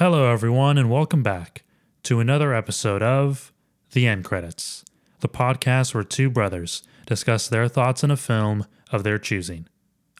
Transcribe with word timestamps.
Hello, 0.00 0.32
everyone, 0.32 0.78
and 0.78 0.90
welcome 0.90 1.22
back 1.22 1.62
to 2.04 2.20
another 2.20 2.54
episode 2.54 3.02
of 3.02 3.52
The 3.92 4.06
End 4.06 4.24
Credits, 4.24 4.82
the 5.20 5.28
podcast 5.28 5.92
where 5.92 6.02
two 6.02 6.30
brothers 6.30 6.82
discuss 7.04 7.46
their 7.46 7.68
thoughts 7.68 8.02
on 8.02 8.10
a 8.10 8.16
film 8.16 8.64
of 8.90 9.04
their 9.04 9.18
choosing. 9.18 9.68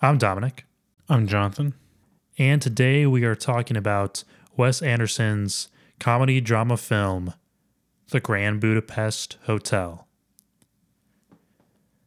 I'm 0.02 0.18
Dominic, 0.18 0.66
I'm 1.08 1.26
Jonathan. 1.26 1.72
and 2.36 2.60
today 2.60 3.06
we 3.06 3.24
are 3.24 3.34
talking 3.34 3.74
about 3.74 4.22
Wes 4.54 4.82
Anderson's 4.82 5.68
comedy 5.98 6.42
drama 6.42 6.76
film, 6.76 7.32
The 8.10 8.20
Grand 8.20 8.60
Budapest 8.60 9.38
Hotel. 9.44 10.06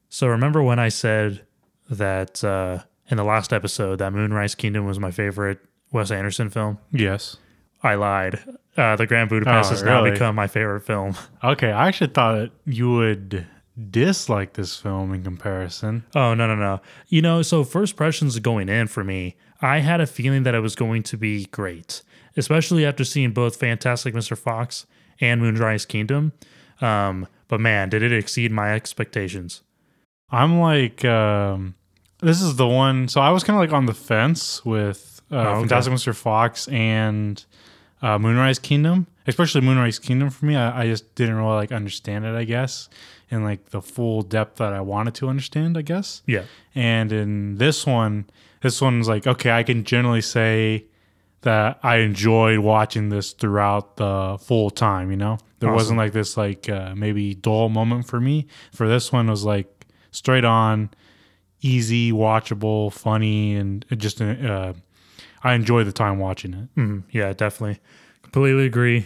So, 0.10 0.28
remember 0.28 0.62
when 0.62 0.78
I 0.78 0.90
said 0.90 1.42
that 1.90 2.44
uh, 2.44 2.84
in 3.10 3.18
the 3.18 3.24
last 3.24 3.52
episode 3.52 3.96
that 3.96 4.14
Moonrise 4.14 4.54
Kingdom 4.54 4.86
was 4.86 5.00
my 5.00 5.10
favorite 5.10 5.58
Wes 5.92 6.12
Anderson 6.12 6.52
film? 6.52 6.78
Yes. 6.92 7.38
I 7.84 7.96
lied. 7.96 8.40
Uh, 8.78 8.96
the 8.96 9.06
Grand 9.06 9.30
Budapest 9.30 9.70
Oh, 9.70 9.74
has 9.76 9.84
now 9.84 10.04
become 10.04 10.36
my 10.36 10.48
favorite 10.48 10.82
film. 10.82 11.16
Okay, 11.44 11.72
I 11.72 11.88
actually 11.90 12.12
thought 12.12 12.50
you 12.66 12.90
would 12.92 13.46
dislike 13.92 14.54
this 14.54 14.76
film 14.78 15.14
in 15.14 15.24
comparison. 15.24 16.06
Oh 16.16 16.34
no 16.34 16.48
no 16.48 16.56
no! 16.56 16.80
You 17.10 17.22
know, 17.22 17.42
so 17.42 17.64
first 17.64 17.94
impressions 17.94 18.40
going 18.40 18.70
in 18.70 18.88
for 18.88 19.04
me, 19.04 19.36
I 19.62 19.80
had 19.80 20.00
a 20.00 20.08
feeling 20.08 20.44
that 20.44 20.56
it 20.56 20.62
was 20.62 20.76
going 20.76 21.04
to 21.04 21.18
be 21.18 21.46
great, 21.48 22.02
especially 22.38 22.86
after 22.86 23.04
seeing 23.04 23.32
both 23.32 23.58
Fantastic 23.58 24.14
Mr. 24.14 24.38
Fox 24.38 24.86
and 25.20 25.42
Moonrise 25.42 25.86
Kingdom. 25.86 26.32
Um, 26.82 27.28
but 27.48 27.60
man, 27.60 27.90
did 27.90 28.02
it 28.02 28.14
exceed 28.14 28.52
my 28.52 28.74
expectations? 28.74 29.62
I'm 30.32 30.60
like, 30.60 31.04
um, 31.06 31.76
this 32.22 32.42
is 32.42 32.56
the 32.56 32.68
one. 32.68 33.08
So 33.10 33.22
I 33.22 33.30
was 33.32 33.44
kind 33.44 33.56
of 33.58 33.62
like 33.62 33.74
on 33.74 33.86
the 33.86 33.94
fence 33.94 34.64
with 34.66 35.22
uh, 35.32 35.36
Oh, 35.36 35.40
okay. 35.40 35.60
Fantastic 35.62 35.94
Mr. 35.94 36.16
Fox 36.16 36.68
and 36.70 37.44
uh, 38.04 38.20
Moonrise 38.20 38.60
Kingdom, 38.60 39.08
especially 39.26 39.62
Moonrise 39.62 39.98
Kingdom 39.98 40.30
for 40.30 40.46
me. 40.46 40.56
I, 40.56 40.84
I 40.84 40.88
just 40.88 41.16
didn't 41.16 41.36
really 41.36 41.56
like 41.56 41.72
understand 41.72 42.26
it, 42.26 42.36
I 42.36 42.44
guess, 42.44 42.90
in 43.32 43.44
like 43.44 43.70
the 43.72 43.82
full 43.82 44.22
depth 44.22 44.58
that 44.58 44.74
I 44.74 44.82
wanted 44.82 45.16
to 45.16 45.30
understand, 45.30 45.78
I 45.78 45.82
guess. 45.82 46.22
Yeah, 46.28 46.44
And 46.76 47.12
in 47.12 47.56
this 47.58 47.86
one, 47.88 48.26
this 48.62 48.80
one's 48.82 49.08
like, 49.08 49.26
okay, 49.26 49.52
I 49.52 49.64
can 49.64 49.84
generally 49.84 50.22
say 50.22 50.86
that 51.42 51.80
I 51.84 51.98
enjoyed 51.98 52.60
watching 52.60 53.10
this 53.10 53.32
throughout 53.34 53.98
the 53.98 54.38
full 54.40 54.70
time, 54.70 55.10
you 55.12 55.18
know? 55.18 55.38
There 55.60 55.70
Awesome. 55.70 55.76
wasn't 55.76 55.98
like 55.98 56.12
this 56.14 56.36
like 56.38 56.70
uh, 56.70 56.94
maybe 56.96 57.34
dull 57.36 57.70
moment 57.70 58.06
for 58.08 58.20
me. 58.20 58.48
For 58.74 58.88
this 58.88 59.12
one 59.12 59.28
it 59.28 59.32
was 59.32 59.46
like 59.46 59.86
straight 60.12 60.46
on, 60.46 60.90
easy, 61.62 62.12
watchable, 62.12 62.92
funny 62.92 63.56
and 63.56 63.86
just 63.98 64.22
uh 64.22 64.74
I 65.44 65.54
enjoy 65.54 65.84
the 65.84 65.92
time 65.92 66.20
watching 66.20 66.54
it. 66.54 66.76
mm, 66.76 67.04
yeah, 67.12 67.34
definitely, 67.34 67.80
completely 68.22 68.66
agree. 68.66 69.06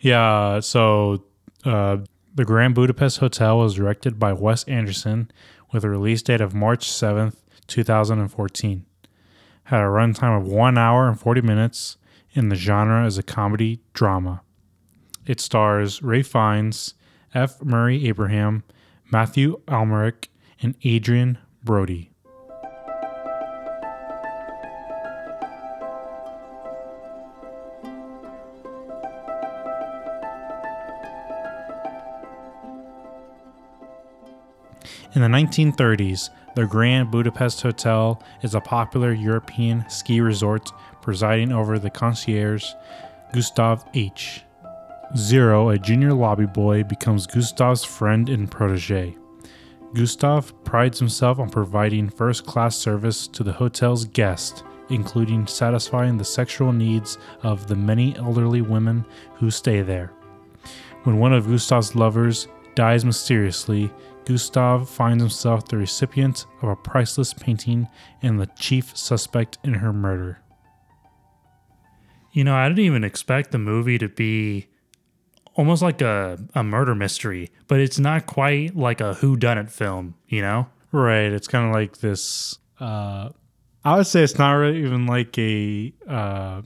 Yeah, 0.00 0.60
so 0.60 1.24
uh, 1.64 1.98
the 2.34 2.44
Grand 2.44 2.74
Budapest 2.74 3.18
Hotel 3.18 3.58
was 3.58 3.74
directed 3.74 4.18
by 4.18 4.32
Wes 4.32 4.64
Anderson 4.64 5.30
with 5.72 5.84
a 5.84 5.88
release 5.88 6.22
date 6.22 6.40
of 6.40 6.54
March 6.54 6.86
7th, 6.88 7.36
2014. 7.66 8.84
Had 9.64 9.80
a 9.80 9.84
runtime 9.84 10.38
of 10.38 10.46
1 10.46 10.78
hour 10.78 11.08
and 11.08 11.18
40 11.18 11.40
minutes, 11.40 11.96
and 12.34 12.52
the 12.52 12.56
genre 12.56 13.06
is 13.06 13.18
a 13.18 13.22
comedy 13.22 13.80
drama. 13.94 14.42
It 15.26 15.40
stars 15.40 16.02
Ralph 16.02 16.26
Fiennes, 16.26 16.94
F. 17.34 17.64
Murray 17.64 18.06
Abraham, 18.06 18.62
Mathieu 19.10 19.60
Amalric, 19.66 20.28
and 20.62 20.74
Adrien 20.84 21.38
Brody. 21.64 22.12
In 35.16 35.22
the 35.22 35.28
1930s, 35.28 36.28
the 36.56 36.66
Grand 36.66 37.10
Budapest 37.10 37.62
Hotel 37.62 38.22
is 38.42 38.54
a 38.54 38.60
popular 38.60 39.14
European 39.14 39.82
ski 39.88 40.20
resort 40.20 40.70
presiding 41.00 41.52
over 41.52 41.78
the 41.78 41.88
concierge 41.88 42.66
Gustave 43.32 43.82
H. 43.94 44.42
Zero, 45.16 45.70
a 45.70 45.78
junior 45.78 46.12
lobby 46.12 46.44
boy, 46.44 46.84
becomes 46.84 47.26
Gustave's 47.26 47.82
friend 47.82 48.28
and 48.28 48.50
protege. 48.50 49.16
Gustave 49.94 50.52
prides 50.64 50.98
himself 50.98 51.38
on 51.38 51.48
providing 51.48 52.10
first 52.10 52.44
class 52.44 52.76
service 52.76 53.26
to 53.28 53.42
the 53.42 53.54
hotel's 53.54 54.04
guests, 54.04 54.64
including 54.90 55.46
satisfying 55.46 56.18
the 56.18 56.26
sexual 56.26 56.74
needs 56.74 57.16
of 57.42 57.68
the 57.68 57.76
many 57.76 58.14
elderly 58.18 58.60
women 58.60 59.02
who 59.36 59.50
stay 59.50 59.80
there. 59.80 60.12
When 61.04 61.18
one 61.18 61.32
of 61.32 61.48
Gustave's 61.48 61.94
lovers 61.94 62.48
dies 62.76 63.04
mysteriously, 63.04 63.90
Gustave 64.24 64.86
finds 64.86 65.22
himself 65.22 65.66
the 65.66 65.76
recipient 65.76 66.46
of 66.62 66.68
a 66.68 66.76
priceless 66.76 67.32
painting 67.32 67.88
and 68.22 68.38
the 68.38 68.46
chief 68.58 68.96
suspect 68.96 69.58
in 69.64 69.74
her 69.74 69.92
murder. 69.92 70.40
You 72.32 72.44
know, 72.44 72.54
I 72.54 72.68
didn't 72.68 72.84
even 72.84 73.02
expect 73.02 73.50
the 73.50 73.58
movie 73.58 73.98
to 73.98 74.08
be 74.08 74.66
almost 75.54 75.82
like 75.82 76.02
a, 76.02 76.38
a 76.54 76.62
murder 76.62 76.94
mystery, 76.94 77.50
but 77.66 77.80
it's 77.80 77.98
not 77.98 78.26
quite 78.26 78.76
like 78.76 79.00
a 79.00 79.14
whodunit 79.14 79.70
film, 79.70 80.14
you 80.28 80.42
know? 80.42 80.68
Right, 80.92 81.32
it's 81.32 81.48
kind 81.48 81.66
of 81.66 81.72
like 81.72 81.98
this. 81.98 82.58
Uh, 82.78 83.30
I 83.84 83.96
would 83.96 84.06
say 84.06 84.22
it's 84.22 84.38
not 84.38 84.52
really 84.52 84.78
even 84.78 85.06
like 85.06 85.38
a 85.38 85.92
uh, 86.08 86.62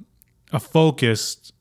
a 0.52 0.60
focused 0.60 1.52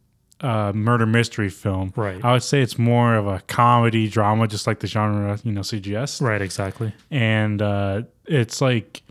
uh, 0.41 0.71
murder 0.73 1.05
mystery 1.05 1.49
film. 1.49 1.91
Right. 1.95 2.23
I 2.23 2.31
would 2.33 2.43
say 2.43 2.61
it's 2.61 2.77
more 2.77 3.15
of 3.15 3.27
a 3.27 3.39
comedy 3.47 4.07
drama, 4.07 4.47
just 4.47 4.67
like 4.67 4.79
the 4.79 4.87
genre 4.87 5.37
you 5.43 5.51
know 5.51 5.61
suggests. 5.61 6.21
Right, 6.21 6.41
exactly. 6.41 6.93
and 7.11 7.61
uh, 7.61 8.03
it's 8.25 8.61
like 8.61 9.01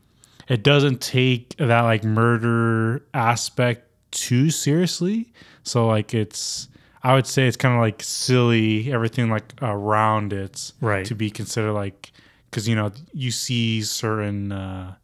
it 0.49 0.63
doesn't 0.63 1.01
take 1.03 1.55
that 1.59 1.83
like 1.83 2.05
murder 2.05 3.05
aspect 3.13 3.85
too 4.11 4.49
seriously 4.51 5.31
so 5.65 5.87
like 5.87 6.15
it's 6.15 6.69
i 7.03 7.13
would 7.13 7.27
say 7.27 7.47
it's 7.47 7.59
kind 7.59 7.75
of 7.75 7.81
like 7.83 8.03
silly 8.03 8.91
everything 8.91 9.29
like 9.29 9.53
around 9.61 10.33
it 10.33 10.73
Right. 10.81 11.05
to 11.05 11.15
be 11.15 11.29
considered 11.31 11.75
like 11.75 12.11
because 12.51 12.67
you 12.67 12.75
know 12.75 12.91
you 13.13 13.31
see 13.31 13.83
certain 13.83 14.51
uh, 14.51 14.95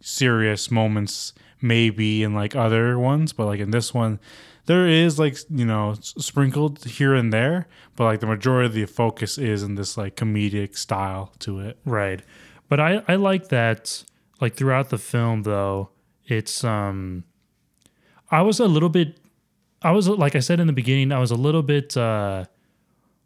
serious 0.00 0.70
moments 0.70 1.34
maybe 1.60 2.22
in 2.22 2.34
like 2.34 2.56
other 2.56 2.98
ones 2.98 3.34
but 3.34 3.44
like 3.44 3.60
in 3.60 3.70
this 3.72 3.92
one 3.92 4.18
there 4.66 4.86
is 4.86 5.18
like 5.18 5.36
you 5.50 5.64
know 5.64 5.94
sprinkled 6.00 6.84
here 6.84 7.14
and 7.14 7.32
there 7.32 7.66
but 7.96 8.04
like 8.04 8.20
the 8.20 8.26
majority 8.26 8.66
of 8.66 8.74
the 8.74 8.84
focus 8.84 9.38
is 9.38 9.62
in 9.62 9.74
this 9.76 9.96
like 9.96 10.16
comedic 10.16 10.76
style 10.76 11.32
to 11.38 11.60
it 11.60 11.78
Right. 11.84 12.20
But 12.68 12.80
I, 12.80 13.02
I 13.06 13.14
like 13.14 13.48
that 13.48 14.04
like 14.40 14.54
throughout 14.54 14.90
the 14.90 14.98
film 14.98 15.42
though, 15.42 15.90
it's 16.26 16.64
um 16.64 17.24
I 18.30 18.42
was 18.42 18.60
a 18.60 18.66
little 18.66 18.88
bit 18.88 19.18
I 19.82 19.92
was 19.92 20.08
like 20.08 20.34
I 20.34 20.40
said 20.40 20.60
in 20.60 20.66
the 20.66 20.72
beginning, 20.72 21.12
I 21.12 21.18
was 21.20 21.30
a 21.30 21.36
little 21.36 21.62
bit 21.62 21.96
uh 21.96 22.44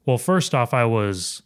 well 0.07 0.19
first 0.19 0.55
off 0.55 0.75
I 0.75 0.85
was 0.85 1.43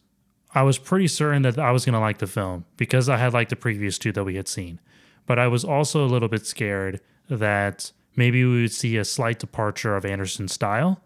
I 0.54 0.62
was 0.62 0.78
pretty 0.78 1.09
certain 1.09 1.43
that 1.43 1.59
I 1.59 1.71
was 1.71 1.84
gonna 1.84 2.00
like 2.00 2.19
the 2.19 2.27
film 2.27 2.65
because 2.77 3.09
I 3.09 3.16
had 3.16 3.33
liked 3.33 3.50
the 3.50 3.56
previous 3.56 3.99
two 3.99 4.12
that 4.12 4.25
we 4.25 4.37
had 4.37 4.49
seen. 4.49 4.81
But 5.27 5.38
I 5.38 5.49
was 5.49 5.65
also 5.65 6.04
a 6.04 6.09
little 6.09 6.28
bit 6.28 6.47
scared 6.47 7.00
that 7.28 7.93
maybe 8.16 8.44
we 8.44 8.62
would 8.62 8.72
see 8.72 8.97
a 8.97 9.04
slight 9.04 9.38
departure 9.38 9.97
of 9.97 10.04
Anderson's 10.04 10.52
style. 10.52 11.00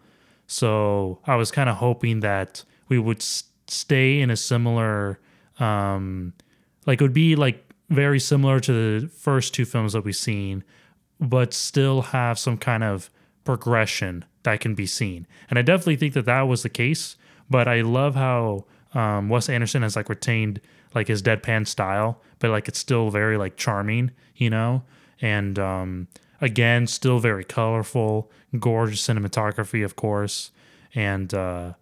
So 0.47 1.21
I 1.27 1.37
was 1.37 1.51
kind 1.51 1.69
of 1.69 1.77
hoping 1.77 2.21
that 2.21 2.65
we 2.89 2.99
would 2.99 3.19
s- 3.19 3.45
stay 3.67 4.21
in 4.21 4.31
a 4.31 4.37
similar, 4.37 5.21
um, 5.59 6.33
like 6.87 7.01
it 7.01 7.05
would 7.05 7.13
be 7.13 7.37
like 7.37 7.65
very 7.91 8.21
similar 8.21 8.61
to 8.61 9.01
the 9.01 9.09
first 9.09 9.55
two 9.55 9.65
films 9.65 9.93
that 9.93 10.05
we've 10.05 10.17
seen, 10.17 10.65
but 11.21 11.53
still 11.53 12.03
have 12.03 12.39
some 12.39 12.57
kind 12.57 12.85
of 12.85 13.11
progression 13.45 14.25
that 14.43 14.61
can 14.61 14.75
be 14.75 14.87
seen. 14.87 15.27
And 15.51 15.59
I 15.59 15.63
definitely 15.63 15.97
think 15.97 16.15
that 16.15 16.27
that 16.27 16.43
was 16.43 16.63
the 16.63 16.69
case. 16.69 17.17
But 17.51 17.67
I 17.67 17.81
love 17.81 18.15
how 18.15 18.67
um, 18.95 19.29
Wes 19.29 19.49
Anderson 19.49 19.83
has 19.83 19.97
like 19.97 20.09
retained 20.09 20.61
like 20.95 21.09
his 21.09 21.23
deadpan 21.23 21.67
style, 21.67 22.21
but 22.39 22.51
like 22.51 22.69
it's 22.69 22.79
still 22.79 23.11
very 23.11 23.37
like 23.37 23.57
charming, 23.57 24.11
you 24.37 24.51
know. 24.51 24.83
And 25.21 25.59
um, 25.59 26.09
again, 26.41 26.87
still 26.87 27.19
very 27.19 27.45
colorful, 27.45 28.31
gorgeous 28.59 29.07
cinematography, 29.07 29.85
of 29.85 29.97
course, 29.97 30.51
and 30.95 31.33
uh, 31.35 31.73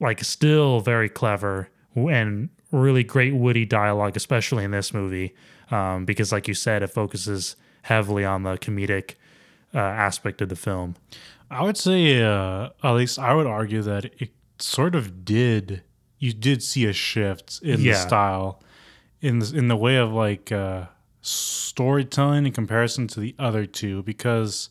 like 0.00 0.22
still 0.24 0.80
very 0.80 1.08
clever 1.08 1.68
and 1.94 2.48
really 2.72 3.02
great 3.04 3.34
witty 3.34 3.64
dialogue, 3.66 4.16
especially 4.16 4.64
in 4.64 4.70
this 4.70 4.94
movie, 4.94 5.34
um, 5.70 6.04
because 6.04 6.32
like 6.32 6.46
you 6.48 6.54
said, 6.54 6.82
it 6.82 6.88
focuses 6.88 7.56
heavily 7.82 8.24
on 8.24 8.42
the 8.42 8.56
comedic 8.58 9.14
uh, 9.74 9.78
aspect 9.78 10.40
of 10.40 10.48
the 10.48 10.56
film. 10.56 10.96
I 11.50 11.62
would 11.64 11.76
say, 11.76 12.22
uh, 12.22 12.70
at 12.82 12.92
least 12.92 13.18
I 13.18 13.34
would 13.34 13.46
argue 13.46 13.82
that 13.82 14.04
it 14.20 14.30
sort 14.58 14.94
of 14.94 15.24
did. 15.24 15.82
You 16.18 16.32
did 16.32 16.62
see 16.62 16.86
a 16.86 16.92
shift 16.92 17.60
in 17.62 17.80
Yeah. 17.80 17.92
the 17.94 17.98
style, 17.98 18.62
in 19.20 19.40
the, 19.40 19.52
in 19.58 19.68
the 19.68 19.76
way 19.76 19.96
of 19.96 20.12
like 20.12 20.52
uh, 20.52 20.84
storytelling 21.22 22.46
in 22.46 22.52
comparison 22.52 23.06
to 23.08 23.20
the 23.20 23.34
other 23.38 23.66
two, 23.66 24.02
because 24.02 24.70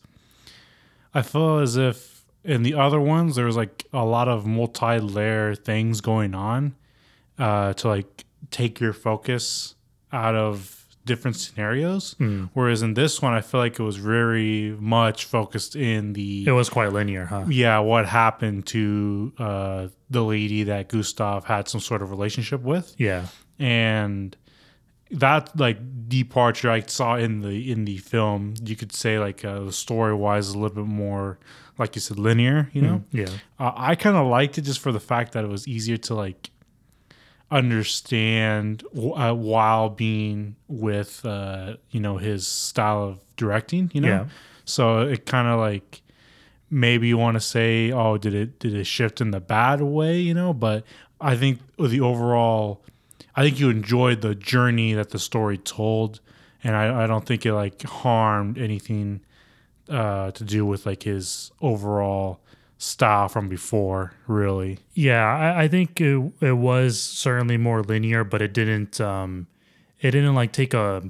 I 1.13 1.21
feel 1.21 1.59
as 1.59 1.77
if 1.77 2.25
in 2.43 2.63
the 2.63 2.73
other 2.73 2.99
ones 2.99 3.35
there 3.35 3.45
was 3.45 3.57
like 3.57 3.85
a 3.93 4.05
lot 4.05 4.27
of 4.27 4.45
multi-layer 4.45 5.55
things 5.55 6.01
going 6.01 6.33
on 6.33 6.75
uh, 7.37 7.73
to 7.73 7.87
like 7.87 8.25
take 8.51 8.79
your 8.79 8.93
focus 8.93 9.75
out 10.11 10.35
of 10.35 10.75
different 11.05 11.35
scenarios. 11.37 12.15
Whereas 12.53 12.81
in 12.83 12.93
this 12.93 13.21
one, 13.21 13.33
I 13.33 13.41
feel 13.41 13.59
like 13.59 13.79
it 13.79 13.83
was 13.83 13.97
very 13.97 14.75
much 14.79 15.25
focused 15.25 15.75
in 15.75 16.13
the 16.13 16.45
It 16.47 16.51
was 16.51 16.69
quite 16.69 16.93
linear, 16.93 17.25
huh? 17.25 17.45
yeah 17.49 17.79
what 17.79 18.05
happened 18.05 18.67
to 18.67 19.33
uh, 19.39 19.87
the 20.09 20.23
lady 20.23 20.63
that 20.63 20.87
Gustave 20.89 21.47
had 21.47 21.67
some 21.67 21.81
sort 21.81 22.01
of 22.01 22.11
relationship 22.11 22.61
with 22.61 22.93
Yeah. 22.97 23.25
and 23.57 24.35
that 25.11 25.57
like 25.59 25.77
departure 26.07 26.69
I 26.69 26.81
saw 26.81 27.15
in 27.15 27.41
the 27.41 27.71
in 27.71 27.85
the 27.85 27.97
film, 27.97 28.53
you 28.63 28.75
could 28.75 28.91
say 28.93 29.17
like 29.19 29.43
uh, 29.45 29.71
story 29.71 30.13
wise 30.13 30.49
a 30.49 30.57
little 30.57 30.75
bit 30.75 30.85
more, 30.85 31.39
like 31.77 31.95
you 31.95 32.01
said, 32.01 32.19
linear. 32.19 32.69
You 32.73 32.81
know, 32.83 33.03
Yeah. 33.11 33.29
uh, 33.59 33.71
I 33.75 33.95
kind 33.95 34.15
of 34.17 34.27
liked 34.27 34.57
it 34.57 34.61
just 34.61 34.79
for 34.79 34.91
the 34.91 34.99
fact 34.99 35.31
that 35.33 35.43
it 35.43 35.47
was 35.49 35.67
easier 35.67 35.97
to 35.97 36.13
like 36.15 36.51
understand 37.51 38.83
uh, 38.95 39.33
while 39.33 39.89
being 39.89 40.55
with 40.67 41.25
uh, 41.25 41.75
you 41.91 41.99
know 41.99 42.17
his 42.17 42.47
style 42.47 43.03
of 43.03 43.19
directing. 43.35 43.89
You 43.93 44.01
know, 44.01 44.07
Yeah. 44.07 44.25
so 44.65 45.01
it 45.01 45.25
kind 45.25 45.47
of 45.47 45.59
like 45.59 46.01
maybe 46.69 47.07
you 47.07 47.17
want 47.17 47.35
to 47.35 47.41
say, 47.41 47.91
oh, 47.91 48.17
did 48.17 48.33
it 48.33 48.59
did 48.59 48.73
it 48.73 48.85
shift 48.85 49.21
in 49.21 49.31
the 49.31 49.39
bad 49.39 49.81
way? 49.81 50.19
You 50.19 50.33
know, 50.33 50.53
but 50.53 50.83
I 51.19 51.35
think 51.35 51.59
the 51.77 52.01
overall, 52.01 52.83
I 53.35 53.43
think 53.43 53.59
you 53.59 53.69
enjoyed 53.69 54.21
the 54.21 54.35
journey 54.35 54.93
that 54.93 55.11
the 55.11 55.19
story 55.19 55.57
told, 55.57 56.19
and 56.63 56.75
I, 56.75 57.03
I 57.03 57.07
don't 57.07 57.25
think 57.25 57.45
it 57.45 57.53
like 57.53 57.81
harmed 57.83 58.57
anything 58.57 59.21
uh, 59.89 60.31
to 60.31 60.43
do 60.43 60.65
with 60.65 60.85
like 60.85 61.03
his 61.03 61.51
overall 61.61 62.41
style 62.77 63.27
from 63.27 63.47
before. 63.49 64.13
Really, 64.27 64.79
Yeah, 64.93 65.23
I, 65.23 65.63
I 65.63 65.67
think 65.67 66.01
it, 66.01 66.31
it 66.41 66.57
was 66.57 66.99
certainly 66.99 67.57
more 67.57 67.83
linear, 67.83 68.23
but 68.23 68.41
it 68.41 68.53
didn't 68.53 68.99
um 68.99 69.47
it 69.99 70.11
didn't 70.11 70.35
like 70.35 70.51
take 70.51 70.73
a 70.73 71.03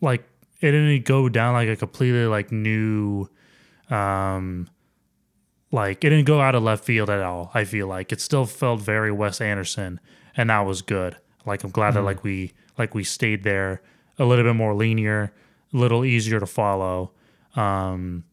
like 0.00 0.28
it 0.60 0.70
didn't 0.70 1.04
go 1.04 1.28
down 1.28 1.54
like 1.54 1.68
a 1.68 1.76
completely 1.76 2.26
like 2.26 2.52
new 2.52 3.28
um 3.90 4.68
like 5.72 6.04
it 6.04 6.10
didn't 6.10 6.26
go 6.26 6.40
out 6.40 6.54
of 6.54 6.62
left 6.62 6.84
field 6.84 7.10
at 7.10 7.22
all. 7.22 7.50
I 7.54 7.64
feel 7.64 7.86
like 7.86 8.12
it 8.12 8.20
still 8.20 8.46
felt 8.46 8.80
very 8.80 9.10
Wes 9.10 9.40
Anderson 9.40 10.00
and 10.36 10.50
that 10.50 10.60
was 10.60 10.82
good. 10.82 11.16
Like 11.44 11.64
I'm 11.64 11.70
glad 11.70 11.94
that 11.94 12.02
like 12.02 12.22
we 12.24 12.52
like 12.78 12.94
we 12.94 13.04
stayed 13.04 13.42
there 13.44 13.82
a 14.18 14.24
little 14.24 14.44
bit 14.44 14.54
more 14.54 14.74
linear, 14.74 15.32
a 15.72 15.76
little 15.76 16.04
easier 16.04 16.40
to 16.40 16.46
follow. 16.46 17.12
Um 17.54 18.24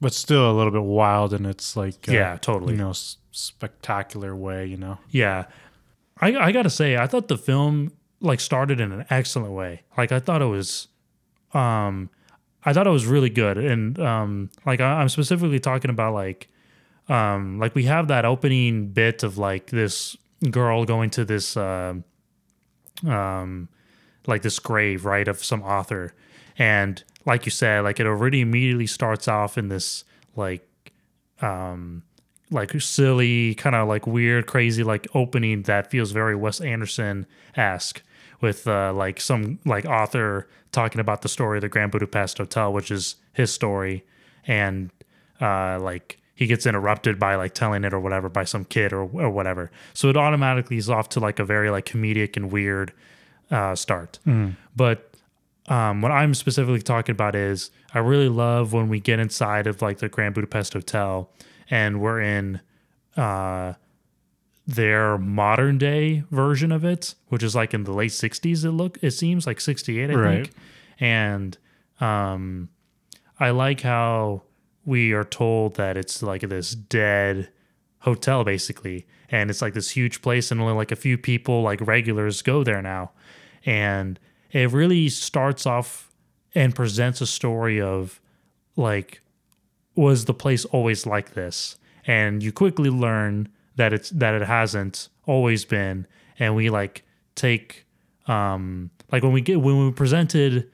but 0.00 0.14
still 0.14 0.50
a 0.50 0.54
little 0.54 0.72
bit 0.72 0.82
wild 0.82 1.34
and 1.34 1.46
its 1.46 1.76
like 1.76 2.08
uh, 2.08 2.12
yeah, 2.12 2.36
totally. 2.38 2.72
you 2.72 2.78
know 2.78 2.90
s- 2.90 3.18
spectacular 3.32 4.34
way. 4.34 4.66
You 4.66 4.76
know, 4.76 4.98
Yeah. 5.10 5.44
I 6.20 6.34
I 6.36 6.52
got 6.52 6.62
to 6.62 6.70
say 6.70 6.96
I 6.96 7.06
thought 7.06 7.28
the 7.28 7.38
film 7.38 7.92
like 8.20 8.40
started 8.40 8.80
in 8.80 8.92
an 8.92 9.06
excellent 9.10 9.52
way. 9.52 9.82
Like 9.96 10.12
I 10.12 10.20
thought 10.20 10.42
it 10.42 10.46
was 10.46 10.88
um 11.52 12.10
I 12.64 12.72
thought 12.72 12.86
it 12.86 12.90
was 12.90 13.06
really 13.06 13.30
good 13.30 13.56
and 13.58 13.98
um 13.98 14.50
like 14.66 14.80
I, 14.80 15.00
I'm 15.00 15.08
specifically 15.08 15.58
talking 15.60 15.90
about 15.90 16.14
like 16.14 16.48
um 17.08 17.58
like 17.58 17.74
we 17.74 17.84
have 17.84 18.08
that 18.08 18.24
opening 18.24 18.88
bit 18.88 19.22
of 19.22 19.38
like 19.38 19.66
this 19.68 20.16
girl 20.50 20.84
going 20.84 21.10
to 21.10 21.24
this 21.24 21.56
um 21.56 22.04
um 23.06 23.68
like 24.26 24.42
this 24.42 24.58
grave 24.58 25.04
right 25.04 25.28
of 25.28 25.42
some 25.42 25.62
author. 25.62 26.14
And 26.58 27.02
like 27.26 27.46
you 27.46 27.50
said 27.50 27.84
like 27.84 28.00
it 28.00 28.06
already 28.06 28.40
immediately 28.40 28.86
starts 28.86 29.28
off 29.28 29.58
in 29.58 29.68
this 29.68 30.04
like 30.36 30.66
um 31.40 32.02
like 32.50 32.78
silly 32.80 33.54
kind 33.54 33.76
of 33.76 33.88
like 33.88 34.06
weird 34.06 34.46
crazy 34.46 34.82
like 34.82 35.06
opening 35.14 35.62
that 35.62 35.90
feels 35.90 36.10
very 36.10 36.34
wes 36.34 36.60
anderson 36.60 37.24
esque 37.54 38.02
with 38.40 38.66
uh 38.66 38.92
like 38.92 39.20
some 39.20 39.58
like 39.64 39.84
author 39.84 40.48
talking 40.72 41.00
about 41.00 41.22
the 41.22 41.28
story 41.28 41.58
of 41.58 41.62
the 41.62 41.68
grand 41.68 41.92
budapest 41.92 42.38
hotel 42.38 42.72
which 42.72 42.90
is 42.90 43.16
his 43.32 43.52
story. 43.52 44.04
And 44.46 44.90
uh 45.40 45.78
like 45.80 46.19
he 46.40 46.46
gets 46.46 46.64
interrupted 46.66 47.18
by 47.18 47.34
like 47.36 47.52
telling 47.54 47.84
it 47.84 47.92
or 47.92 48.00
whatever 48.00 48.28
by 48.28 48.44
some 48.44 48.64
kid 48.64 48.92
or, 48.92 49.02
or 49.02 49.30
whatever 49.30 49.70
so 49.94 50.08
it 50.08 50.16
automatically 50.16 50.76
is 50.78 50.88
off 50.90 51.08
to 51.10 51.20
like 51.20 51.38
a 51.38 51.44
very 51.44 51.70
like 51.70 51.84
comedic 51.84 52.36
and 52.36 52.50
weird 52.50 52.92
uh 53.50 53.74
start 53.74 54.18
but 54.76 55.06
um, 55.68 56.00
what 56.02 56.10
I'm 56.10 56.34
specifically 56.34 56.82
talking 56.82 57.12
about 57.12 57.36
is 57.36 57.70
I 57.94 57.98
really 58.00 58.28
love 58.28 58.72
when 58.72 58.88
we 58.88 58.98
get 58.98 59.20
inside 59.20 59.68
of 59.68 59.80
like 59.82 59.98
the 59.98 60.08
Grand 60.08 60.34
Budapest 60.34 60.72
Hotel 60.72 61.30
and 61.70 62.00
we're 62.00 62.20
in 62.20 62.60
uh, 63.16 63.74
their 64.66 65.16
modern 65.18 65.78
day 65.78 66.24
version 66.30 66.72
of 66.72 66.84
it, 66.84 67.14
which 67.28 67.42
is 67.44 67.54
like 67.54 67.72
in 67.72 67.84
the 67.84 67.92
late 67.92 68.10
60s. 68.10 68.64
It 68.64 68.70
look 68.72 68.98
it 69.02 69.12
seems 69.12 69.46
like 69.46 69.60
68, 69.60 70.10
I 70.10 70.14
Right. 70.14 70.44
think. 70.46 70.54
And 70.98 71.58
um, 72.00 72.68
I 73.38 73.50
like 73.50 73.82
how 73.82 74.42
we 74.84 75.12
are 75.12 75.24
told 75.24 75.76
that 75.76 75.96
it's 75.96 76.22
like 76.22 76.42
this 76.42 76.74
dead 76.74 77.48
hotel 78.00 78.44
basically, 78.44 79.06
and 79.28 79.50
it's 79.50 79.62
like 79.62 79.74
this 79.74 79.90
huge 79.90 80.22
place, 80.22 80.50
and 80.50 80.60
only 80.60 80.74
like 80.74 80.92
a 80.92 80.96
few 80.96 81.18
people, 81.18 81.62
like 81.62 81.80
regulars, 81.80 82.42
go 82.42 82.64
there 82.64 82.82
now, 82.82 83.12
and 83.64 84.18
it 84.50 84.70
really 84.72 85.08
starts 85.08 85.66
off 85.66 86.10
and 86.54 86.74
presents 86.74 87.20
a 87.20 87.26
story 87.26 87.80
of 87.80 88.20
like 88.76 89.20
was 89.94 90.24
the 90.24 90.34
place 90.34 90.64
always 90.66 91.06
like 91.06 91.34
this? 91.34 91.76
And 92.06 92.42
you 92.42 92.52
quickly 92.52 92.90
learn 92.90 93.48
that 93.76 93.92
it's 93.92 94.10
that 94.10 94.34
it 94.34 94.42
hasn't 94.42 95.08
always 95.26 95.64
been. 95.64 96.06
And 96.38 96.56
we 96.56 96.70
like 96.70 97.04
take 97.34 97.86
um 98.26 98.90
like 99.12 99.22
when 99.22 99.32
we 99.32 99.40
get 99.40 99.60
when 99.60 99.86
we 99.86 99.92
presented 99.92 100.70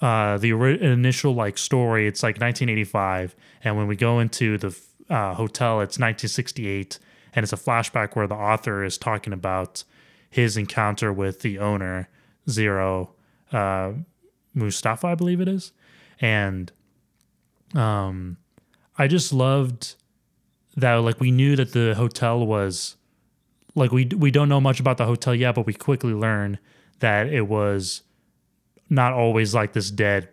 uh 0.00 0.38
the 0.38 0.50
initial 0.50 1.34
like 1.34 1.58
story 1.58 2.06
it's 2.06 2.22
like 2.22 2.40
1985 2.40 3.34
and 3.64 3.76
when 3.76 3.86
we 3.86 3.96
go 3.96 4.18
into 4.20 4.56
the 4.58 4.68
uh, 5.08 5.34
hotel 5.34 5.80
it's 5.80 5.98
1968 5.98 6.98
and 7.34 7.42
it's 7.42 7.52
a 7.52 7.56
flashback 7.56 8.16
where 8.16 8.26
the 8.26 8.34
author 8.34 8.84
is 8.84 8.96
talking 8.96 9.32
about 9.32 9.84
his 10.30 10.56
encounter 10.56 11.12
with 11.12 11.40
the 11.40 11.58
owner 11.58 12.08
zero 12.48 13.10
uh 13.52 13.92
moustafa 14.54 15.08
i 15.08 15.14
believe 15.14 15.40
it 15.40 15.48
is 15.48 15.72
and 16.20 16.72
um 17.74 18.36
i 18.98 19.06
just 19.06 19.32
loved 19.32 19.96
that 20.76 20.94
like 20.94 21.20
we 21.20 21.30
knew 21.30 21.56
that 21.56 21.72
the 21.72 21.94
hotel 21.94 22.46
was 22.46 22.96
like 23.74 23.92
we 23.92 24.06
we 24.16 24.30
don't 24.30 24.48
know 24.48 24.60
much 24.60 24.80
about 24.80 24.96
the 24.96 25.06
hotel 25.06 25.34
yet 25.34 25.54
but 25.54 25.66
we 25.66 25.74
quickly 25.74 26.14
learn 26.14 26.58
that 27.00 27.26
it 27.26 27.42
was 27.42 28.02
not 28.90 29.12
always 29.12 29.54
like 29.54 29.72
this 29.72 29.90
dead 29.90 30.28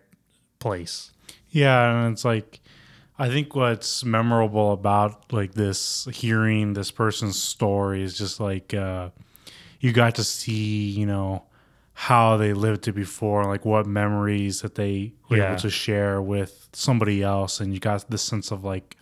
place 0.60 1.12
Yeah, 1.50 2.04
and 2.06 2.14
it's 2.14 2.26
like 2.26 2.60
I 3.20 3.30
think 3.30 3.56
what's 3.56 4.04
memorable 4.04 4.72
about 4.74 5.32
like 5.32 5.54
this 5.54 6.08
hearing 6.12 6.74
this 6.74 6.92
person's 6.92 7.42
story 7.42 8.04
is 8.04 8.18
just 8.18 8.40
like 8.40 8.74
uh 8.74 9.10
you 9.80 9.92
got 9.94 10.16
to 10.16 10.24
see, 10.24 10.90
you 10.90 11.06
know, 11.06 11.44
how 11.94 12.36
they 12.38 12.54
lived 12.54 12.88
it 12.88 12.94
before, 12.94 13.46
like 13.46 13.64
what 13.66 13.86
memories 13.86 14.62
that 14.62 14.74
they 14.76 15.14
were 15.30 15.38
Yeah. 15.38 15.48
able 15.52 15.62
to 15.62 15.70
share 15.70 16.20
with 16.22 16.68
somebody 16.74 17.22
else 17.24 17.60
and 17.60 17.74
you 17.74 17.80
got 17.80 18.10
this 18.10 18.24
sense 18.24 18.52
of 18.52 18.64
like 18.64 18.98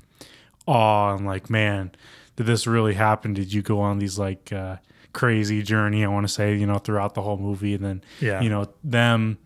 awe 0.67 1.15
and 1.15 1.25
like, 1.25 1.49
man, 1.49 1.91
did 2.35 2.45
this 2.45 2.67
really 2.67 2.93
happen? 2.93 3.33
Did 3.33 3.53
you 3.53 3.61
go 3.61 3.79
on 3.79 3.99
these 3.99 4.19
like 4.19 4.51
uh 4.51 4.77
crazy 5.13 5.63
journey, 5.63 6.03
I 6.03 6.09
want 6.09 6.27
to 6.27 6.33
say, 6.33 6.55
you 6.55 6.65
know, 6.65 6.77
throughout 6.77 7.13
the 7.13 7.21
whole 7.21 7.37
movie 7.37 7.73
and 7.73 7.83
then 7.85 8.03
Yeah. 8.19 8.41
you 8.41 8.49
know, 8.49 8.67
them 8.83 9.37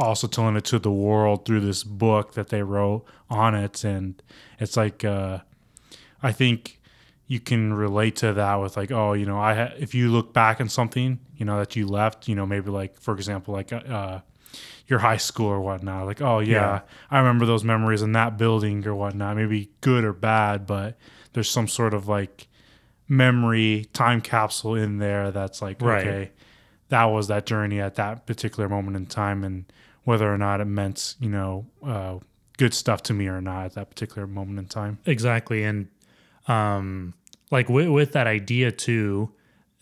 also 0.00 0.26
telling 0.26 0.56
it 0.56 0.64
to 0.64 0.78
the 0.78 0.90
world 0.90 1.44
through 1.44 1.60
this 1.60 1.84
book 1.84 2.34
that 2.34 2.48
they 2.48 2.62
wrote 2.62 3.04
on 3.28 3.54
it 3.54 3.84
and 3.84 4.22
it's 4.58 4.76
like 4.76 5.04
uh 5.04 5.38
i 6.22 6.32
think 6.32 6.80
you 7.26 7.38
can 7.38 7.72
relate 7.72 8.16
to 8.16 8.32
that 8.32 8.56
with 8.56 8.76
like 8.76 8.90
oh 8.90 9.12
you 9.12 9.24
know 9.26 9.38
i 9.38 9.54
ha- 9.54 9.72
if 9.78 9.94
you 9.94 10.10
look 10.10 10.32
back 10.32 10.60
on 10.60 10.68
something 10.68 11.18
you 11.36 11.44
know 11.44 11.58
that 11.58 11.76
you 11.76 11.86
left 11.86 12.26
you 12.28 12.34
know 12.34 12.46
maybe 12.46 12.70
like 12.70 12.98
for 13.00 13.14
example 13.14 13.54
like 13.54 13.72
uh 13.72 14.20
your 14.88 14.98
high 14.98 15.16
school 15.18 15.46
or 15.46 15.60
whatnot 15.60 16.06
like 16.06 16.20
oh 16.20 16.40
yeah, 16.40 16.54
Yeah. 16.54 16.80
i 17.10 17.18
remember 17.18 17.46
those 17.46 17.62
memories 17.62 18.02
in 18.02 18.12
that 18.12 18.36
building 18.36 18.84
or 18.86 18.94
whatnot 18.96 19.36
maybe 19.36 19.70
good 19.80 20.02
or 20.04 20.12
bad 20.12 20.66
but 20.66 20.96
there's 21.32 21.48
some 21.48 21.68
sort 21.68 21.94
of 21.94 22.08
like 22.08 22.48
memory 23.08 23.86
time 23.92 24.20
capsule 24.20 24.74
in 24.74 24.98
there 24.98 25.30
that's 25.30 25.60
like 25.62 25.80
Right. 25.80 26.06
okay 26.06 26.30
that 26.88 27.04
was 27.04 27.28
that 27.28 27.46
journey 27.46 27.80
at 27.80 27.94
that 27.96 28.26
particular 28.26 28.68
moment 28.68 28.96
in 28.96 29.06
time 29.06 29.44
and 29.44 29.64
whether 30.04 30.32
or 30.32 30.38
not 30.38 30.60
it 30.60 30.66
meant 30.66 31.14
you 31.20 31.28
know 31.28 31.66
uh, 31.84 32.18
good 32.58 32.74
stuff 32.74 33.02
to 33.04 33.14
me 33.14 33.26
or 33.26 33.40
not 33.40 33.64
at 33.66 33.74
that 33.74 33.88
particular 33.88 34.26
moment 34.26 34.58
in 34.58 34.66
time. 34.66 34.98
Exactly. 35.06 35.64
And 35.64 35.88
um 36.46 37.14
like 37.50 37.68
with, 37.68 37.88
with 37.88 38.12
that 38.12 38.26
idea 38.26 38.70
too 38.70 39.30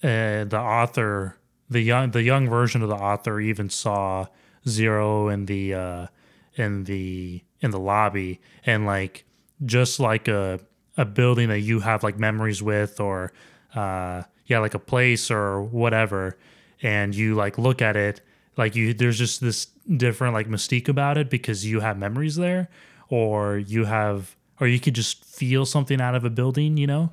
uh 0.03 0.45
the 0.45 0.59
author 0.59 1.37
the 1.71 1.81
young 1.81 2.11
the 2.13 2.23
young 2.23 2.49
version 2.49 2.83
of 2.83 2.89
the 2.89 2.97
author 2.97 3.41
even 3.41 3.69
saw 3.69 4.27
zero 4.69 5.29
in 5.29 5.47
the 5.47 5.75
uh 5.75 6.07
in 6.55 6.85
the 6.85 7.43
in 7.61 7.71
the 7.71 7.79
lobby 7.81 8.41
and 8.65 8.87
like 8.87 9.25
just 9.65 9.99
like 10.01 10.29
a 10.29 10.61
a 10.97 11.05
building 11.05 11.49
that 11.49 11.61
you 11.61 11.81
have 11.81 12.03
like 12.03 12.19
memories 12.19 12.63
with 12.63 13.01
or 13.01 13.33
uh 13.75 14.23
yeah 14.47 14.59
like 14.59 14.75
a 14.75 14.79
place 14.79 15.31
or 15.31 15.63
whatever 15.63 16.37
and 16.83 17.15
you 17.15 17.35
like 17.35 17.59
look 17.59 17.81
at 17.83 17.97
it 17.97 18.21
like 18.59 18.77
you 18.77 18.93
there's 18.93 19.17
just 19.17 19.41
this 19.41 19.67
different 19.97 20.35
like 20.35 20.49
mystique 20.49 20.89
about 20.89 21.17
it 21.17 21.31
because 21.31 21.65
you 21.65 21.81
have 21.81 21.97
memories 21.97 22.37
there 22.37 22.69
or 23.09 23.57
you 23.57 23.87
have 23.87 24.37
or 24.61 24.67
you 24.67 24.79
could 24.81 24.95
just 24.95 25.25
feel 25.25 25.65
something 25.65 26.01
out 26.01 26.15
of 26.15 26.25
a 26.25 26.31
building 26.31 26.77
you 26.77 26.87
know? 26.87 27.11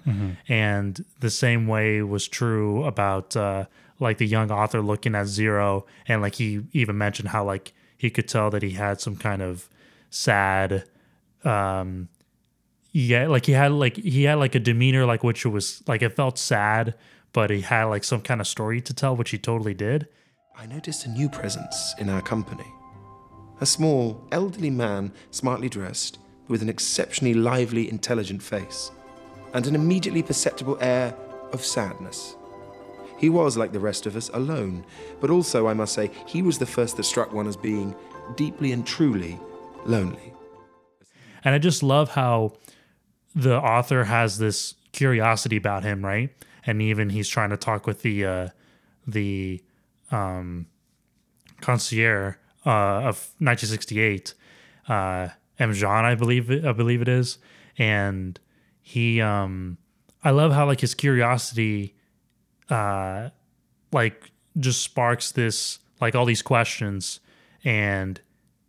And 0.49 1.05
the 1.21 1.29
same 1.29 1.67
way 1.67 2.01
was 2.01 2.27
true 2.27 2.83
about 2.83 3.37
uh 3.37 3.65
like 3.99 4.17
the 4.17 4.27
young 4.27 4.51
author 4.51 4.81
looking 4.81 5.15
at 5.15 5.27
zero 5.27 5.85
and 6.07 6.21
like 6.21 6.35
he 6.35 6.61
even 6.73 6.97
mentioned 6.97 7.29
how 7.29 7.45
like 7.45 7.71
he 7.97 8.09
could 8.09 8.27
tell 8.27 8.49
that 8.49 8.61
he 8.61 8.71
had 8.71 8.99
some 8.99 9.15
kind 9.15 9.41
of 9.41 9.69
sad 10.09 10.83
um 11.45 12.09
yeah 12.91 13.27
like 13.27 13.45
he 13.45 13.51
had 13.53 13.71
like 13.71 13.95
he 13.97 14.23
had 14.23 14.35
like 14.35 14.55
a 14.55 14.59
demeanor 14.59 15.05
like 15.05 15.23
which 15.23 15.45
was 15.45 15.83
like 15.87 16.01
it 16.01 16.09
felt 16.09 16.37
sad 16.37 16.93
but 17.31 17.49
he 17.49 17.61
had 17.61 17.85
like 17.85 18.03
some 18.03 18.21
kind 18.21 18.41
of 18.41 18.47
story 18.47 18.81
to 18.81 18.93
tell 18.93 19.15
which 19.15 19.29
he 19.31 19.37
totally 19.37 19.73
did 19.73 20.07
I 20.57 20.65
noticed 20.67 21.05
a 21.05 21.09
new 21.09 21.27
presence 21.27 21.93
in 21.99 22.09
our 22.09 22.21
company. 22.21 22.71
A 23.59 23.65
small, 23.65 24.25
elderly 24.31 24.69
man, 24.69 25.11
smartly 25.29 25.67
dressed, 25.67 26.17
with 26.47 26.61
an 26.61 26.69
exceptionally 26.69 27.33
lively, 27.33 27.89
intelligent 27.89 28.41
face, 28.41 28.91
and 29.53 29.67
an 29.67 29.75
immediately 29.75 30.23
perceptible 30.23 30.77
air 30.79 31.13
of 31.51 31.63
sadness. 31.63 32.37
He 33.17 33.29
was, 33.29 33.57
like 33.57 33.73
the 33.73 33.81
rest 33.81 34.05
of 34.05 34.15
us, 34.15 34.29
alone, 34.33 34.85
but 35.19 35.29
also, 35.29 35.67
I 35.67 35.73
must 35.73 35.93
say, 35.93 36.09
he 36.25 36.41
was 36.41 36.57
the 36.57 36.65
first 36.65 36.95
that 36.97 37.03
struck 37.03 37.33
one 37.33 37.47
as 37.47 37.57
being 37.57 37.93
deeply 38.37 38.71
and 38.71 38.87
truly 38.87 39.37
lonely. 39.85 40.33
And 41.43 41.53
I 41.53 41.59
just 41.59 41.83
love 41.83 42.11
how 42.11 42.53
the 43.35 43.59
author 43.59 44.05
has 44.05 44.37
this 44.37 44.75
curiosity 44.93 45.57
about 45.57 45.83
him, 45.83 46.03
right? 46.03 46.29
And 46.65 46.81
even 46.81 47.09
he's 47.09 47.27
trying 47.27 47.49
to 47.49 47.57
talk 47.57 47.85
with 47.85 48.03
the 48.03 48.25
uh, 48.25 48.47
the 49.05 49.61
um, 50.15 50.67
concierge 51.61 52.35
uh, 52.65 53.09
of 53.09 53.33
1968, 53.39 54.33
uh, 54.87 55.29
M. 55.59 55.73
Jean, 55.73 56.05
I 56.05 56.15
believe 56.15 56.49
it, 56.49 56.65
I 56.65 56.71
believe 56.71 57.01
it 57.01 57.07
is, 57.07 57.37
and 57.77 58.39
he 58.81 59.21
um, 59.21 59.77
I 60.23 60.31
love 60.31 60.51
how 60.51 60.65
like 60.65 60.81
his 60.81 60.95
curiosity 60.95 61.95
uh, 62.69 63.29
like 63.91 64.31
just 64.57 64.81
sparks 64.81 65.31
this 65.31 65.79
like 66.01 66.15
all 66.15 66.25
these 66.25 66.41
questions 66.41 67.19
and 67.63 68.19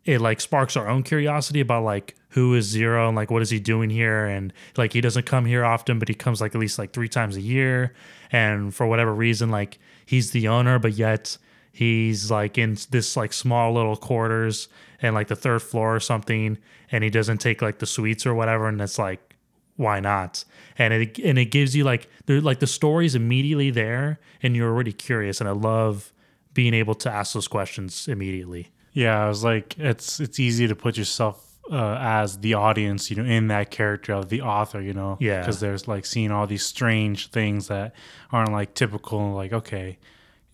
it 0.06 0.20
like 0.20 0.40
sparks 0.40 0.76
our 0.76 0.88
own 0.88 1.02
curiosity 1.02 1.60
about 1.60 1.82
like 1.82 2.14
who 2.30 2.54
is 2.54 2.64
zero 2.64 3.08
and 3.08 3.16
like 3.16 3.30
what 3.30 3.42
is 3.42 3.50
he 3.50 3.58
doing 3.58 3.90
here? 3.90 4.26
And 4.26 4.52
like 4.76 4.92
he 4.92 5.00
doesn't 5.00 5.26
come 5.26 5.44
here 5.44 5.64
often 5.64 5.98
but 5.98 6.08
he 6.08 6.14
comes 6.14 6.40
like 6.40 6.54
at 6.54 6.60
least 6.60 6.78
like 6.78 6.92
three 6.92 7.08
times 7.08 7.36
a 7.36 7.40
year. 7.40 7.92
And 8.30 8.74
for 8.74 8.86
whatever 8.86 9.12
reason 9.12 9.50
like 9.50 9.78
he's 10.06 10.30
the 10.30 10.48
owner 10.48 10.78
but 10.78 10.94
yet 10.94 11.36
he's 11.72 12.30
like 12.30 12.56
in 12.56 12.78
this 12.90 13.16
like 13.16 13.32
small 13.32 13.74
little 13.74 13.96
quarters 13.96 14.68
and 15.02 15.14
like 15.14 15.28
the 15.28 15.36
third 15.36 15.60
floor 15.60 15.96
or 15.96 16.00
something 16.00 16.56
and 16.90 17.04
he 17.04 17.10
doesn't 17.10 17.38
take 17.38 17.60
like 17.60 17.80
the 17.80 17.86
suites 17.86 18.24
or 18.24 18.34
whatever 18.34 18.68
and 18.68 18.80
it's 18.80 18.98
like 18.98 19.34
why 19.74 20.00
not? 20.00 20.42
And 20.78 20.94
it 20.94 21.18
and 21.18 21.38
it 21.38 21.46
gives 21.46 21.74
you 21.74 21.84
like 21.84 22.08
there 22.26 22.40
like 22.40 22.60
the 22.60 22.66
story's 22.66 23.14
immediately 23.14 23.70
there 23.70 24.20
and 24.42 24.54
you're 24.54 24.70
already 24.70 24.92
curious 24.92 25.40
and 25.40 25.48
i 25.48 25.52
love 25.52 26.12
being 26.54 26.74
able 26.74 26.94
to 26.94 27.10
ask 27.10 27.34
those 27.34 27.48
questions 27.48 28.08
immediately 28.08 28.70
Yeah, 28.96 29.22
I 29.22 29.28
was 29.28 29.44
like, 29.44 29.78
it's 29.78 30.20
it's 30.20 30.40
easy 30.40 30.66
to 30.68 30.74
put 30.74 30.96
yourself 30.96 31.36
uh, 31.70 31.98
as 32.00 32.38
the 32.38 32.54
audience, 32.54 33.10
you 33.10 33.16
know, 33.16 33.28
in 33.28 33.48
that 33.48 33.70
character 33.70 34.14
of 34.14 34.28
the 34.30 34.40
author, 34.40 34.80
you 34.80 34.94
know, 34.94 35.18
Yeah. 35.20 35.40
because 35.40 35.60
there's 35.60 35.86
like 35.86 36.06
seeing 36.06 36.30
all 36.30 36.46
these 36.46 36.64
strange 36.64 37.28
things 37.30 37.68
that 37.68 37.94
aren't 38.32 38.52
like 38.52 38.72
typical. 38.74 39.34
Like, 39.34 39.52
okay, 39.52 39.98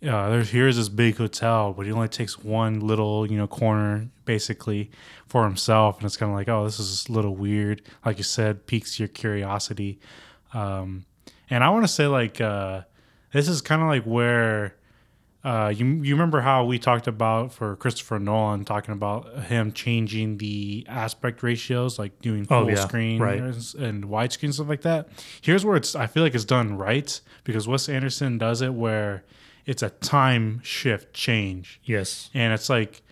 uh, 0.03 0.31
there's 0.31 0.51
here's 0.51 0.77
this 0.77 0.89
big 0.89 1.19
hotel, 1.19 1.73
but 1.73 1.87
he 1.87 1.93
only 1.93 2.09
takes 2.09 2.37
one 2.39 2.81
little, 2.81 3.31
you 3.31 3.37
know, 3.37 3.47
corner 3.47 4.09
basically 4.25 4.91
for 5.29 5.45
himself, 5.45 5.99
and 5.99 6.07
it's 6.07 6.17
kind 6.17 6.33
of 6.33 6.37
like, 6.37 6.49
oh, 6.49 6.65
this 6.65 6.81
is 6.81 7.07
a 7.09 7.13
little 7.13 7.37
weird. 7.37 7.83
Like 8.05 8.19
you 8.19 8.25
said, 8.25 8.67
piques 8.67 8.99
your 8.99 9.09
curiosity. 9.09 10.01
Um, 10.53 11.05
and 11.49 11.63
I 11.63 11.71
want 11.71 11.85
to 11.85 11.93
say 11.99 12.07
like 12.09 12.41
uh, 12.41 12.81
this 13.33 13.47
is 13.49 13.61
kind 13.61 13.83
of 13.83 13.89
like 13.89 14.03
where 14.05 14.75
uh, 15.45 15.73
you 15.75 15.85
you 15.87 16.15
remember 16.15 16.41
how 16.41 16.65
we 16.65 16.79
talked 16.79 17.07
about 17.09 17.53
for 17.53 17.75
Christopher 17.77 18.19
Nolan 18.19 18.65
talking 18.65 18.93
about 18.93 19.45
him 19.45 19.73
changing 19.73 20.39
the 20.39 20.87
aspect 20.89 21.43
ratios, 21.43 21.99
like 21.99 22.21
doing 22.21 22.43
Oh, 22.51 22.61
full 22.61 22.71
yeah, 22.71 22.77
screen 22.87 23.21
right. 23.21 23.41
and 23.41 24.05
widescreen 24.05 24.53
stuff 24.55 24.69
like 24.69 24.83
that. 24.83 25.09
Here's 25.41 25.65
where 25.65 25.77
it's 25.77 25.95
I 25.97 26.07
feel 26.07 26.23
like 26.23 26.35
it's 26.35 26.45
done 26.45 26.77
right 26.77 27.21
because 27.45 27.67
Wes 27.67 27.89
Anderson 27.89 28.39
does 28.39 28.63
it 28.63 28.75
where 28.75 29.25
it's 29.67 29.83
a 29.83 29.91
time 29.91 30.61
shift 30.65 31.13
change, 31.15 31.81
yes 31.85 32.31
and 32.35 32.53
it's 32.53 32.69
like 32.69 33.03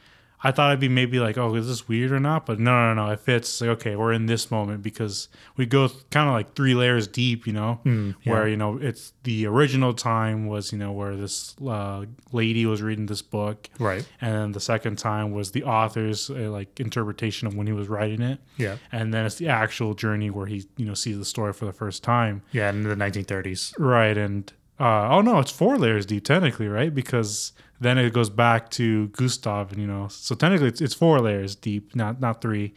I 0.43 0.53
thought 0.53 0.71
I'd 0.71 0.81
be 0.81 0.89
maybe 0.89 1.21
like, 1.21 1.37
oh, 1.37 1.55
is 1.55 1.67
this 1.69 1.87
weird 1.87 2.13
or 2.13 2.21
not? 2.21 2.47
But 2.47 2.59
no, 2.59 2.95
no, 2.95 3.05
no. 3.07 3.11
It 3.13 3.21
fits. 3.21 3.61
Like, 3.61 3.71
okay, 3.71 3.95
we're 3.97 4.13
in 4.13 4.27
this 4.27 4.51
moment 4.51 4.83
because 4.83 5.29
we 5.57 5.67
go 5.67 5.89
kind 6.11 6.29
of 6.29 6.35
like 6.35 6.55
three 6.55 6.75
layers 6.75 7.07
deep, 7.07 7.47
you 7.47 7.53
know, 7.53 7.81
Hmm, 7.83 8.13
where 8.25 8.49
you 8.49 8.57
know 8.57 8.79
it's 8.79 9.13
the 9.25 9.47
original 9.47 9.93
time 9.93 10.47
was 10.47 10.73
you 10.73 10.79
know 10.79 10.93
where 10.93 11.15
this 11.15 11.55
uh, 11.61 12.07
lady 12.33 12.65
was 12.65 12.81
reading 12.81 13.07
this 13.07 13.23
book, 13.23 13.69
right 13.79 14.07
and 14.21 14.35
then 14.35 14.53
the 14.53 14.61
second 14.61 14.97
time 14.97 15.33
was 15.33 15.51
the 15.53 15.65
author's 15.65 16.31
uh, 16.31 16.51
like 16.51 16.81
interpretation 16.81 17.47
of 17.47 17.55
when 17.55 17.67
he 17.67 17.73
was 17.73 17.89
writing 17.89 18.23
it, 18.23 18.39
yeah 18.57 18.77
and 18.93 19.13
then 19.13 19.27
it's 19.27 19.37
the 19.37 19.49
actual 19.49 19.95
journey 19.95 20.31
where 20.31 20.47
he 20.47 20.65
you 20.77 20.87
know 20.87 20.95
sees 20.95 21.19
the 21.19 21.25
story 21.25 21.53
for 21.53 21.67
the 21.67 21.73
first 21.73 22.03
time, 22.03 22.43
yeah 22.53 22.71
in 22.71 22.83
the 22.83 22.95
1930s 22.95 23.75
right? 23.79 24.17
And 24.17 24.51
uh, 24.79 25.09
oh 25.11 25.21
no, 25.21 25.39
it's 25.39 25.51
four 25.51 25.77
layers 25.77 26.07
deep 26.07 26.25
technically, 26.25 26.67
right? 26.69 26.95
Because 26.95 27.53
then 27.81 27.99
it 27.99 28.13
goes 28.13 28.31
back 28.31 28.71
to 28.73 29.09
Gustave, 29.09 29.73
and 29.73 29.81
you 29.81 29.87
know, 29.87 30.09
so 30.09 30.35
technically 30.35 30.69
it's, 30.69 30.81
it's 30.81 30.95
four 30.95 31.19
layers 31.21 31.57
deep, 31.57 31.97
not 31.97 32.21
not 32.21 32.41
three, 32.41 32.75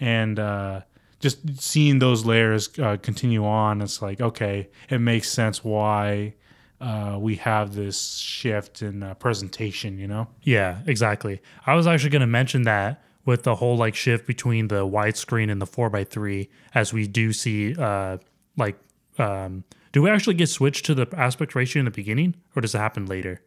and 0.00 0.38
uh, 0.38 0.82
just 1.20 1.60
seeing 1.60 1.98
those 1.98 2.24
layers 2.24 2.70
uh, 2.78 2.96
continue 3.02 3.44
on, 3.44 3.80
it's 3.80 4.02
like 4.02 4.20
okay, 4.20 4.68
it 4.90 4.98
makes 4.98 5.30
sense 5.30 5.64
why 5.64 6.34
uh, 6.80 7.16
we 7.18 7.36
have 7.36 7.74
this 7.74 8.16
shift 8.18 8.82
in 8.82 9.02
uh, 9.02 9.14
presentation, 9.14 9.98
you 9.98 10.06
know. 10.06 10.28
Yeah, 10.42 10.80
exactly. 10.86 11.40
I 11.66 11.74
was 11.74 11.86
actually 11.86 12.10
going 12.10 12.20
to 12.20 12.26
mention 12.26 12.62
that 12.62 13.02
with 13.24 13.44
the 13.44 13.54
whole 13.54 13.76
like 13.76 13.94
shift 13.94 14.26
between 14.26 14.68
the 14.68 14.86
widescreen 14.86 15.50
and 15.50 15.62
the 15.62 15.66
4x3 15.66 16.48
as 16.74 16.92
we 16.92 17.06
do 17.06 17.32
see 17.32 17.74
uh 17.78 18.18
like 18.56 18.78
um 19.18 19.64
do 19.92 20.02
we 20.02 20.10
actually 20.10 20.34
get 20.34 20.48
switched 20.48 20.84
to 20.84 20.94
the 20.94 21.06
aspect 21.16 21.54
ratio 21.54 21.80
in 21.80 21.84
the 21.84 21.90
beginning 21.90 22.34
or 22.54 22.60
does 22.60 22.74
it 22.74 22.78
happen 22.78 23.06
later? 23.06 23.40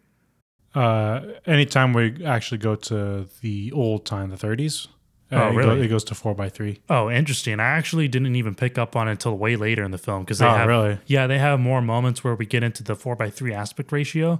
Uh, 0.75 1.21
anytime 1.45 1.93
we 1.93 2.23
actually 2.25 2.57
go 2.59 2.75
to 2.75 3.27
the 3.41 3.71
old 3.71 4.05
time, 4.05 4.29
the 4.29 4.35
30s, 4.35 4.87
uh, 5.31 5.35
Oh, 5.35 5.49
it, 5.49 5.51
go- 5.51 5.57
really? 5.57 5.81
it 5.85 5.87
goes 5.87 6.03
to 6.05 6.15
four 6.15 6.35
by 6.35 6.49
three. 6.49 6.81
Oh, 6.89 7.09
interesting. 7.09 7.59
I 7.59 7.63
actually 7.65 8.07
didn't 8.07 8.35
even 8.35 8.53
pick 8.55 8.77
up 8.77 8.95
on 8.95 9.07
it 9.07 9.11
until 9.11 9.37
way 9.37 9.55
later 9.55 9.83
in 9.83 9.91
the 9.91 9.97
film 9.97 10.23
because 10.23 10.39
they 10.39 10.45
Oh, 10.45 10.53
have 10.53 10.67
really? 10.67 10.99
yeah, 11.07 11.27
they 11.27 11.39
have 11.39 11.59
more 11.59 11.81
moments 11.81 12.23
where 12.23 12.35
we 12.35 12.45
get 12.45 12.63
into 12.63 12.83
the 12.83 12.95
4x3 12.95 13.53
aspect 13.53 13.91
ratio. 13.91 14.39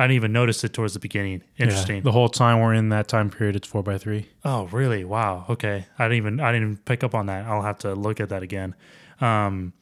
I 0.00 0.04
didn't 0.04 0.14
even 0.16 0.32
notice 0.32 0.62
it 0.62 0.72
towards 0.72 0.92
the 0.94 1.00
beginning. 1.00 1.42
Interesting. 1.58 1.96
Yeah, 1.96 2.02
the 2.02 2.12
whole 2.12 2.28
time 2.28 2.60
we're 2.60 2.74
in 2.74 2.90
that 2.90 3.08
time 3.08 3.30
period, 3.30 3.56
it's 3.56 3.66
four 3.66 3.82
by 3.82 3.98
three. 3.98 4.28
Oh, 4.44 4.66
really? 4.66 5.04
Wow. 5.04 5.44
Okay. 5.48 5.86
I 5.98 6.04
didn't 6.04 6.16
even 6.18 6.40
I 6.40 6.52
didn't 6.52 6.68
even 6.70 6.76
pick 6.84 7.02
up 7.02 7.16
on 7.16 7.26
that. 7.26 7.46
I'll 7.46 7.62
have 7.62 7.78
to 7.78 7.94
look 7.94 8.20
at 8.20 8.28
that 8.28 8.44
again. 8.44 8.76
Um 9.20 9.72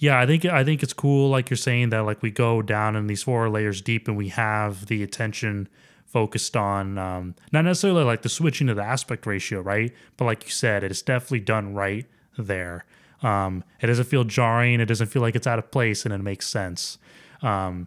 yeah, 0.00 0.18
I 0.18 0.24
think 0.24 0.46
I 0.46 0.64
think 0.64 0.82
it's 0.82 0.94
cool 0.94 1.28
like 1.28 1.50
you're 1.50 1.58
saying 1.58 1.90
that 1.90 2.00
like 2.00 2.22
we 2.22 2.30
go 2.30 2.62
down 2.62 2.96
in 2.96 3.06
these 3.06 3.22
four 3.22 3.50
layers 3.50 3.82
deep 3.82 4.08
and 4.08 4.16
we 4.16 4.28
have 4.28 4.86
the 4.86 5.02
attention 5.02 5.68
focused 6.06 6.56
on 6.56 6.96
um 6.96 7.34
not 7.52 7.66
necessarily 7.66 8.02
like 8.02 8.22
the 8.22 8.30
switching 8.30 8.66
to 8.68 8.74
the 8.74 8.82
aspect 8.82 9.26
ratio, 9.26 9.60
right? 9.60 9.92
But 10.16 10.24
like 10.24 10.44
you 10.44 10.50
said, 10.50 10.82
it 10.82 10.90
is 10.90 11.02
definitely 11.02 11.40
done 11.40 11.74
right 11.74 12.06
there. 12.38 12.86
Um 13.22 13.62
it 13.80 13.88
doesn't 13.88 14.06
feel 14.06 14.24
jarring, 14.24 14.80
it 14.80 14.86
doesn't 14.86 15.08
feel 15.08 15.20
like 15.20 15.36
it's 15.36 15.46
out 15.46 15.58
of 15.58 15.70
place 15.70 16.06
and 16.06 16.14
it 16.14 16.22
makes 16.22 16.48
sense. 16.48 16.96
Um 17.42 17.86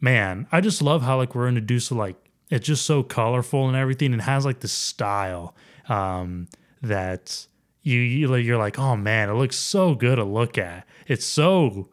man, 0.00 0.46
I 0.52 0.62
just 0.62 0.80
love 0.80 1.02
how 1.02 1.18
like 1.18 1.34
we're 1.34 1.48
introduced 1.48 1.88
to 1.88 1.94
like 1.94 2.16
it's 2.48 2.66
just 2.66 2.86
so 2.86 3.02
colorful 3.02 3.68
and 3.68 3.76
everything 3.76 4.14
and 4.14 4.22
has 4.22 4.46
like 4.46 4.60
this 4.60 4.72
style 4.72 5.54
um 5.90 6.48
that 6.80 7.46
you, 7.82 7.98
you 7.98 8.34
you're 8.36 8.58
like, 8.58 8.78
oh 8.78 8.96
man, 8.96 9.28
it 9.28 9.34
looks 9.34 9.56
so 9.56 9.94
good 9.94 10.16
to 10.16 10.24
look 10.24 10.56
at. 10.56 10.86
It's 11.12 11.26
so 11.26 11.90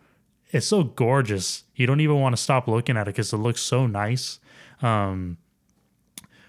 it's 0.52 0.66
so 0.66 0.84
gorgeous. 0.84 1.66
You 1.76 1.86
don't 1.86 2.00
even 2.00 2.22
want 2.22 2.36
to 2.36 2.42
stop 2.42 2.70
looking 2.70 2.96
at 2.96 3.08
it 3.08 3.12
because 3.12 3.34
it 3.34 3.38
looks 3.38 3.62
so 3.62 3.86
nice. 3.86 4.40
Um 4.82 5.38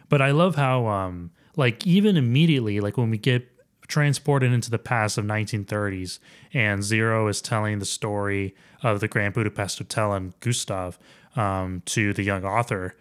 but 0.08 0.22
I 0.22 0.30
love 0.30 0.54
how 0.54 0.86
um 0.86 1.32
like 1.56 1.84
even 1.84 2.16
immediately 2.16 2.78
like 2.78 2.96
when 2.96 3.10
we 3.10 3.18
get 3.18 3.48
transported 3.88 4.52
into 4.52 4.70
the 4.70 4.78
past 4.78 5.18
of 5.18 5.24
1930s 5.24 6.20
and 6.54 6.84
Zero 6.84 7.26
is 7.26 7.42
telling 7.42 7.80
the 7.80 7.84
story 7.84 8.54
of 8.84 9.00
the 9.00 9.08
Grand 9.08 9.34
Budapest 9.34 9.78
Hotel 9.78 10.12
and 10.12 10.38
Gustave 10.38 10.96
um 11.34 11.82
to 11.86 12.12
the 12.12 12.22
young 12.22 12.44
author. 12.44 12.94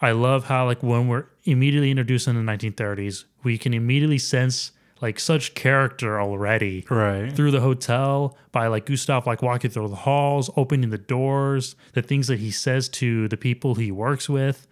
I 0.00 0.12
love 0.12 0.46
how 0.46 0.64
like 0.64 0.82
when 0.82 1.08
we're 1.08 1.26
immediately 1.44 1.90
introduced 1.90 2.26
in 2.26 2.36
the 2.36 2.52
1930s, 2.52 3.24
we 3.42 3.58
can 3.58 3.74
immediately 3.74 4.18
sense 4.18 4.72
like 5.06 5.18
such 5.20 5.54
character 5.54 6.10
already 6.20 6.76
Right. 6.88 7.30
through 7.36 7.50
the 7.50 7.60
hotel 7.60 8.36
by 8.52 8.64
like 8.74 8.84
Gustave 8.86 9.26
like 9.26 9.42
walking 9.42 9.70
through 9.70 9.88
the 9.88 10.02
halls, 10.08 10.50
opening 10.56 10.90
the 10.90 11.04
doors, 11.16 11.76
the 11.92 12.02
things 12.02 12.26
that 12.28 12.38
he 12.40 12.50
says 12.50 12.88
to 13.00 13.28
the 13.28 13.36
people 13.36 13.74
he 13.74 13.90
works 13.92 14.26
with, 14.28 14.66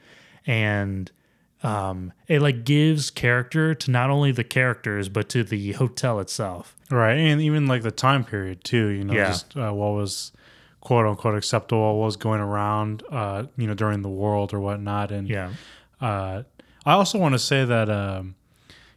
and 0.46 1.10
um, 1.62 2.12
it 2.26 2.40
like 2.42 2.64
gives 2.64 3.10
character 3.10 3.74
to 3.74 3.90
not 3.90 4.10
only 4.10 4.32
the 4.32 4.42
characters 4.44 5.08
but 5.08 5.28
to 5.28 5.44
the 5.44 5.72
hotel 5.72 6.18
itself. 6.18 6.74
Right, 6.90 7.18
and 7.30 7.40
even 7.40 7.66
like 7.66 7.82
the 7.82 7.90
time 7.92 8.24
period 8.24 8.64
too. 8.64 8.86
You 8.88 9.04
know, 9.04 9.14
Yeah. 9.14 9.28
just 9.28 9.56
uh, 9.56 9.70
what 9.72 9.92
was 10.00 10.32
quote 10.80 11.06
unquote 11.06 11.36
acceptable, 11.36 11.98
what 12.00 12.06
was 12.06 12.16
going 12.16 12.40
around, 12.40 13.02
uh, 13.10 13.44
you 13.56 13.66
know, 13.68 13.74
during 13.74 14.02
the 14.02 14.08
world 14.22 14.52
or 14.52 14.60
whatnot. 14.60 15.12
And 15.12 15.28
Yeah, 15.28 15.52
uh, 16.00 16.42
I 16.84 16.92
also 16.92 17.18
want 17.18 17.34
to 17.34 17.38
say 17.38 17.64
that 17.64 17.88
um, 17.88 18.34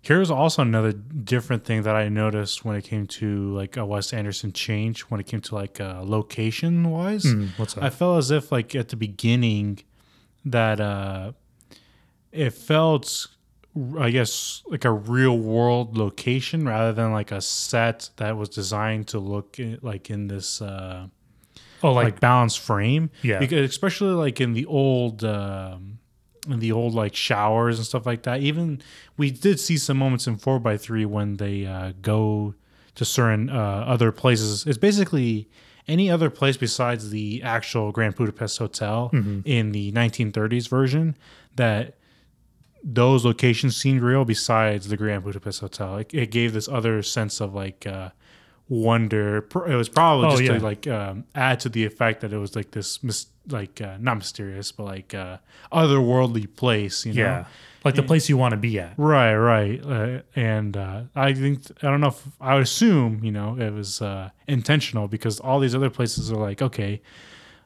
here's 0.05 0.29
also 0.31 0.61
another 0.61 0.91
different 0.93 1.65
thing 1.65 1.81
that 1.83 1.95
I 1.95 2.09
noticed 2.09 2.63
when 2.63 2.75
it 2.75 2.83
came 2.83 3.07
to 3.07 3.53
like 3.55 3.75
a 3.77 3.85
Wes 3.85 4.13
Anderson 4.13 4.51
change 4.53 5.01
when 5.01 5.19
it 5.19 5.25
came 5.25 5.41
to 5.41 5.55
like 5.55 5.81
uh, 5.81 6.01
location 6.03 6.89
wise. 6.91 7.23
Mm, 7.25 7.49
what's 7.57 7.75
up? 7.77 7.83
I 7.83 7.89
felt 7.89 8.17
as 8.19 8.31
if 8.31 8.51
like 8.51 8.75
at 8.75 8.89
the 8.89 8.95
beginning 8.95 9.79
that 10.45 10.79
uh 10.79 11.31
it 12.31 12.51
felt 12.51 13.27
I 13.99 14.09
guess 14.11 14.61
like 14.67 14.85
a 14.85 14.91
real 14.91 15.37
world 15.37 15.97
location 15.97 16.65
rather 16.67 16.93
than 16.93 17.11
like 17.11 17.31
a 17.31 17.41
set 17.41 18.09
that 18.17 18.37
was 18.37 18.49
designed 18.49 19.07
to 19.09 19.19
look 19.19 19.57
i- 19.59 19.77
like 19.81 20.09
in 20.09 20.27
this 20.27 20.61
uh 20.61 21.07
oh, 21.83 21.91
like, 21.93 22.05
like 22.05 22.19
balanced 22.19 22.59
frame. 22.59 23.09
Yeah. 23.23 23.39
Because 23.39 23.67
especially 23.69 24.13
like 24.13 24.39
in 24.39 24.53
the 24.53 24.65
old 24.67 25.23
um 25.23 25.97
in 26.47 26.59
the 26.59 26.71
old 26.71 26.93
like 26.93 27.15
showers 27.15 27.77
and 27.77 27.85
stuff 27.85 28.05
like 28.05 28.23
that. 28.23 28.41
Even 28.41 28.81
we 29.17 29.31
did 29.31 29.59
see 29.59 29.77
some 29.77 29.97
moments 29.97 30.27
in 30.27 30.37
four 30.37 30.61
x 30.67 30.83
three 30.85 31.05
when 31.05 31.37
they 31.37 31.65
uh 31.65 31.93
go 32.01 32.53
to 32.95 33.05
certain 33.05 33.49
uh 33.49 33.83
other 33.87 34.11
places. 34.11 34.65
It's 34.65 34.77
basically 34.77 35.49
any 35.87 36.09
other 36.09 36.29
place 36.29 36.57
besides 36.57 37.09
the 37.11 37.43
actual 37.43 37.91
Grand 37.91 38.15
Budapest 38.15 38.57
Hotel 38.57 39.09
Mm-hmm. 39.13 39.41
in 39.45 39.71
the 39.71 39.91
1930s 39.91 40.67
version 40.67 41.15
that 41.55 41.97
those 42.83 43.25
locations 43.25 43.75
seemed 43.75 44.01
real 44.01 44.25
besides 44.25 44.87
the 44.89 44.97
Grand 44.97 45.23
Budapest 45.23 45.59
Hotel. 45.61 45.97
It, 45.97 46.13
it 46.13 46.31
gave 46.31 46.53
this 46.53 46.67
other 46.67 47.01
sense 47.03 47.39
of 47.41 47.53
like 47.55 47.85
uh, 47.87 48.09
wonder. 48.69 49.37
It 49.67 49.75
was 49.75 49.89
probably 49.89 50.27
Oh, 50.27 50.31
just 50.31 50.43
yeah. 50.43 50.57
to 50.57 50.63
like 50.63 50.87
um, 50.87 51.25
add 51.35 51.59
to 51.61 51.69
the 51.69 51.85
effect 51.85 52.21
that 52.21 52.33
it 52.33 52.37
was 52.37 52.55
like 52.55 52.71
this, 52.71 53.03
mis- 53.03 53.27
like 53.47 53.79
uh, 53.81 53.97
not 53.99 54.17
mysterious, 54.17 54.71
but 54.71 54.83
like 54.85 55.13
uh, 55.13 55.37
otherworldly 55.71 56.53
place. 56.55 57.05
You 57.05 57.13
know? 57.13 57.21
yeah, 57.21 57.45
like 57.83 57.95
the 57.95 58.03
place 58.03 58.27
you 58.29 58.37
want 58.37 58.51
to 58.53 58.57
be 58.57 58.79
at. 58.79 58.93
Right, 58.97 59.35
right, 59.35 59.83
uh, 59.85 60.21
and 60.35 60.75
uh, 60.75 61.01
I 61.15 61.33
think 61.33 61.61
I 61.83 61.87
don't 61.91 62.01
know 62.01 62.07
if 62.07 62.23
I 62.41 62.55
would 62.55 62.63
assume 62.63 63.23
you 63.23 63.31
know 63.31 63.57
it 63.59 63.71
was 63.71 64.01
uh, 64.01 64.29
intentional 64.47 65.07
because 65.07 65.39
all 65.39 65.59
these 65.59 65.75
other 65.75 65.89
places 65.91 66.31
are 66.31 66.37
like 66.37 66.61
okay, 66.61 67.01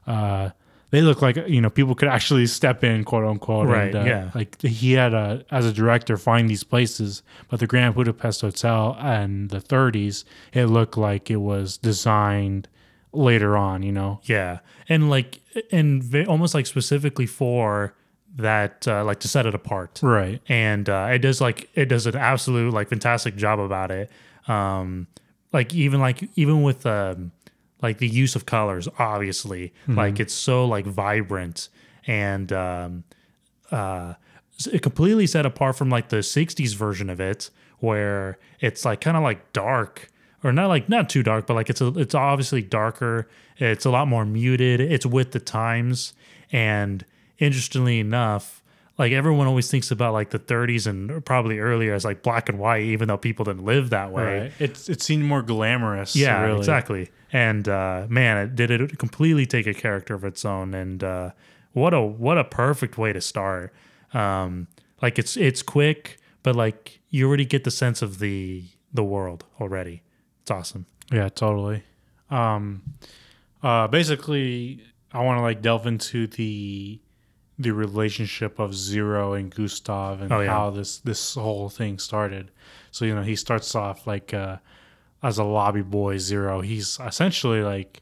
uh, 0.07 0.49
they 0.91 1.01
look 1.01 1.21
like 1.21 1.35
you 1.47 1.61
know 1.61 1.69
people 1.69 1.95
could 1.95 2.07
actually 2.09 2.47
step 2.47 2.83
in 2.83 3.03
quote 3.03 3.23
unquote, 3.25 3.67
Right, 3.67 3.93
And, 3.93 3.95
uh, 3.95 4.03
yeah. 4.09 4.31
like 4.33 4.59
he 4.61 4.93
had 4.93 5.13
a 5.13 5.45
as 5.51 5.65
a 5.65 5.73
director 5.73 6.17
find 6.17 6.49
these 6.49 6.63
places, 6.63 7.21
but 7.49 7.59
the 7.59 7.67
Grand 7.67 7.95
Budapest 7.95 8.41
Hotel 8.41 8.97
and 8.99 9.49
the 9.49 9.59
30s, 9.59 10.23
it 10.53 10.65
looked 10.65 10.97
like 10.97 11.29
it 11.29 11.37
was 11.37 11.77
designed 11.77 12.67
later 13.11 13.55
on, 13.57 13.83
you 13.83 13.91
know. 13.91 14.19
Yeah, 14.23 14.59
and 14.87 15.09
like 15.09 15.39
and 15.71 16.03
almost 16.27 16.53
like 16.53 16.65
specifically 16.65 17.25
for 17.25 17.93
that, 18.35 18.87
uh, 18.87 19.03
like 19.03 19.19
to 19.21 19.27
set 19.27 19.45
it 19.45 19.55
apart. 19.55 19.99
Right. 20.03 20.39
and 20.47 20.87
uh, 20.87 21.09
it 21.11 21.19
does 21.19 21.41
like 21.41 21.69
it 21.73 21.85
does 21.85 22.05
an 22.05 22.15
absolute 22.15 22.73
like 22.73 22.89
fantastic 22.89 23.35
job 23.35 23.59
about 23.59 23.91
it. 23.91 24.09
Um, 24.47 25.07
like 25.51 25.73
even 25.73 25.99
like 25.99 26.29
even 26.35 26.61
with 26.61 26.85
um, 26.85 27.31
like 27.81 27.97
the 27.99 28.07
use 28.07 28.35
of 28.35 28.45
colors, 28.45 28.87
obviously, 28.97 29.73
like 29.87 30.19
it's 30.19 30.33
so 30.33 30.65
like 30.65 30.85
vibrant 30.85 31.69
and 32.07 32.51
um, 32.51 33.03
uh, 33.71 34.13
completely 34.81 35.27
set 35.27 35.45
apart 35.45 35.75
from 35.75 35.89
like 35.89 36.09
the 36.09 36.17
'60s 36.17 36.75
version 36.75 37.09
of 37.09 37.19
it, 37.19 37.49
where 37.79 38.37
it's 38.59 38.85
like 38.85 39.01
kind 39.01 39.15
of 39.17 39.23
like 39.23 39.53
dark 39.53 40.09
or 40.43 40.51
not 40.51 40.67
like 40.67 40.89
not 40.89 41.09
too 41.09 41.23
dark, 41.23 41.47
but 41.47 41.53
like 41.53 41.69
it's 41.69 41.81
a, 41.81 41.87
it's 41.99 42.15
obviously 42.15 42.61
darker. 42.61 43.27
It's 43.57 43.85
a 43.85 43.89
lot 43.89 44.07
more 44.07 44.25
muted. 44.25 44.79
It's 44.79 45.05
with 45.05 45.31
the 45.31 45.39
times, 45.39 46.13
and 46.51 47.05
interestingly 47.39 47.99
enough, 47.99 48.63
like 48.99 49.13
everyone 49.13 49.47
always 49.47 49.71
thinks 49.71 49.91
about 49.91 50.11
like 50.11 50.31
the 50.31 50.39
30s 50.39 50.85
and 50.85 51.23
probably 51.25 51.57
earlier 51.57 51.93
as 51.93 52.03
like 52.03 52.21
black 52.21 52.49
and 52.49 52.59
white, 52.59 52.83
even 52.83 53.07
though 53.07 53.17
people 53.17 53.45
didn't 53.45 53.63
live 53.63 53.91
that 53.91 54.11
way. 54.11 54.39
Right. 54.41 54.51
It's 54.59 54.89
it 54.89 55.01
seemed 55.01 55.23
more 55.23 55.41
glamorous. 55.41 56.17
Yeah, 56.17 56.41
really. 56.41 56.59
exactly. 56.59 57.09
And 57.31 57.67
uh, 57.69 58.07
man, 58.09 58.37
it 58.37 58.55
did 58.55 58.69
it 58.69 58.99
completely 58.99 59.45
take 59.45 59.67
a 59.67 59.73
character 59.73 60.15
of 60.15 60.25
its 60.25 60.43
own. 60.43 60.73
And 60.73 61.01
uh, 61.01 61.31
what 61.71 61.93
a 61.93 62.01
what 62.01 62.37
a 62.37 62.43
perfect 62.43 62.97
way 62.97 63.13
to 63.13 63.21
start. 63.21 63.73
Um, 64.13 64.67
like 65.01 65.17
it's 65.17 65.37
it's 65.37 65.61
quick, 65.61 66.17
but 66.43 66.57
like 66.57 66.99
you 67.09 67.25
already 67.25 67.45
get 67.45 67.63
the 67.63 67.71
sense 67.71 68.01
of 68.01 68.19
the 68.19 68.65
the 68.93 69.03
world 69.03 69.45
already. 69.61 70.03
It's 70.41 70.51
awesome. 70.51 70.87
Yeah, 71.09 71.29
totally. 71.29 71.83
Um, 72.29 72.83
uh, 73.63 73.87
basically, 73.87 74.83
I 75.13 75.23
want 75.23 75.37
to 75.37 75.41
like 75.41 75.61
delve 75.61 75.87
into 75.87 76.27
the 76.27 76.99
the 77.59 77.71
relationship 77.71 78.57
of 78.57 78.73
Zero 78.73 79.33
and 79.33 79.53
Gustave 79.53 80.23
and 80.23 80.31
Oh, 80.31 80.39
yeah. 80.39 80.49
how 80.51 80.69
this 80.69 80.99
this 80.99 81.35
whole 81.35 81.69
thing 81.69 81.99
started. 81.99 82.51
So 82.91 83.05
you 83.05 83.13
know, 83.13 83.21
he 83.23 83.35
starts 83.35 83.75
off 83.75 84.07
like 84.07 84.33
uh, 84.33 84.57
as 85.21 85.37
a 85.37 85.43
lobby 85.43 85.81
boy. 85.81 86.17
Zero. 86.19 86.61
He's 86.61 86.99
essentially 87.05 87.61
like 87.61 88.01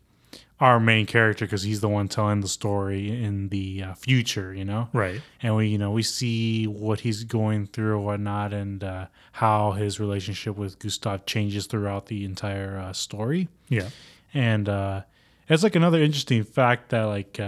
our 0.60 0.80
main 0.80 1.06
character 1.06 1.46
because 1.46 1.62
he's 1.64 1.82
the 1.82 1.90
one 1.90 2.08
telling 2.08 2.42
the 2.42 2.48
story 2.48 3.24
in 3.24 3.50
the 3.50 3.84
uh, 3.84 3.94
future. 3.96 4.54
You 4.54 4.66
know, 4.66 4.90
Right. 4.94 5.22
and 5.42 5.56
we 5.56 5.68
you 5.68 5.78
know 5.78 5.92
we 5.92 6.04
see 6.04 6.66
what 6.68 7.00
he's 7.02 7.24
going 7.24 7.68
through 7.68 7.94
or 7.96 8.00
whatnot 8.00 8.54
and 8.54 8.84
uh, 8.84 9.08
how 9.34 9.72
his 9.72 10.00
relationship 10.00 10.56
with 10.56 10.78
gustave 10.80 11.26
changes 11.26 11.66
throughout 11.68 12.06
the 12.08 12.26
entire 12.26 12.78
uh, 12.80 12.94
story 12.94 13.48
Yeah. 13.70 13.90
and 14.34 14.68
uh, 14.70 15.02
it's 15.50 15.64
like 15.64 15.76
another 15.76 16.02
interesting 16.02 16.44
fact 16.44 16.90
that 16.90 17.04
like 17.04 17.40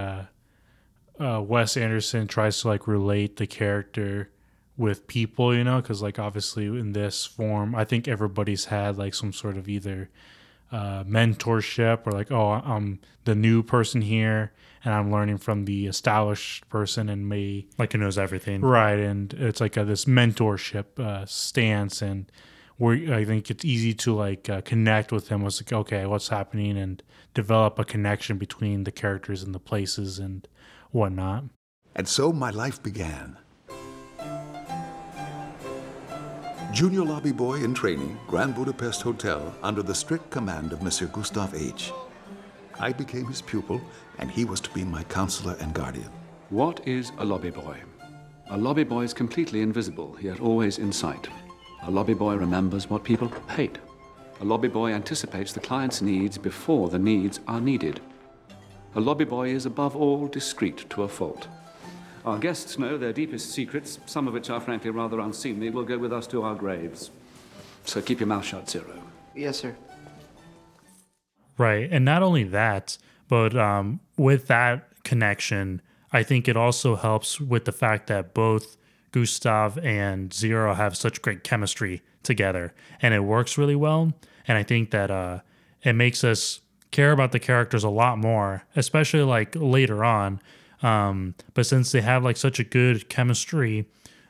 uh, 1.20 1.42
wes 1.42 1.76
anderson 1.78 2.28
tries 2.28 2.62
to 2.62 2.68
like 2.68 2.88
relate 2.88 3.36
the 3.38 3.48
character 3.48 4.30
with 4.78 5.08
people 5.08 5.54
you 5.54 5.64
know 5.64 5.82
because 5.82 6.02
like 6.02 6.18
obviously 6.18 6.66
in 6.66 6.94
this 6.94 7.26
form 7.26 7.76
i 7.76 7.84
think 7.84 8.08
everybody's 8.08 8.66
had 8.66 8.98
like 8.98 9.14
some 9.14 9.34
sort 9.34 9.58
of 9.58 9.68
either 9.68 10.10
uh, 10.72 11.04
mentorship 11.04 12.06
or 12.06 12.12
like 12.12 12.32
oh 12.32 12.52
i'm 12.52 13.00
the 13.26 13.36
new 13.36 13.62
person 13.64 14.02
here 14.02 14.52
and 14.86 14.94
i'm 14.94 15.12
learning 15.12 15.38
from 15.38 15.66
the 15.66 15.88
established 15.88 16.68
person 16.70 17.10
and 17.10 17.28
may 17.28 17.66
Like 17.78 17.94
it 17.94 17.98
knows 17.98 18.18
everything. 18.18 18.62
right 18.62 19.00
and 19.00 19.34
it's 19.34 19.60
like 19.60 19.76
a, 19.78 19.84
this 19.84 20.06
mentorship 20.06 20.98
uh, 21.00 21.26
stance 21.26 22.02
and 22.02 22.32
where 22.78 23.14
i 23.14 23.26
think 23.26 23.50
it's 23.50 23.66
easy 23.66 23.94
to 23.96 24.14
like 24.16 24.48
uh, 24.48 24.62
connect 24.62 25.12
with 25.12 25.28
him 25.30 25.42
was 25.42 25.60
like 25.62 25.74
okay 25.74 26.06
what's 26.06 26.30
happening 26.30 26.78
and 26.78 27.04
develop 27.34 27.78
a 27.80 27.84
connection 27.84 28.38
between 28.38 28.84
the 28.86 28.92
characters 28.92 29.44
and 29.44 29.54
the 29.54 29.60
places 29.60 30.20
and 30.20 30.48
whatnot 30.92 31.44
And 31.96 32.08
so 32.08 32.32
my 32.32 32.50
life 32.50 32.82
began. 32.82 33.38
Junior 36.72 37.04
lobby 37.04 37.32
boy 37.32 37.56
in 37.56 37.74
training, 37.74 38.18
Grand 38.28 38.56
Budapest 38.56 39.02
Hotel, 39.02 39.54
under 39.62 39.84
the 39.84 39.94
strict 39.94 40.30
command 40.30 40.72
of 40.72 40.82
Monsieur 40.82 41.08
Gustave 41.08 41.58
H. 41.58 41.92
I 42.80 42.94
became 42.94 43.26
his 43.26 43.42
pupil, 43.42 43.82
and 44.20 44.32
he 44.32 44.46
was 44.46 44.62
to 44.62 44.70
be 44.70 44.84
my 44.84 45.04
counselor 45.04 45.56
and 45.60 45.74
guardian. 45.74 46.10
What 46.50 46.88
is 46.88 47.12
a 47.18 47.26
lobby 47.26 47.50
boy? 47.50 47.78
A 48.52 48.58
lobby 48.58 48.84
boy 48.84 49.04
is 49.04 49.14
completely 49.14 49.62
invisible, 49.62 50.16
yet 50.22 50.40
always 50.40 50.78
in 50.78 50.94
sight. 50.94 51.28
A 51.84 51.92
lobby 51.92 52.14
boy 52.14 52.36
remembers 52.36 52.90
what 52.90 53.04
people 53.04 53.32
hate. 53.50 53.78
A 54.42 54.46
lobby 54.46 54.70
boy 54.70 54.94
anticipates 54.94 55.54
the 55.54 55.60
client's 55.60 56.02
needs 56.02 56.38
before 56.38 56.90
the 56.90 57.00
needs 57.00 57.40
are 57.48 57.62
needed. 57.62 58.00
A 58.96 59.00
lobby 59.00 59.26
boy 59.26 59.50
is 59.50 59.66
above 59.66 59.96
all 59.96 60.28
discreet 60.28 60.90
to 60.90 61.04
a 61.04 61.08
fault. 61.08 61.48
Our 62.26 62.40
guests 62.40 62.80
know 62.80 62.98
their 62.98 63.14
deepest 63.14 63.52
secrets, 63.52 64.00
some 64.06 64.28
of 64.28 64.34
which 64.34 64.50
are 64.50 64.60
frankly 64.60 64.90
rather 64.90 65.20
unseemly, 65.20 65.70
will 65.70 65.84
go 65.84 65.98
with 65.98 66.12
us 66.12 66.28
to 66.28 66.42
our 66.44 66.56
graves. 66.56 67.12
So 67.86 68.02
keep 68.02 68.20
your 68.20 68.28
mouth 68.28 68.46
shut, 68.46 68.70
Zero. 68.70 69.02
Yes, 69.36 69.60
sir. 69.60 69.76
Right. 71.58 71.88
And 71.92 72.04
not 72.04 72.24
only 72.24 72.44
that, 72.46 72.98
but 73.28 73.56
um, 73.56 74.00
with 74.18 74.48
that 74.48 75.04
connection, 75.04 75.82
I 76.12 76.24
think 76.24 76.48
it 76.48 76.58
also 76.58 76.96
helps 76.96 77.40
with 77.40 77.66
the 77.66 77.72
fact 77.72 78.08
that 78.08 78.34
both 78.34 78.76
Gustave 79.12 79.80
and 79.82 80.34
Zero 80.34 80.74
have 80.74 80.98
such 80.98 81.22
great 81.22 81.44
chemistry 81.44 82.02
together 82.24 82.74
and 83.02 83.14
it 83.14 83.22
works 83.22 83.58
really 83.58 83.76
well. 83.76 84.14
And 84.48 84.58
I 84.58 84.64
think 84.64 84.92
that 84.92 85.12
uh, 85.12 85.40
it 85.84 85.94
makes 85.94 86.24
us 86.24 86.62
care 86.92 87.12
about 87.12 87.32
the 87.32 87.40
characters 87.40 87.84
a 87.84 87.90
lot 87.90 88.18
more, 88.18 88.64
especially 88.76 89.24
like 89.24 89.56
later 89.56 90.04
on. 90.04 90.42
Um, 90.82 91.36
but 91.54 91.66
since 91.66 91.92
they 91.92 92.02
have 92.02 92.24
like 92.24 92.38
such 92.38 92.60
a 92.60 92.64
good 92.64 93.10
chemistry, 93.10 93.86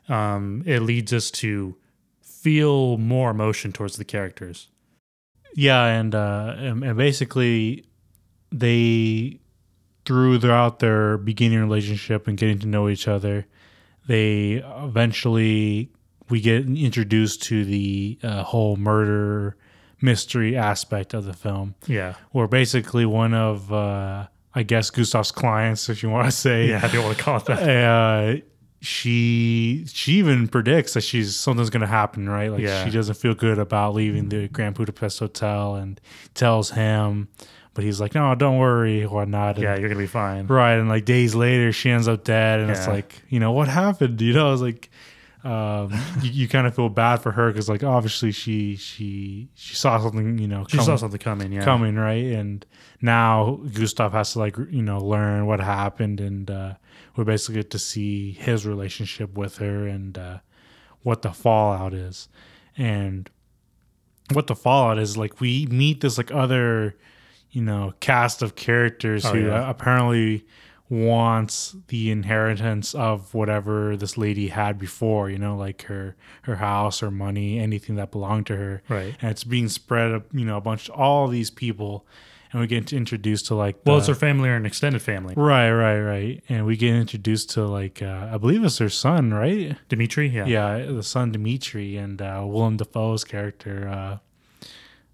um, 0.07 0.63
it 0.65 0.81
leads 0.81 1.13
us 1.13 1.31
to 1.31 1.75
feel 2.21 2.97
more 2.97 3.31
emotion 3.31 3.71
towards 3.71 3.97
the 3.97 4.05
characters. 4.05 4.67
Yeah, 5.55 5.85
and 5.85 6.13
uh, 6.13 6.55
and, 6.57 6.97
basically, 6.97 7.85
they 8.51 9.39
through 10.05 10.39
throughout 10.39 10.79
their 10.79 11.17
beginning 11.17 11.59
relationship 11.59 12.27
and 12.27 12.37
getting 12.37 12.59
to 12.59 12.67
know 12.67 12.89
each 12.89 13.07
other, 13.07 13.45
they 14.07 14.63
eventually 14.77 15.91
we 16.29 16.41
get 16.41 16.65
introduced 16.65 17.43
to 17.43 17.65
the 17.65 18.19
uh, 18.23 18.43
whole 18.43 18.75
murder 18.75 19.55
mystery 20.01 20.55
aspect 20.55 21.13
of 21.13 21.25
the 21.25 21.33
film, 21.33 21.75
Yeah. 21.87 22.13
where 22.31 22.47
basically 22.47 23.05
one 23.05 23.33
of 23.33 23.71
uh, 23.73 24.27
I 24.55 24.63
guess 24.63 24.89
Gustave's 24.89 25.31
clients, 25.31 25.89
if 25.89 26.01
you 26.03 26.09
want 26.09 26.25
to 26.25 26.31
say, 26.47 26.67
Yeah, 26.69 26.85
if 26.85 26.93
you 26.93 27.01
want 27.01 27.17
to 27.17 27.23
call 27.23 27.37
it 27.37 27.45
that. 27.45 27.85
uh, 27.85 28.41
she 28.81 29.85
she 29.91 30.13
even 30.13 30.47
predicts 30.47 30.93
that 30.93 31.01
she's 31.01 31.35
something's 31.35 31.69
gonna 31.69 31.85
happen, 31.87 32.29
right? 32.29 32.51
Like 32.51 32.61
Yeah. 32.61 32.85
she 32.85 32.91
doesn't 32.91 33.15
feel 33.15 33.33
good 33.35 33.59
about 33.59 33.93
leaving 33.93 34.29
the 34.29 34.47
Grand 34.47 34.75
Budapest 34.75 35.19
Hotel 35.19 35.75
and 35.75 35.99
tells 36.33 36.71
him, 36.71 37.27
but 37.73 37.83
he's 37.83 37.99
like, 37.99 38.15
"No, 38.15 38.33
don't 38.35 38.57
worry, 38.57 39.05
whatnot." 39.05 39.55
And, 39.55 39.63
Yeah, 39.63 39.77
you're 39.77 39.89
gonna 39.89 39.99
be 39.99 40.07
fine. 40.07 40.47
right. 40.47 40.73
And 40.75 40.87
like 40.89 41.05
days 41.05 41.35
later, 41.35 41.71
she 41.73 41.89
ends 41.89 42.07
up 42.07 42.23
dead, 42.23 42.61
and 42.61 42.71
it's 42.71 42.87
like, 42.87 43.21
you 43.29 43.39
know, 43.39 43.51
what 43.51 43.67
happened? 43.67 44.21
You 44.21 44.33
know, 44.33 44.53
it's 44.53 44.61
like. 44.61 44.89
Um, 45.43 45.93
you, 46.21 46.31
you 46.31 46.47
kind 46.49 46.67
of 46.67 46.75
feel 46.75 46.89
bad 46.89 47.17
for 47.17 47.31
her 47.31 47.47
because, 47.47 47.69
like, 47.69 47.81
obviously 47.83 48.31
she 48.31 48.75
she 48.75 49.49
she 49.55 49.73
saw 49.75 49.97
something, 49.99 50.37
you 50.37 50.47
know, 50.49 50.65
She 50.67 50.77
saw 50.77 50.97
something 50.97 51.19
coming. 51.19 51.51
Yeah. 51.53 51.63
coming, 51.63 51.95
right? 51.95 52.25
And 52.25 52.65
now 53.01 53.59
Gustave 53.73 54.11
has 54.15 54.33
to 54.33 54.39
like 54.39 54.57
you 54.57 54.81
know 54.81 54.99
learn 54.99 55.45
what 55.45 55.61
happened, 55.61 56.19
and 56.19 56.51
uh, 56.51 56.73
we 57.15 57.23
basically 57.23 57.55
get 57.61 57.71
to 57.71 57.79
see 57.79 58.33
his 58.33 58.65
relationship 58.65 59.37
with 59.37 59.57
her 59.59 59.87
and 59.87 60.17
uh, 60.17 60.37
what 61.03 61.21
the 61.21 61.31
fallout 61.31 61.93
is, 61.93 62.27
and 62.77 63.29
what 64.33 64.47
the 64.47 64.55
fallout 64.55 64.99
is 64.99 65.15
like. 65.15 65.39
We 65.39 65.67
meet 65.67 66.01
this 66.01 66.17
like 66.17 66.31
other 66.33 66.97
you 67.51 67.61
know 67.61 67.93
cast 68.01 68.41
of 68.41 68.55
characters 68.55 69.25
Oh, 69.25 69.31
who 69.33 69.47
yeah. 69.47 69.65
uh, 69.67 69.69
apparently 69.69 70.45
wants 70.89 71.75
the 71.89 72.09
inheritance 72.09 72.95
of 72.95 73.33
whatever 73.33 73.95
this 73.95 74.17
lady 74.17 74.47
had 74.47 74.79
before 74.79 75.29
you 75.29 75.37
know 75.37 75.55
like 75.55 75.83
her 75.83 76.15
her 76.43 76.55
house 76.55 77.03
or 77.03 77.11
money 77.11 77.59
anything 77.59 77.95
that 77.95 78.11
belonged 78.11 78.47
to 78.47 78.55
her 78.55 78.81
Right. 78.89 79.15
and 79.21 79.29
it's 79.31 79.43
being 79.43 79.69
spread 79.69 80.23
you 80.33 80.45
know 80.45 80.57
a 80.57 80.61
bunch 80.61 80.89
of 80.89 80.95
all 80.95 81.27
these 81.27 81.51
people 81.51 82.07
and 82.51 82.59
we 82.59 82.65
get 82.65 82.91
introduced 82.91 83.45
to 83.45 83.53
like 83.55 83.77
Well, 83.85 83.99
it's 83.99 84.07
her 84.07 84.15
family 84.15 84.49
or 84.49 84.55
an 84.55 84.65
extended 84.65 85.03
family. 85.03 85.35
right 85.37 85.71
right 85.71 86.01
right 86.01 86.43
and 86.49 86.65
we 86.65 86.75
get 86.75 86.95
introduced 86.95 87.51
to 87.51 87.65
like 87.67 88.01
uh, 88.01 88.29
i 88.33 88.37
believe 88.39 88.63
it's 88.63 88.79
her 88.79 88.89
son 88.89 89.31
right 89.31 89.77
Dimitri. 89.89 90.29
Yeah. 90.29 90.45
yeah 90.47 90.85
the 90.85 91.03
son 91.03 91.31
dimitri 91.31 91.97
and 91.97 92.19
uh 92.19 92.43
willem 92.47 92.77
dafoe's 92.77 93.23
character 93.23 93.87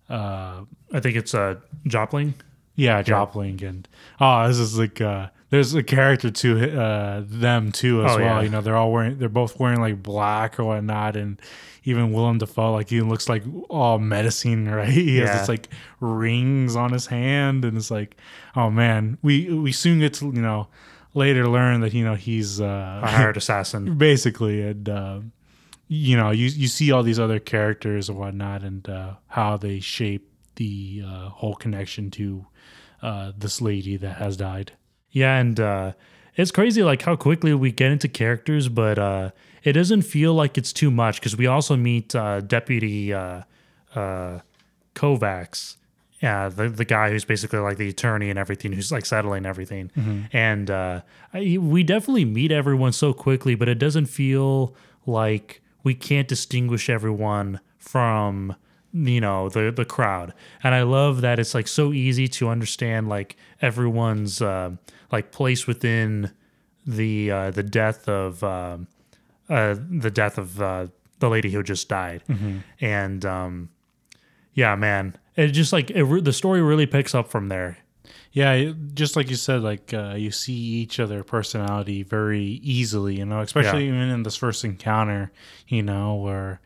uh 0.09 0.13
uh 0.13 0.61
I 0.93 0.99
think 1.01 1.15
it's 1.17 1.33
uh 1.33 1.55
jopling 1.85 2.35
yeah 2.75 3.01
jopling 3.01 3.61
and 3.63 3.87
oh 4.21 4.47
this 4.47 4.59
is 4.59 4.77
like 4.79 5.01
uh 5.01 5.27
there's 5.51 5.73
a 5.75 5.83
character 5.83 6.31
to 6.31 6.79
uh 6.81 7.23
them 7.25 7.71
too 7.71 8.03
as 8.03 8.13
Oh, 8.13 8.17
well 8.17 8.25
yeah. 8.37 8.41
you 8.41 8.49
know 8.49 8.61
they're 8.61 8.75
all 8.75 8.91
wearing 8.91 9.17
they're 9.19 9.29
both 9.29 9.59
wearing 9.59 9.79
like 9.79 10.01
black 10.01 10.59
or 10.59 10.63
whatnot 10.65 11.15
and 11.15 11.39
even 11.83 12.11
Willem 12.11 12.39
Dafoe 12.39 12.71
like 12.71 12.89
he 12.89 13.01
looks 13.01 13.29
like 13.29 13.43
all 13.69 13.99
medicine, 13.99 14.67
right 14.69 14.89
he 14.89 15.17
has 15.17 15.29
this 15.39 15.47
like 15.49 15.69
rings 15.99 16.75
on 16.75 16.91
his 16.91 17.05
hand 17.07 17.63
and 17.63 17.77
it's 17.77 17.91
like 17.91 18.17
oh 18.55 18.69
man 18.69 19.17
we 19.21 19.53
we 19.53 19.71
soon 19.71 19.99
get 19.99 20.13
to 20.15 20.25
you 20.25 20.41
know 20.41 20.67
later 21.13 21.47
learn 21.47 21.81
that 21.81 21.93
you 21.93 22.03
know 22.03 22.15
he's 22.15 22.59
A 22.59 22.65
uh 22.65 23.07
hired 23.07 23.37
assassin. 23.37 23.97
basically 24.09 24.61
and 24.63 24.89
um 24.89 25.31
you 25.87 26.17
know 26.17 26.31
you 26.31 26.47
you 26.47 26.67
see 26.67 26.91
all 26.91 27.03
these 27.03 27.19
other 27.19 27.39
characters 27.39 28.09
and 28.09 28.17
whatnot 28.17 28.63
and 28.63 28.89
uh 28.89 29.13
how 29.27 29.55
they 29.57 29.79
shape 29.79 30.27
the 30.55 31.03
uh 31.05 31.29
whole 31.29 31.53
connection 31.55 32.09
to 32.11 32.47
uh 33.03 33.31
this 33.37 33.61
lady 33.61 33.95
that 33.97 34.17
has 34.17 34.35
died 34.37 34.71
Yeah, 35.15 35.37
and 35.37 35.57
uh, 35.57 35.93
it's 36.35 36.51
crazy 36.51 36.83
like 36.83 37.01
how 37.01 37.15
quickly 37.15 37.53
we 37.53 37.71
get 37.71 37.89
into 37.89 38.09
characters, 38.09 38.67
but 38.67 38.99
uh, 38.99 39.31
it 39.63 39.71
doesn't 39.71 40.01
feel 40.01 40.33
like 40.33 40.57
it's 40.57 40.73
too 40.73 40.91
much 40.91 41.21
because 41.21 41.37
we 41.37 41.47
also 41.47 41.77
meet 41.77 42.13
uh, 42.13 42.41
Deputy 42.41 43.13
uh, 43.13 43.43
uh, 43.95 44.39
Kovacs, 44.93 45.77
yeah, 46.21 46.49
the 46.49 46.67
the 46.67 46.83
guy 46.83 47.11
who's 47.11 47.23
basically 47.23 47.59
like 47.59 47.77
the 47.77 47.87
attorney 47.87 48.29
and 48.29 48.37
everything, 48.37 48.73
who's 48.73 48.91
like 48.91 49.05
settling 49.05 49.45
everything, 49.45 49.89
and 50.33 50.69
uh, 50.69 51.01
I, 51.33 51.59
we 51.61 51.83
definitely 51.83 52.25
meet 52.25 52.51
everyone 52.51 52.91
so 52.91 53.13
quickly, 53.13 53.55
but 53.55 53.69
it 53.69 53.79
doesn't 53.79 54.07
feel 54.07 54.75
like 55.05 55.61
we 55.83 55.93
can't 55.95 56.27
distinguish 56.27 56.89
everyone 56.89 57.61
from 57.77 58.57
you 58.91 59.21
know 59.21 59.47
the 59.47 59.71
the 59.71 59.85
crowd. 59.85 60.33
And 60.61 60.75
i 60.75 60.81
love 60.83 61.21
that 61.21 61.39
it's 61.39 61.53
like 61.53 61.69
so 61.69 61.93
easy 61.93 62.27
to 62.29 62.49
understand 62.49 63.07
like 63.07 63.37
everyone's 63.65 64.41
uh, 64.41 64.71
like 65.11 65.31
place 65.31 65.65
within 65.67 66.31
the 66.85 67.31
uh, 67.31 67.51
the 67.51 67.63
death 67.63 68.07
of 68.07 68.43
um, 68.43 68.87
uh, 69.49 69.75
the 69.89 70.11
death 70.11 70.37
of 70.37 70.61
uh, 70.61 70.87
the 71.19 71.29
lady 71.29 71.49
who 71.49 71.63
just 71.63 71.89
died. 71.89 72.21
And 72.79 73.25
um 73.25 73.69
yeah 74.53 74.75
man 74.75 75.17
it 75.35 75.47
just 75.49 75.73
like 75.73 75.91
it, 75.91 76.03
re- 76.03 76.21
the 76.21 76.31
story 76.31 76.61
really 76.61 76.85
picks 76.85 77.13
up 77.13 77.27
from 77.29 77.49
there. 77.49 77.77
Yeah 78.31 78.71
just 78.93 79.15
like 79.15 79.29
you 79.29 79.35
said 79.35 79.61
like 79.61 79.93
uh 79.93 80.15
you 80.15 80.31
see 80.31 80.53
each 80.53 80.99
other 80.99 81.23
personality 81.23 82.03
very 82.03 82.43
easily 82.43 83.17
you 83.17 83.25
know 83.25 83.39
especially 83.41 83.87
even 83.87 84.09
in 84.09 84.23
this 84.23 84.35
first 84.35 84.63
encounter 84.63 85.31
you 85.67 85.81
know 85.81 86.15
where 86.15 86.59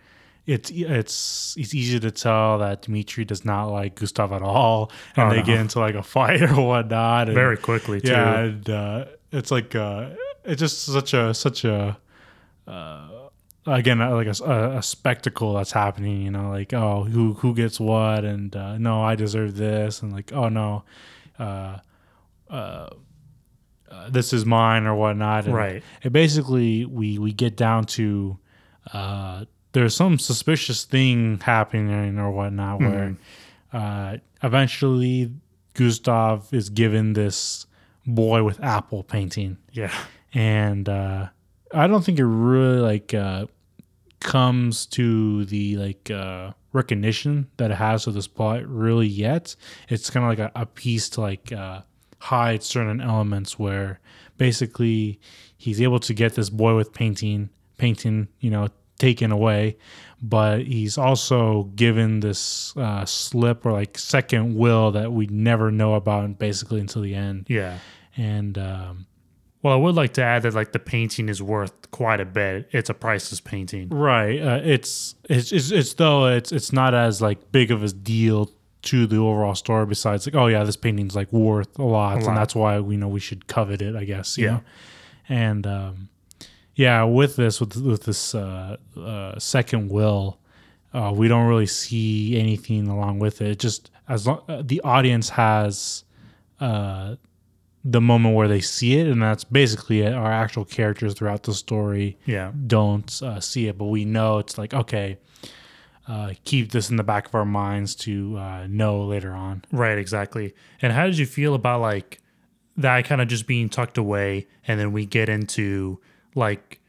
it's 0.54 0.72
it's 0.72 1.56
it's 1.58 1.74
easy 1.76 2.00
to 2.00 2.12
tell 2.12 2.58
that 2.60 2.82
Dimitri 2.84 3.24
does 3.26 3.44
not 3.46 3.66
like 3.66 3.96
Gustave 3.96 4.34
at 4.34 4.42
all, 4.42 4.92
and 5.16 5.28
Oh, 5.28 5.30
they 5.32 5.40
no. 5.42 5.46
get 5.46 5.60
into 5.60 5.80
like 5.80 5.96
a 5.96 6.04
fight 6.04 6.42
or 6.50 6.56
whatnot. 6.70 7.28
And, 7.28 7.36
very 7.36 7.58
quickly 7.58 8.02
too 8.02 8.10
yeah, 8.12 8.40
and 8.40 8.70
uh, 8.70 9.06
it's 9.32 9.52
like 9.52 9.76
uh, 9.76 10.10
it's 10.44 10.60
just 10.60 10.86
such 10.86 11.14
a 11.14 11.34
such 11.34 11.66
a 11.66 11.98
uh, 12.68 13.08
again 13.66 14.02
uh, 14.02 14.12
like 14.16 14.28
a, 14.28 14.44
a, 14.44 14.78
a 14.78 14.84
spectacle 14.84 15.54
that's 15.54 15.72
happening. 15.72 16.22
You 16.22 16.32
know, 16.32 16.50
like 16.50 16.74
oh 16.74 17.04
who 17.04 17.34
who 17.36 17.54
gets 17.54 17.80
what, 17.80 18.26
and 18.26 18.56
uh, 18.56 18.78
no 18.78 19.02
I 19.04 19.16
deserve 19.16 19.56
this, 19.56 20.02
and 20.02 20.12
like 20.12 20.32
oh 20.34 20.50
no, 20.50 20.84
uh, 21.38 21.78
uh, 22.50 22.90
uh, 23.92 24.10
this 24.10 24.34
is 24.34 24.46
mine 24.46 24.86
or 24.86 24.96
whatnot. 24.96 25.46
And 25.46 25.54
Right. 25.54 25.84
It 26.04 26.12
basically 26.12 26.86
we 26.86 27.20
we 27.20 27.34
get 27.34 27.56
down 27.56 27.86
to 27.98 28.38
uh, 28.94 29.46
there's 29.72 29.96
some 29.96 30.20
suspicious 30.20 30.84
thing 30.84 31.40
happening 31.40 32.18
or 32.18 32.32
whatnot 32.32 32.80
where 32.80 33.16
uh, 33.74 34.18
eventually 34.42 35.32
Gustave 35.74 36.56
is 36.56 36.70
given 36.70 37.14
this 37.14 37.68
boy 38.06 38.44
with 38.44 38.62
apple 38.64 39.04
painting, 39.04 39.58
yeah. 39.72 39.94
And 40.34 40.88
uh, 40.88 41.30
I 41.74 41.88
don't 41.88 42.04
think 42.04 42.20
it 42.20 42.26
really 42.26 42.80
like 42.80 43.14
uh, 43.14 43.48
comes 44.20 44.86
to 44.88 45.46
the 45.46 45.78
like 45.78 46.12
uh, 46.12 46.52
recognition 46.74 47.48
that 47.58 47.72
it 47.72 47.76
has 47.76 48.06
with 48.06 48.16
this 48.16 48.28
plot 48.28 48.68
really 48.68 49.08
yet. 49.08 49.56
It's 49.88 50.10
kind 50.10 50.26
of 50.26 50.30
like 50.30 50.52
a, 50.56 50.62
a 50.62 50.66
piece 50.66 51.10
to 51.10 51.22
like 51.22 51.52
uh, 51.52 51.82
hide 52.20 52.64
certain 52.64 53.02
elements 53.02 53.58
where 53.58 54.00
basically 54.38 55.20
he's 55.58 55.82
able 55.82 56.00
to 56.00 56.14
get 56.14 56.36
this 56.36 56.50
boy 56.50 56.76
with 56.76 56.94
painting 56.94 57.50
painting 57.78 58.28
you 58.40 58.50
know 58.50 58.68
taken 59.00 59.32
away 59.32 59.76
but 60.22 60.62
he's 60.66 60.98
also 60.98 61.64
given 61.76 62.20
this 62.20 62.76
uh, 62.78 63.06
slip 63.06 63.66
or 63.66 63.72
like 63.72 63.98
second 63.98 64.56
will 64.56 64.92
that 64.92 65.12
we 65.14 65.26
never 65.28 65.72
know 65.72 65.94
about 65.96 66.38
basically 66.38 66.80
until 66.82 67.02
the 67.02 67.16
end 67.16 67.46
yeah 67.50 67.80
and 68.18 68.58
um, 68.58 69.08
well 69.64 69.74
i 69.74 69.78
would 69.78 69.96
like 69.96 70.14
to 70.14 70.22
add 70.22 70.44
that 70.44 70.54
like 70.54 70.72
the 70.74 70.80
painting 70.80 71.30
is 71.30 71.42
worth 71.42 71.90
quite 71.92 72.20
a 72.20 72.26
bit 72.26 72.68
it's 72.72 72.90
a 72.90 72.94
priceless 72.94 73.40
painting 73.40 73.88
Right. 73.90 74.40
Uh, 74.42 74.60
it's, 74.64 75.16
it's 75.30 75.52
it's 75.52 75.72
it's 75.72 75.94
though 75.94 76.28
it's 76.28 76.52
it's 76.52 76.72
not 76.74 76.94
as 76.94 77.22
like 77.22 77.52
big 77.52 77.72
of 77.72 77.82
a 77.84 77.88
deal 77.90 78.52
to 78.82 79.06
the 79.08 79.18
overall 79.18 79.56
story. 79.56 79.86
Besides, 79.86 80.26
like, 80.26 80.36
oh 80.36 80.48
yeah, 80.48 80.64
this 80.64 80.78
painting's 80.78 81.14
like 81.16 81.34
worth 81.34 81.78
a 81.80 81.84
lot, 81.84 82.20
lot. 82.20 82.28
and 82.28 82.38
that's 82.38 82.56
why 82.56 82.80
we 82.80 82.96
know 82.96 83.10
we 83.10 83.20
should 83.20 83.46
covet 83.48 83.82
it. 83.82 83.94
I 83.96 84.06
guess. 84.06 84.38
you 84.38 84.46
Yeah. 84.46 84.52
know? 84.52 84.62
And 85.28 85.68
um, 85.68 86.10
yeah, 86.80 87.04
with 87.04 87.36
this 87.36 87.60
with 87.60 87.76
with 87.76 88.04
this 88.04 88.34
uh, 88.34 88.78
uh, 88.96 89.38
second 89.38 89.90
will, 89.90 90.40
uh, 90.94 91.12
we 91.14 91.28
don't 91.28 91.46
really 91.46 91.66
see 91.66 92.40
anything 92.40 92.88
along 92.88 93.20
with 93.20 93.42
it. 93.42 93.60
Just 93.60 93.92
as 94.08 94.26
long, 94.26 94.44
uh, 94.48 94.64
the 94.66 94.80
audience 94.82 95.30
has. 95.30 96.06
Uh, 96.62 97.16
the 97.86 98.02
moment 98.02 98.36
where 98.36 98.50
they 98.50 98.60
see 98.60 99.00
it, 99.00 99.08
and 99.08 99.22
that's 99.22 99.46
basically 99.46 100.02
it. 100.02 100.14
Our 100.14 100.30
actual 100.30 100.66
characters 100.66 101.14
throughout 101.14 101.44
the 101.44 101.54
story 101.54 102.18
yeah 102.26 102.52
don't 102.68 103.22
uh, 103.24 103.40
see 103.40 103.68
it, 103.68 103.78
but 103.78 103.86
we 103.86 104.04
know 104.04 104.40
it's 104.40 104.58
like 104.58 104.74
okay, 104.74 105.18
uh, 106.08 106.34
keep 106.44 106.72
this 106.72 106.90
in 106.90 106.98
the 106.98 107.04
back 107.04 107.28
of 107.28 107.36
our 107.36 107.46
minds 107.46 107.96
to 107.96 108.38
uh, 108.38 108.68
know 108.68 109.04
later 109.04 109.32
on. 109.32 109.64
Right, 109.72 109.98
exactly. 109.98 110.54
And 110.82 110.92
how 110.92 111.06
did 111.06 111.18
you 111.18 111.26
feel 111.26 111.56
about 111.56 111.80
like 111.80 112.20
that 112.76 113.06
kind 113.06 113.22
of 113.22 113.28
just 113.28 113.48
being 113.48 113.70
tucked 113.70 113.98
away 113.98 114.48
and 114.68 114.80
then 114.80 114.92
we 114.92 115.06
get 115.06 115.30
into 115.30 116.00
like 116.36 116.80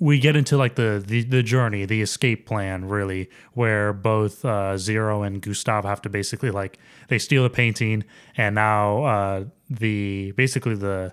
we 0.00 0.20
get 0.20 0.36
into 0.36 0.56
like 0.56 0.76
the, 0.76 1.02
the 1.04 1.24
the 1.24 1.42
journey, 1.42 1.84
the 1.84 2.02
escape 2.02 2.46
plan, 2.46 2.84
really, 2.84 3.28
where 3.54 3.92
both 3.92 4.44
uh, 4.44 4.78
Zero 4.78 5.22
and 5.22 5.42
Gustave 5.42 5.86
have 5.86 6.00
to 6.02 6.08
basically 6.08 6.50
like 6.50 6.78
they 7.08 7.18
steal 7.18 7.42
the 7.42 7.50
painting, 7.50 8.04
and 8.36 8.54
now 8.54 9.04
uh, 9.04 9.44
the 9.68 10.32
basically 10.32 10.76
the 10.76 11.12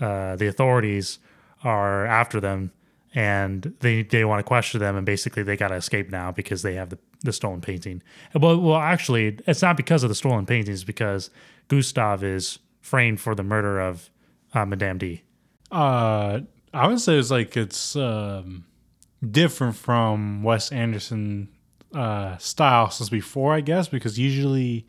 uh, 0.00 0.36
the 0.36 0.46
authorities 0.46 1.18
are 1.64 2.06
after 2.06 2.40
them, 2.40 2.72
and 3.14 3.74
they 3.80 4.02
they 4.02 4.24
want 4.24 4.40
to 4.40 4.44
question 4.44 4.80
them, 4.80 4.96
and 4.96 5.06
basically 5.06 5.42
they 5.42 5.56
got 5.56 5.68
to 5.68 5.76
escape 5.76 6.10
now 6.10 6.30
because 6.30 6.62
they 6.62 6.74
have 6.74 6.90
the 6.90 6.98
the 7.22 7.32
stolen 7.32 7.60
painting. 7.60 8.02
Well, 8.34 8.60
well, 8.60 8.76
actually, 8.76 9.38
it's 9.46 9.62
not 9.62 9.76
because 9.76 10.02
of 10.02 10.08
the 10.08 10.14
stolen 10.14 10.44
paintings, 10.44 10.84
because 10.84 11.30
Gustave 11.68 12.26
is 12.26 12.58
framed 12.82 13.20
for 13.20 13.34
the 13.34 13.42
murder 13.42 13.80
of 13.80 14.10
uh, 14.52 14.66
Madame 14.66 14.98
D. 14.98 15.22
Uh, 15.70 16.40
I 16.72 16.86
would 16.86 17.00
say 17.00 17.18
it's 17.18 17.30
like 17.30 17.56
it's 17.56 17.96
um, 17.96 18.64
different 19.28 19.76
from 19.76 20.42
Wes 20.42 20.70
Anderson 20.72 21.48
uh, 21.94 22.36
style 22.38 22.90
since 22.90 23.08
before, 23.08 23.54
I 23.54 23.60
guess, 23.60 23.88
because 23.88 24.18
usually 24.18 24.86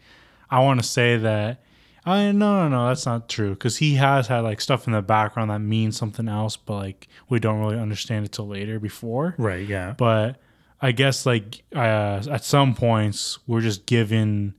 I 0.49 0.59
want 0.61 0.81
to 0.81 0.87
say 0.87 1.17
that. 1.17 1.63
I 2.05 2.31
no 2.31 2.67
no 2.67 2.69
no 2.69 2.87
that's 2.87 3.05
not 3.05 3.27
true 3.27 3.49
because 3.51 3.77
he 3.77 3.95
has 3.95 4.27
had 4.27 4.39
like 4.39 4.61
stuff 4.61 4.87
in 4.87 4.93
the 4.93 5.01
background 5.01 5.51
that 5.51 5.59
means 5.59 5.97
something 5.97 6.29
else, 6.29 6.55
but 6.55 6.75
like 6.75 7.07
we 7.27 7.39
don't 7.39 7.59
really 7.59 7.77
understand 7.77 8.25
it 8.25 8.31
till 8.31 8.47
later 8.47 8.79
before. 8.79 9.35
Right. 9.37 9.67
Yeah. 9.67 9.95
But 9.97 10.41
I 10.81 10.93
guess 10.93 11.25
like 11.25 11.61
uh, 11.75 12.23
at 12.31 12.45
some 12.45 12.73
points 12.73 13.39
we're 13.47 13.61
just 13.61 13.85
given 13.85 14.55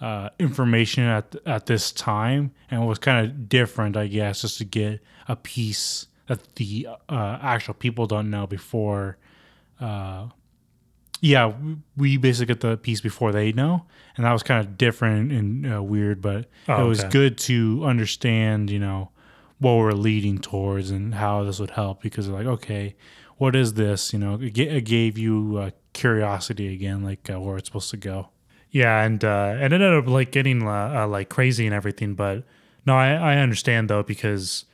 uh, 0.00 0.30
information 0.38 1.04
at 1.04 1.34
at 1.46 1.66
this 1.66 1.90
time, 1.90 2.52
and 2.70 2.82
it 2.82 2.86
was 2.86 2.98
kind 2.98 3.26
of 3.26 3.48
different, 3.48 3.96
I 3.96 4.06
guess, 4.06 4.42
just 4.42 4.58
to 4.58 4.64
get 4.64 5.00
a 5.26 5.36
piece 5.36 6.06
that 6.28 6.54
the 6.56 6.86
uh, 7.08 7.38
actual 7.42 7.74
people 7.74 8.06
don't 8.06 8.30
know 8.30 8.46
before. 8.46 9.18
Uh, 9.80 10.28
yeah, 11.20 11.52
we 11.96 12.16
basically 12.16 12.46
get 12.54 12.60
the 12.60 12.76
piece 12.76 13.00
before 13.00 13.32
they 13.32 13.50
know, 13.52 13.84
and 14.16 14.24
that 14.24 14.32
was 14.32 14.44
kind 14.44 14.64
of 14.64 14.78
different 14.78 15.32
and 15.32 15.72
uh, 15.74 15.82
weird, 15.82 16.22
but 16.22 16.48
Oh, 16.68 16.84
it 16.84 16.88
was 16.88 17.00
okay. 17.00 17.08
good 17.10 17.38
to 17.38 17.82
understand, 17.84 18.70
you 18.70 18.78
know, 18.78 19.10
what 19.58 19.72
we're 19.74 19.92
leading 19.92 20.38
towards 20.38 20.90
and 20.90 21.14
how 21.14 21.42
this 21.42 21.58
would 21.58 21.70
help 21.70 22.02
because 22.02 22.28
they're 22.28 22.36
like, 22.36 22.46
okay, 22.46 22.94
what 23.36 23.56
is 23.56 23.74
this? 23.74 24.12
You 24.12 24.20
know, 24.20 24.34
it, 24.40 24.54
ga- 24.54 24.68
it 24.76 24.82
gave 24.82 25.18
you 25.18 25.56
uh, 25.58 25.70
curiosity 25.92 26.72
again, 26.72 27.02
like 27.02 27.28
uh, 27.28 27.40
where 27.40 27.56
it's 27.56 27.66
supposed 27.68 27.90
to 27.90 27.96
go. 27.96 28.28
Yeah, 28.70 29.02
and 29.02 29.24
uh, 29.24 29.54
it 29.58 29.72
ended 29.72 29.94
up 29.94 30.06
like 30.06 30.30
getting 30.30 30.62
uh, 30.62 31.00
uh, 31.02 31.08
like 31.08 31.28
crazy 31.30 31.66
and 31.66 31.74
everything. 31.74 32.14
But 32.14 32.44
no, 32.86 32.94
I, 32.94 33.14
I 33.14 33.36
understand 33.38 33.90
though 33.90 34.04
because 34.04 34.66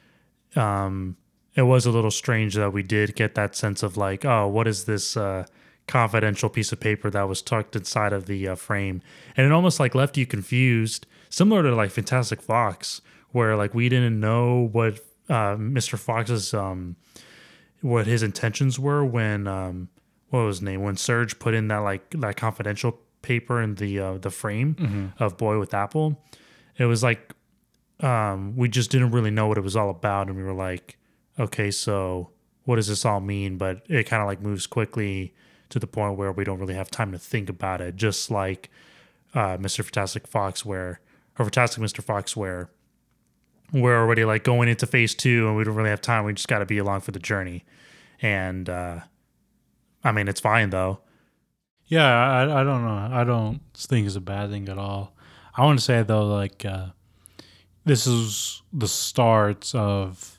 um, 0.57 1.17
it 1.55 1.63
was 1.63 1.87
a 1.87 1.91
little 1.91 2.11
strange 2.11 2.55
that 2.55 2.73
we 2.73 2.83
did 2.83 3.15
get 3.15 3.35
that 3.35 3.55
sense 3.55 3.83
of 3.83 3.97
like, 3.97 4.25
oh, 4.25 4.49
what 4.49 4.67
is 4.67 4.85
this 4.85 5.17
uh, 5.17 5.47
confidential 5.87 6.49
piece 6.49 6.73
of 6.73 6.81
paper 6.81 7.11
that 7.11 7.29
was 7.29 7.43
tucked 7.43 7.77
inside 7.77 8.13
of 8.13 8.27
the 8.27 8.49
uh, 8.49 8.55
frame, 8.55 9.03
and 9.37 9.47
it 9.47 9.53
almost 9.53 9.79
like 9.79 9.95
left 9.95 10.17
you 10.17 10.27
confused, 10.27 11.07
similar 11.31 11.63
to 11.63 11.75
like 11.75 11.91
Fantastic 11.91 12.43
Fox, 12.43 13.01
where 13.31 13.57
like 13.57 13.75
we 13.75 13.89
didn't 13.89 14.19
know 14.19 14.69
what 14.73 15.01
uh, 15.29 15.57
Mr. 15.57 15.99
Fox's 15.99 16.53
um, 16.55 16.97
what 17.83 18.07
his 18.07 18.23
intentions 18.23 18.79
were 18.79 19.05
when 19.05 19.47
um, 19.47 19.89
what 20.31 20.41
was 20.41 20.57
his 20.57 20.63
name 20.63 20.83
when 20.83 20.97
Serge 20.97 21.39
put 21.39 21.55
in 21.55 21.69
that 21.69 21.79
like 21.79 22.11
that 22.11 22.37
confidential 22.37 22.99
paper 23.23 23.61
in 23.63 23.77
the 23.77 23.99
uh, 24.01 24.19
the 24.19 24.31
frame 24.31 25.13
of 25.19 25.37
Boy 25.37 25.59
with 25.59 25.73
Apple. 25.75 26.21
It 26.79 26.87
was 26.87 27.03
like 27.03 27.33
um, 28.01 28.57
we 28.57 28.69
just 28.69 28.91
didn't 28.91 29.13
really 29.13 29.31
know 29.31 29.47
what 29.47 29.59
it 29.59 29.63
was 29.63 29.77
all 29.77 29.91
about, 29.91 30.27
and 30.29 30.37
we 30.37 30.43
were 30.43 30.53
like, 30.53 30.99
okay, 31.39 31.71
so 31.71 32.31
what 32.65 32.77
does 32.77 32.89
this 32.89 33.05
all 33.05 33.21
mean? 33.21 33.59
But 33.59 33.83
it 33.89 34.05
kind 34.05 34.23
of 34.23 34.27
like 34.27 34.41
moves 34.41 34.67
quickly 34.67 35.35
to 35.71 35.79
the 35.79 35.87
point 35.87 36.17
where 36.17 36.33
we 36.33 36.45
don't 36.45 36.59
really 36.59 36.75
have 36.75 36.91
time 36.91 37.13
to 37.13 37.19
think 37.19 37.49
about 37.49 37.81
it. 37.81 37.97
Just 37.97 38.31
like 38.31 38.71
uh, 39.35 39.57
Mr. 39.57 39.85
Fantastic 39.85 40.27
Fox, 40.27 40.65
where 40.65 41.01
or 41.39 41.45
Fantastic 41.45 41.83
Mr. 41.83 42.03
Fox, 42.03 42.37
where 42.37 42.71
we're 43.73 43.99
already 43.99 44.25
like 44.25 44.45
going 44.45 44.69
into 44.69 44.87
phase 44.87 45.15
two, 45.15 45.49
and 45.49 45.57
we 45.57 45.65
don't 45.65 45.75
really 45.75 45.91
have 45.91 46.01
time. 46.01 46.25
We 46.25 46.33
just 46.33 46.49
got 46.49 46.61
to 46.61 46.67
be 46.67 46.79
along 46.79 47.01
for 47.01 47.11
the 47.11 47.19
journey, 47.19 47.65
and 48.23 48.69
uh, 48.69 49.01
I 50.03 50.13
mean, 50.13 50.29
it's 50.29 50.41
fine 50.41 50.71
though. 50.71 51.01
Yeah, 51.87 52.07
I, 52.07 52.61
I 52.61 52.65
don't 52.65 52.85
know. 52.85 53.09
I 53.13 53.25
don't 53.25 53.61
think 53.75 54.07
it's 54.07 54.17
a 54.17 54.21
bad 54.21 54.51
thing 54.51 54.69
at 54.69 54.79
all. 54.79 55.15
I 55.57 55.65
want 55.65 55.79
to 55.79 55.85
say 55.85 56.03
though, 56.03 56.27
like 56.27 56.65
uh, 56.65 56.89
this 57.85 58.07
is 58.07 58.63
the 58.73 58.89
start 58.89 59.75
of 59.75 60.34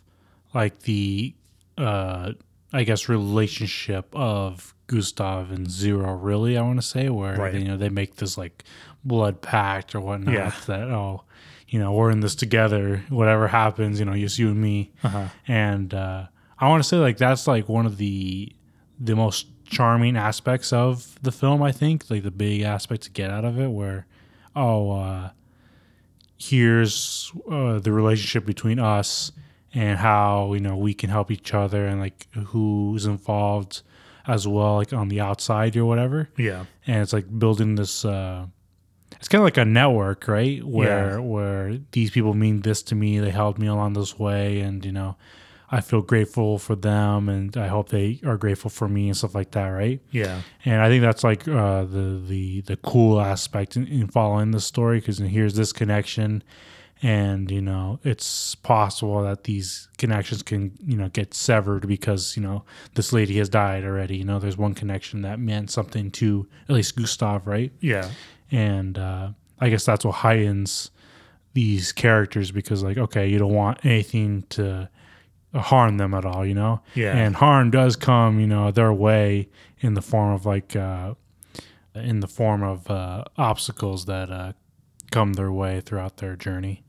like 0.56 0.80
the 0.80 1.36
uh, 1.78 2.32
I 2.74 2.84
guess 2.84 3.08
relationship 3.08 4.08
of 4.15 4.74
Gustave 4.88 5.54
and 5.54 5.70
Zero. 5.70 6.15
Really, 6.15 6.58
I 6.58 6.62
want 6.63 6.82
to 6.82 6.88
say 6.88 7.10
where 7.10 7.36
Right. 7.36 7.52
they, 7.54 7.60
you 7.60 7.65
know 7.68 7.78
they 7.78 7.89
make 7.89 8.15
this 8.15 8.38
like 8.38 8.63
blood 9.04 9.41
pact 9.41 9.94
or 9.94 10.02
whatnot. 10.02 10.34
Yeah. 10.34 10.52
That 10.65 10.89
oh, 10.89 11.24
you 11.68 11.78
know 11.80 11.91
we're 11.94 12.10
in 12.10 12.22
this 12.22 12.34
together. 12.36 13.04
Whatever 13.10 13.48
happens, 13.50 14.00
you 14.00 14.06
know, 14.06 14.15
just 14.15 14.39
you 14.39 14.48
and 14.50 14.60
me. 14.60 14.91
Uh-huh. 15.04 15.28
And 15.48 15.94
uh, 15.94 16.26
I 16.58 16.70
want 16.70 16.82
to 16.82 16.88
say 16.89 16.98
like 16.98 17.18
that's 17.18 17.46
like 17.46 17.70
one 17.70 17.86
of 17.86 17.98
the 17.98 18.52
the 19.00 19.15
most 19.15 19.48
charming 19.65 20.15
aspects 20.15 20.72
of 20.72 21.22
the 21.22 21.32
film. 21.32 21.62
I 21.62 21.72
think 21.72 22.10
like 22.10 22.24
the 22.24 22.32
big 22.32 22.62
aspect 22.62 23.04
to 23.04 23.12
get 23.12 23.30
out 23.30 23.44
of 23.46 23.60
it, 23.60 23.68
where 23.68 24.08
oh, 24.56 24.91
uh, 24.91 25.30
here's 26.38 27.32
uh, 27.52 27.80
the 27.80 27.91
relationship 27.91 28.46
between 28.46 28.80
us 28.80 29.32
and 29.76 30.00
how 30.00 30.54
you 30.54 30.60
know 30.62 30.76
we 30.76 30.94
can 30.96 31.10
help 31.12 31.30
each 31.30 31.54
other 31.54 31.86
and 31.86 32.00
like 32.00 32.28
who's 32.48 33.06
involved 33.06 33.82
as 34.28 34.48
well, 34.48 34.78
like 34.78 34.92
on 34.94 35.10
the 35.10 35.22
outside 35.22 35.78
or 35.78 35.86
whatever. 35.86 36.30
Yeah, 36.38 36.66
and 36.88 37.02
it's 37.04 37.14
like 37.14 37.28
building 37.38 37.76
this 37.76 38.04
uh 38.06 38.48
it's 39.20 39.28
kind 39.28 39.42
of 39.42 39.46
like 39.46 39.58
a 39.58 39.66
network 39.66 40.28
right? 40.28 40.64
Where 40.64 41.12
Yeah. 41.12 41.20
where 41.20 41.78
these 41.92 42.10
people 42.12 42.34
mean 42.34 42.62
this 42.62 42.82
to 42.84 42.96
me 42.96 43.20
they 43.20 43.30
helped 43.32 43.60
me 43.60 43.68
along 43.68 43.94
this 43.94 44.18
way 44.18 44.60
and 44.62 44.84
you 44.84 44.92
know 44.92 45.16
i 45.72 45.82
feel 45.82 46.02
grateful 46.02 46.60
for 46.60 46.76
them 46.76 47.28
and 47.30 47.56
i 47.58 47.68
hope 47.68 47.90
they 47.90 48.20
are 48.26 48.38
grateful 48.38 48.70
for 48.70 48.88
me 48.88 49.08
and 49.08 49.18
stuff 49.18 49.34
like 49.36 49.52
that 49.52 49.68
right? 49.70 50.00
Yeah, 50.12 50.42
and 50.64 50.82
i 50.82 50.90
think 50.90 51.02
that's 51.02 51.24
like 51.24 51.48
uh 51.48 51.86
the 51.86 52.22
the 52.28 52.62
the 52.62 52.78
cool 52.78 53.20
aspect 53.22 53.76
in, 53.78 53.88
in 53.88 54.08
following 54.08 54.52
the 54.52 54.60
story 54.62 55.00
because 55.00 55.18
here's 55.20 55.56
this 55.56 55.72
connection 55.74 56.44
and 57.06 57.52
you 57.52 57.62
know 57.62 58.00
it's 58.04 58.56
possible 58.56 59.22
that 59.22 59.44
these 59.44 59.88
connections 60.00 60.41
can 60.41 60.72
you 60.84 60.98
know 60.98 61.08
get 61.10 61.36
severed 61.36 61.88
because 61.88 62.36
you 62.36 62.41
know 62.41 62.65
this 62.96 63.13
lady 63.13 63.38
has 63.38 63.48
died 63.48 63.86
already. 63.86 64.18
You 64.18 64.24
know 64.24 64.39
there's 64.39 64.58
one 64.58 64.74
connection 64.74 65.22
that 65.22 65.39
meant 65.39 65.70
something 65.70 66.10
to 66.12 66.48
at 66.68 66.74
least 66.74 66.96
gustave 66.96 67.46
right? 67.46 67.72
Yeah, 67.80 68.10
and 68.50 68.98
uh, 68.98 69.30
I 69.60 69.70
guess 69.70 69.86
that's 69.86 70.04
what 70.04 70.15
heightens 70.15 70.89
these 71.54 71.91
characters 71.91 72.50
because 72.50 72.82
like 72.84 72.98
okay 72.98 73.28
you 73.28 73.38
don't 73.38 73.54
want 73.54 73.86
anything 73.86 74.44
to 74.50 74.89
harm 75.54 75.98
them 75.98 76.13
at 76.15 76.26
all 76.26 76.44
you 76.46 76.56
know? 76.56 76.82
Yeah. 76.96 77.15
and 77.15 77.36
harm 77.36 77.70
does 77.70 77.96
come 77.96 78.39
you 78.39 78.48
know 78.48 78.72
their 78.72 78.91
way 78.91 79.48
in 79.80 79.94
the 79.94 80.02
form 80.02 80.34
of 80.34 80.46
like 80.46 80.76
uh 80.76 81.13
in 81.94 82.20
the 82.20 82.28
form 82.28 82.63
of 82.63 82.89
uh 82.89 83.24
obstacles 83.38 84.06
that 84.06 84.32
uh 84.32 84.54
come 85.12 85.34
their 85.34 85.52
way 85.52 85.80
throughout 85.80 86.18
their 86.18 86.36
journey 86.36 86.84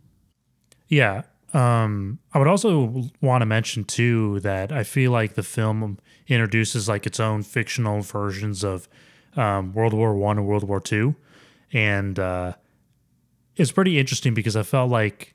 yeah. 0.88 1.22
Um, 1.52 2.18
I 2.34 2.38
would 2.38 2.48
also 2.48 3.04
want 3.20 3.42
to 3.42 3.46
mention 3.46 3.84
too 3.84 4.40
that 4.40 4.72
I 4.72 4.82
feel 4.82 5.10
like 5.10 5.34
the 5.34 5.42
film 5.42 5.98
introduces 6.28 6.88
like 6.88 7.06
its 7.06 7.20
own 7.20 7.42
fictional 7.42 8.02
versions 8.02 8.64
of 8.64 8.88
um, 9.36 9.72
World 9.72 9.92
War 9.92 10.14
One 10.14 10.38
and 10.38 10.46
World 10.46 10.64
War 10.64 10.80
Two, 10.80 11.14
and 11.72 12.18
uh, 12.18 12.54
it's 13.56 13.72
pretty 13.72 13.98
interesting 13.98 14.34
because 14.34 14.56
I 14.56 14.62
felt 14.64 14.90
like 14.90 15.34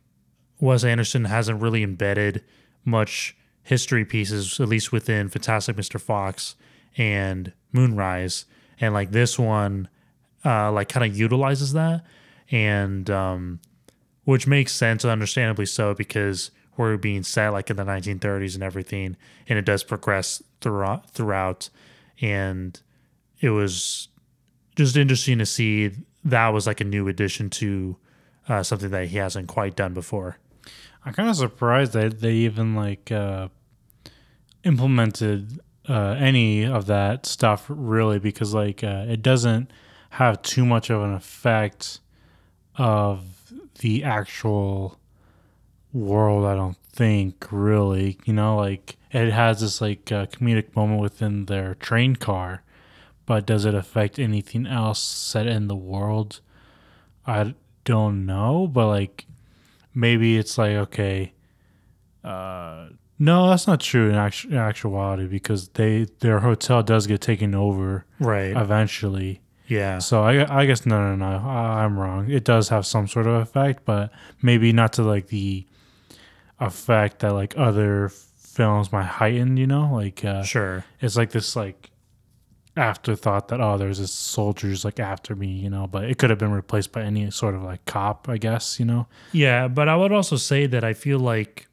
Wes 0.60 0.84
Anderson 0.84 1.26
hasn't 1.26 1.62
really 1.62 1.82
embedded 1.82 2.44
much 2.86 3.36
history 3.64 4.06
pieces, 4.06 4.60
at 4.60 4.68
least 4.68 4.92
within 4.92 5.30
Fantastic 5.30 5.76
Mr. 5.76 6.00
Fox 6.00 6.56
and 6.98 7.54
Moonrise, 7.72 8.46
and 8.80 8.94
like 8.94 9.12
this 9.12 9.40
one, 9.40 9.88
uh, 10.44 10.72
like 10.72 10.90
kind 10.90 11.06
of 11.10 11.18
utilizes 11.18 11.74
that, 11.74 12.04
and 12.52 13.10
um, 13.10 13.60
which 14.32 14.48
makes 14.48 14.72
sense, 14.72 15.04
understandably 15.04 15.65
so, 15.65 15.94
because 15.94 16.52
we're 16.78 16.96
being 16.96 17.22
set 17.22 17.50
like 17.50 17.70
in 17.70 17.76
the 17.76 17.84
1930s 17.84 18.54
and 18.54 18.63
everything, 18.63 19.17
and 19.50 19.60
it 19.60 19.65
does 19.65 19.84
progress 19.84 20.41
throughout. 20.62 21.10
Throughout, 21.10 21.70
and 22.22 22.80
it 23.41 23.50
was 23.50 24.08
just 24.78 24.96
interesting 24.96 25.38
to 25.39 25.46
see 25.46 25.91
that 26.24 26.48
was 26.48 26.65
like 26.65 26.80
a 26.80 26.86
new 26.86 27.10
addition 27.10 27.50
to 27.50 27.98
uh, 28.48 28.63
something 28.63 28.89
that 28.91 29.10
he 29.10 29.17
hasn't 29.17 29.50
quite 29.50 29.76
done 29.76 29.94
before. 29.94 30.38
i'm 31.04 31.13
kind 31.13 31.28
of 31.28 31.36
surprised 31.36 31.91
that 31.91 32.22
they 32.22 32.34
even 32.34 32.74
like 32.74 33.12
uh 33.12 33.50
implemented 34.63 35.60
uh 35.89 36.15
any 36.17 36.63
of 36.65 36.86
that 36.86 37.26
stuff 37.26 37.65
really 37.67 38.17
because 38.17 38.54
like 38.54 38.82
uh, 38.82 39.04
it 39.10 39.22
doesn't 39.22 39.70
have 40.12 40.41
too 40.41 40.65
much 40.65 40.89
of 40.89 41.02
an 41.02 41.13
effect 41.13 42.00
of 42.78 43.26
the 43.82 44.04
actual 44.04 44.98
world. 45.94 46.46
I 46.46 46.56
don't 46.56 46.78
think 46.78 47.48
really. 47.52 48.17
You 48.26 48.34
know, 48.34 48.56
like 48.58 48.98
it 49.12 49.32
has 49.32 49.62
this 49.62 49.82
like 49.82 50.12
uh, 50.12 50.26
comedic 50.28 50.76
moment 50.76 51.02
within 51.02 51.46
their 51.46 51.76
train 51.76 52.15
car, 52.15 52.63
but 53.26 53.46
does 53.46 53.65
it 53.65 53.76
affect 53.76 54.17
anything 54.17 54.65
else 54.65 55.00
set 55.02 55.46
in 55.48 55.67
the 55.67 55.76
world? 55.76 56.39
I 57.28 57.54
don't 57.84 58.26
know, 58.26 58.67
but 58.67 58.88
like 58.88 59.26
maybe 59.94 60.38
it's 60.38 60.58
like 60.58 60.76
okay. 60.88 61.34
Uh, 62.24 62.89
no, 63.17 63.50
that's 63.50 63.67
not 63.67 63.80
true 63.80 64.10
in, 64.10 64.15
actu- 64.15 64.50
in 64.50 64.56
actuality 64.58 65.28
because 65.28 65.70
they 65.70 66.06
their 66.20 66.39
hotel 66.39 66.82
does 66.84 67.06
get 67.08 67.22
taken 67.22 67.54
over 67.56 68.06
Right. 68.20 68.56
eventually. 68.56 69.41
Yeah. 69.72 70.00
So 70.00 70.22
I, 70.24 70.62
I 70.62 70.66
guess 70.66 70.86
no, 70.86 71.16
no, 71.16 71.16
no, 71.16 71.26
I'm 71.48 71.98
wrong. 71.98 72.30
It 72.30 72.44
does 72.44 72.70
have 72.70 72.86
some 72.86 73.08
sort 73.08 73.26
of 73.28 73.36
effect, 73.42 73.86
but 73.86 74.12
maybe 74.42 74.74
not 74.74 74.94
to 74.94 75.04
like 75.04 75.28
the 75.28 75.66
effect 76.60 77.20
that 77.20 77.34
like 77.34 77.54
other 77.58 78.10
films 78.10 78.92
might 78.92 79.06
heighten. 79.06 79.58
You 79.58 79.68
know, 79.68 79.90
like 79.94 80.24
uh, 80.26 80.44
Sure. 80.44 80.84
it's 81.00 81.16
like 81.16 81.32
this 81.32 81.56
like 81.56 81.90
afterthought 82.78 83.50
that 83.50 83.60
oh, 83.60 83.78
there's 83.78 84.00
this 84.00 84.14
soldiers 84.14 84.86
like 84.86 85.00
after 85.00 85.36
me. 85.36 85.48
You 85.48 85.70
know, 85.70 85.88
but 85.88 86.04
it 86.06 86.18
could 86.18 86.30
have 86.30 86.40
been 86.40 86.52
replaced 86.52 86.92
by 86.92 87.02
any 87.04 87.30
sort 87.32 87.56
of 87.56 87.64
like 87.64 87.86
cop. 87.86 88.30
I 88.30 88.38
guess 88.38 88.80
you 88.80 88.86
know. 88.86 89.08
Yeah, 89.32 89.68
but 89.68 89.88
I 89.90 89.96
would 89.96 90.12
also 90.12 90.36
say 90.36 90.68
that 90.68 90.84
I 90.84 90.94
feel 90.94 91.20
like 91.20 91.68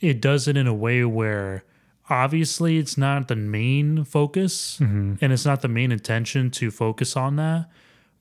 it 0.00 0.20
does 0.20 0.48
it 0.48 0.56
in 0.56 0.66
a 0.66 0.74
way 0.74 1.04
where 1.04 1.64
obviously 2.10 2.78
it's 2.78 2.98
not 2.98 3.28
the 3.28 3.36
main 3.36 4.04
focus 4.04 4.78
and 5.22 5.32
it's 5.32 5.46
not 5.46 5.62
the 5.62 5.68
main 5.68 5.92
intention 5.92 6.50
to 6.50 6.70
focus 6.70 7.16
on 7.16 7.36
that, 7.36 7.68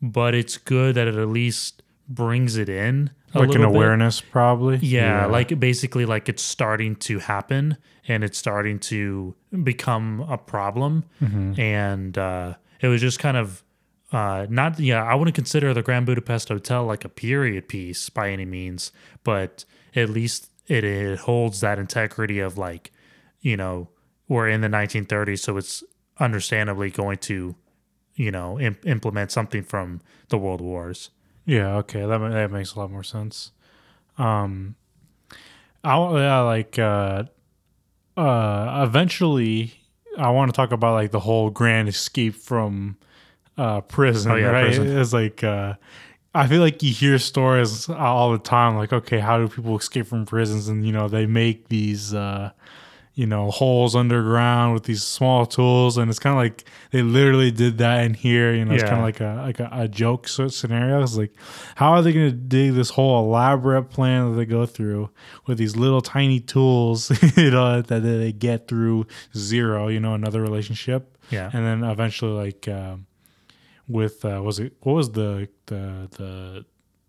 but 0.02 0.36
it's 0.36 0.58
good 0.58 0.96
that 0.96 1.08
it 1.08 1.16
at 1.16 1.28
least 1.28 1.82
brings 2.08 2.56
it 2.56 2.70
in 2.70 3.10
like 3.34 3.50
an 3.50 3.62
bit. 3.62 3.66
awareness, 3.66 4.22
probably. 4.22 4.78
Yeah, 4.78 5.26
like 5.26 5.60
basically 5.60 6.06
like 6.06 6.30
it's 6.30 6.44
starting 6.44 6.96
to 6.98 7.20
happen 7.20 7.78
and 8.08 8.24
it's 8.24 8.38
starting 8.38 8.80
to 8.80 9.36
become 9.64 10.22
a 10.22 10.38
problem. 10.38 11.04
And 11.60 12.18
uh, 12.18 12.56
it 12.80 12.88
was 12.88 13.02
just 13.02 13.20
kind 13.20 13.38
of 13.38 13.64
uh, 14.12 14.48
not, 14.50 14.80
yeah, 14.80 15.04
I 15.04 15.14
wouldn't 15.16 15.36
consider 15.36 15.74
the 15.74 15.84
Grand 15.84 16.06
Budapest 16.06 16.50
Hotel 16.50 16.84
like 16.86 17.06
a 17.06 17.10
period 17.10 17.68
piece 17.68 18.10
by 18.10 18.32
any 18.32 18.46
means, 18.46 18.92
but 19.24 19.66
at 19.96 20.10
least 20.10 20.50
it, 20.68 20.84
it 20.84 21.20
holds 21.20 21.62
that 21.62 21.78
integrity 21.78 22.40
of 22.40 22.58
like, 22.58 22.92
you 23.42 23.58
know, 23.58 23.90
we're 24.28 24.48
in 24.50 24.62
the 24.62 24.68
1930s, 24.68 25.40
so 25.40 25.58
it's 25.58 25.84
understandably 26.20 26.90
going 26.90 27.18
to, 27.18 27.56
you 28.16 28.32
know, 28.32 28.60
imp- 28.60 28.86
implement 28.86 29.32
something 29.32 29.64
from 29.64 30.02
the 30.30 30.38
World 30.38 30.62
Wars. 30.62 31.10
Yeah, 31.46 31.78
okay, 31.78 32.06
that 32.06 32.18
that 32.20 32.52
makes 32.52 32.76
a 32.76 32.80
lot 32.80 32.92
more 32.92 33.04
sense. 33.04 33.52
Um, 34.18 34.76
I 35.84 35.96
yeah, 36.20 36.40
like 36.42 36.78
uh, 36.78 37.24
uh, 38.16 38.86
eventually, 38.88 39.74
I 40.18 40.30
want 40.30 40.52
to 40.52 40.56
talk 40.56 40.72
about 40.72 40.94
like 40.94 41.12
the 41.12 41.22
whole 41.22 41.50
grand 41.50 41.90
escape 41.90 42.36
from 42.36 42.98
uh 43.58 43.82
prison. 43.82 44.32
Oh, 44.32 44.36
yeah, 44.36 44.48
right? 44.48 44.66
prison. 44.66 44.96
It's 44.98 45.14
like 45.14 45.44
uh, 45.44 45.74
I 46.36 46.48
feel 46.48 46.62
like 46.62 46.84
you 46.84 46.94
hear 46.94 47.18
stories 47.18 47.90
all 47.90 48.32
the 48.32 48.38
time, 48.38 48.76
like 48.76 48.94
okay, 48.94 49.20
how 49.20 49.40
do 49.40 49.48
people 49.48 49.78
escape 49.78 50.06
from 50.08 50.26
prisons? 50.26 50.68
And 50.68 50.86
you 50.86 50.92
know, 50.92 51.08
they 51.08 51.26
make 51.26 51.70
these 51.70 52.14
uh 52.14 52.52
you 53.20 53.26
know, 53.28 53.52
holes 53.52 53.96
underground 53.98 54.74
with 54.74 54.84
these 54.84 55.04
small 55.04 55.46
tools, 55.46 55.98
and 55.98 56.10
it's 56.10 56.20
kind 56.20 56.34
of 56.38 56.38
like 56.46 56.64
they 56.92 57.02
literally 57.02 57.52
did 57.52 57.78
that 57.80 58.06
in 58.06 58.14
here. 58.14 58.54
You 58.54 58.64
know, 58.64 58.74
it's 58.76 58.84
Yeah. 58.84 58.90
kind 58.90 59.02
of 59.02 59.06
like 59.10 59.20
a 59.20 59.34
like 59.48 59.60
a, 59.60 59.70
a 59.84 59.88
joke 59.90 60.28
sort 60.30 60.46
of 60.48 60.54
scenario. 60.54 61.04
It's 61.04 61.18
like, 61.18 61.34
how 61.76 61.90
are 61.92 62.02
they 62.02 62.14
going 62.14 62.30
to 62.32 62.36
dig 62.56 62.76
this 62.76 62.92
whole 62.92 63.20
elaborate 63.26 63.90
plan 63.90 64.30
that 64.32 64.38
they 64.38 64.46
go 64.46 64.66
through 64.66 65.10
with 65.48 65.58
these 65.58 65.76
little 65.76 66.00
tiny 66.02 66.40
tools, 66.40 67.12
you 67.38 67.52
know, 67.52 67.82
that 67.82 68.00
they 68.00 68.32
get 68.32 68.68
through 68.70 69.06
zero, 69.36 69.90
you 69.90 70.00
know, 70.00 70.14
another 70.14 70.42
relationship, 70.42 71.18
Yeah. 71.30 71.50
and 71.52 71.66
then 71.66 71.84
eventually 71.90 72.32
like 72.46 72.68
um, 72.70 73.06
with 73.88 74.24
uh, 74.24 74.42
was 74.42 74.60
it 74.60 74.74
what 74.80 74.94
was 74.94 75.12
the 75.12 75.50
the 75.66 76.08
the 76.18 76.66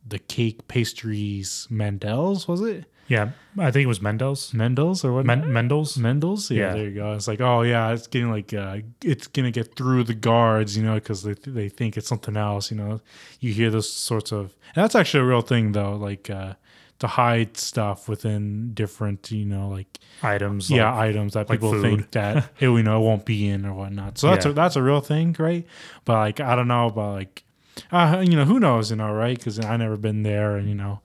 the 0.08 0.18
cake 0.18 0.66
pastries 0.66 1.68
mandels 1.70 2.48
was 2.48 2.62
it 2.62 2.84
Yeah. 3.10 3.30
I 3.58 3.70
think 3.72 3.84
it 3.84 3.88
was 3.88 3.98
Mendl's. 3.98 4.52
Mendl's 4.52 5.04
or 5.04 5.12
what 5.12 5.26
Men- 5.26 5.42
Mendl's? 5.44 5.96
Mendl's, 5.98 6.50
yeah, 6.50 6.68
Yeah. 6.68 6.72
there 6.74 6.84
you 6.88 6.94
go. 6.94 7.12
It's 7.14 7.26
like, 7.28 7.40
oh 7.40 7.62
yeah, 7.62 7.90
it's 7.92 8.06
getting 8.06 8.30
like, 8.30 8.54
uh, 8.54 8.78
it's 9.04 9.26
gonna 9.26 9.50
get 9.50 9.74
through 9.74 10.04
the 10.04 10.14
guards, 10.14 10.76
you 10.76 10.84
know, 10.84 10.94
because 10.94 11.24
they 11.24 11.34
they 11.34 11.68
think 11.68 11.96
it's 11.96 12.06
something 12.08 12.36
else, 12.36 12.70
you 12.70 12.76
know. 12.76 13.00
You 13.40 13.52
hear 13.52 13.68
those 13.70 13.92
sorts 13.92 14.30
of, 14.32 14.54
and 14.74 14.82
that's 14.84 14.94
actually 14.94 15.20
a 15.20 15.26
real 15.26 15.40
thing 15.42 15.72
though, 15.72 15.96
like 15.96 16.30
uh, 16.30 16.54
to 17.00 17.06
hide 17.08 17.56
stuff 17.56 18.08
within 18.08 18.72
different, 18.74 19.30
you 19.32 19.44
know, 19.44 19.68
like 19.68 19.98
items. 20.22 20.70
yeah, 20.70 20.90
like- 20.94 21.08
items 21.08 21.32
that 21.34 21.48
like 21.48 21.58
people 21.58 21.72
food. 21.72 21.82
think 21.82 22.10
that 22.12 22.36
it, 22.60 22.66
you 22.70 22.82
know, 22.84 23.00
it 23.02 23.04
won't 23.04 23.24
be 23.26 23.48
in 23.48 23.66
or 23.66 23.74
whatnot. 23.74 24.18
So 24.18 24.28
that's 24.30 24.44
Yeah. 24.44 24.52
a, 24.52 24.54
that's 24.54 24.76
a 24.76 24.82
real 24.82 25.00
thing, 25.00 25.34
right? 25.40 25.66
But 26.04 26.14
like, 26.18 26.38
I 26.40 26.54
don't 26.54 26.68
know 26.68 26.86
about 26.86 27.14
like, 27.14 27.42
uh, 27.90 28.22
you 28.24 28.36
know, 28.36 28.44
who 28.44 28.60
knows, 28.60 28.90
you 28.90 28.96
know, 28.98 29.10
right? 29.12 29.36
Because 29.36 29.58
I 29.58 29.76
never 29.76 29.96
been 29.96 30.22
there, 30.22 30.54
and 30.56 30.68
you 30.68 30.74
know, 30.76 31.00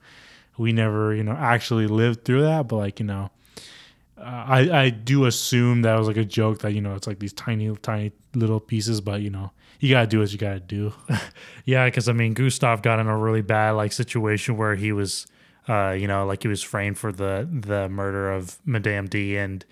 we 0.57 0.71
never, 0.71 1.13
you 1.13 1.23
know, 1.23 1.33
actually 1.33 1.87
lived 1.87 2.25
through 2.25 2.41
that. 2.41 2.67
But 2.67 2.77
like, 2.77 2.99
you 2.99 3.05
know, 3.05 3.31
uh, 4.17 4.21
I 4.47 4.83
I 4.83 4.89
do 4.89 5.25
assume 5.25 5.81
that 5.83 5.97
was 5.97 6.07
like 6.07 6.17
a 6.17 6.25
joke 6.25 6.59
that 6.59 6.73
you 6.73 6.81
know 6.81 6.95
it's 6.95 7.07
like 7.07 7.19
these 7.19 7.33
tiny 7.33 7.73
tiny 7.77 8.11
little 8.33 8.59
pieces, 8.59 9.01
but 9.01 9.21
you 9.21 9.29
know, 9.29 9.51
you 9.79 9.89
gotta 9.89 10.07
do 10.07 10.19
what 10.19 10.31
you 10.31 10.37
gotta 10.37 10.59
do. 10.59 10.93
Yeah, 11.65 11.85
because 11.85 12.07
I 12.07 12.13
mean, 12.13 12.35
Gustave 12.35 12.83
got 12.83 12.99
in 12.99 13.07
a 13.07 13.17
really 13.17 13.41
bad 13.41 13.71
like 13.71 13.91
situation 13.91 14.55
where 14.55 14.75
he 14.75 14.91
was, 14.91 15.25
uh, 15.67 15.95
you 15.97 16.07
know, 16.07 16.23
like 16.25 16.43
he 16.43 16.47
was 16.47 16.61
framed 16.61 16.97
for 16.99 17.11
the 17.11 17.47
the 17.51 17.89
murder 17.89 18.31
of 18.31 18.59
Madame 18.65 19.07
D 19.07 19.35
and 19.35 19.65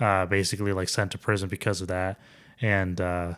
uh, 0.00 0.26
basically 0.26 0.72
like 0.72 0.88
sent 0.88 1.12
to 1.12 1.18
prison 1.18 1.48
because 1.48 1.80
of 1.80 1.88
that. 1.88 2.18
And 2.60 3.00
uh, 3.00 3.34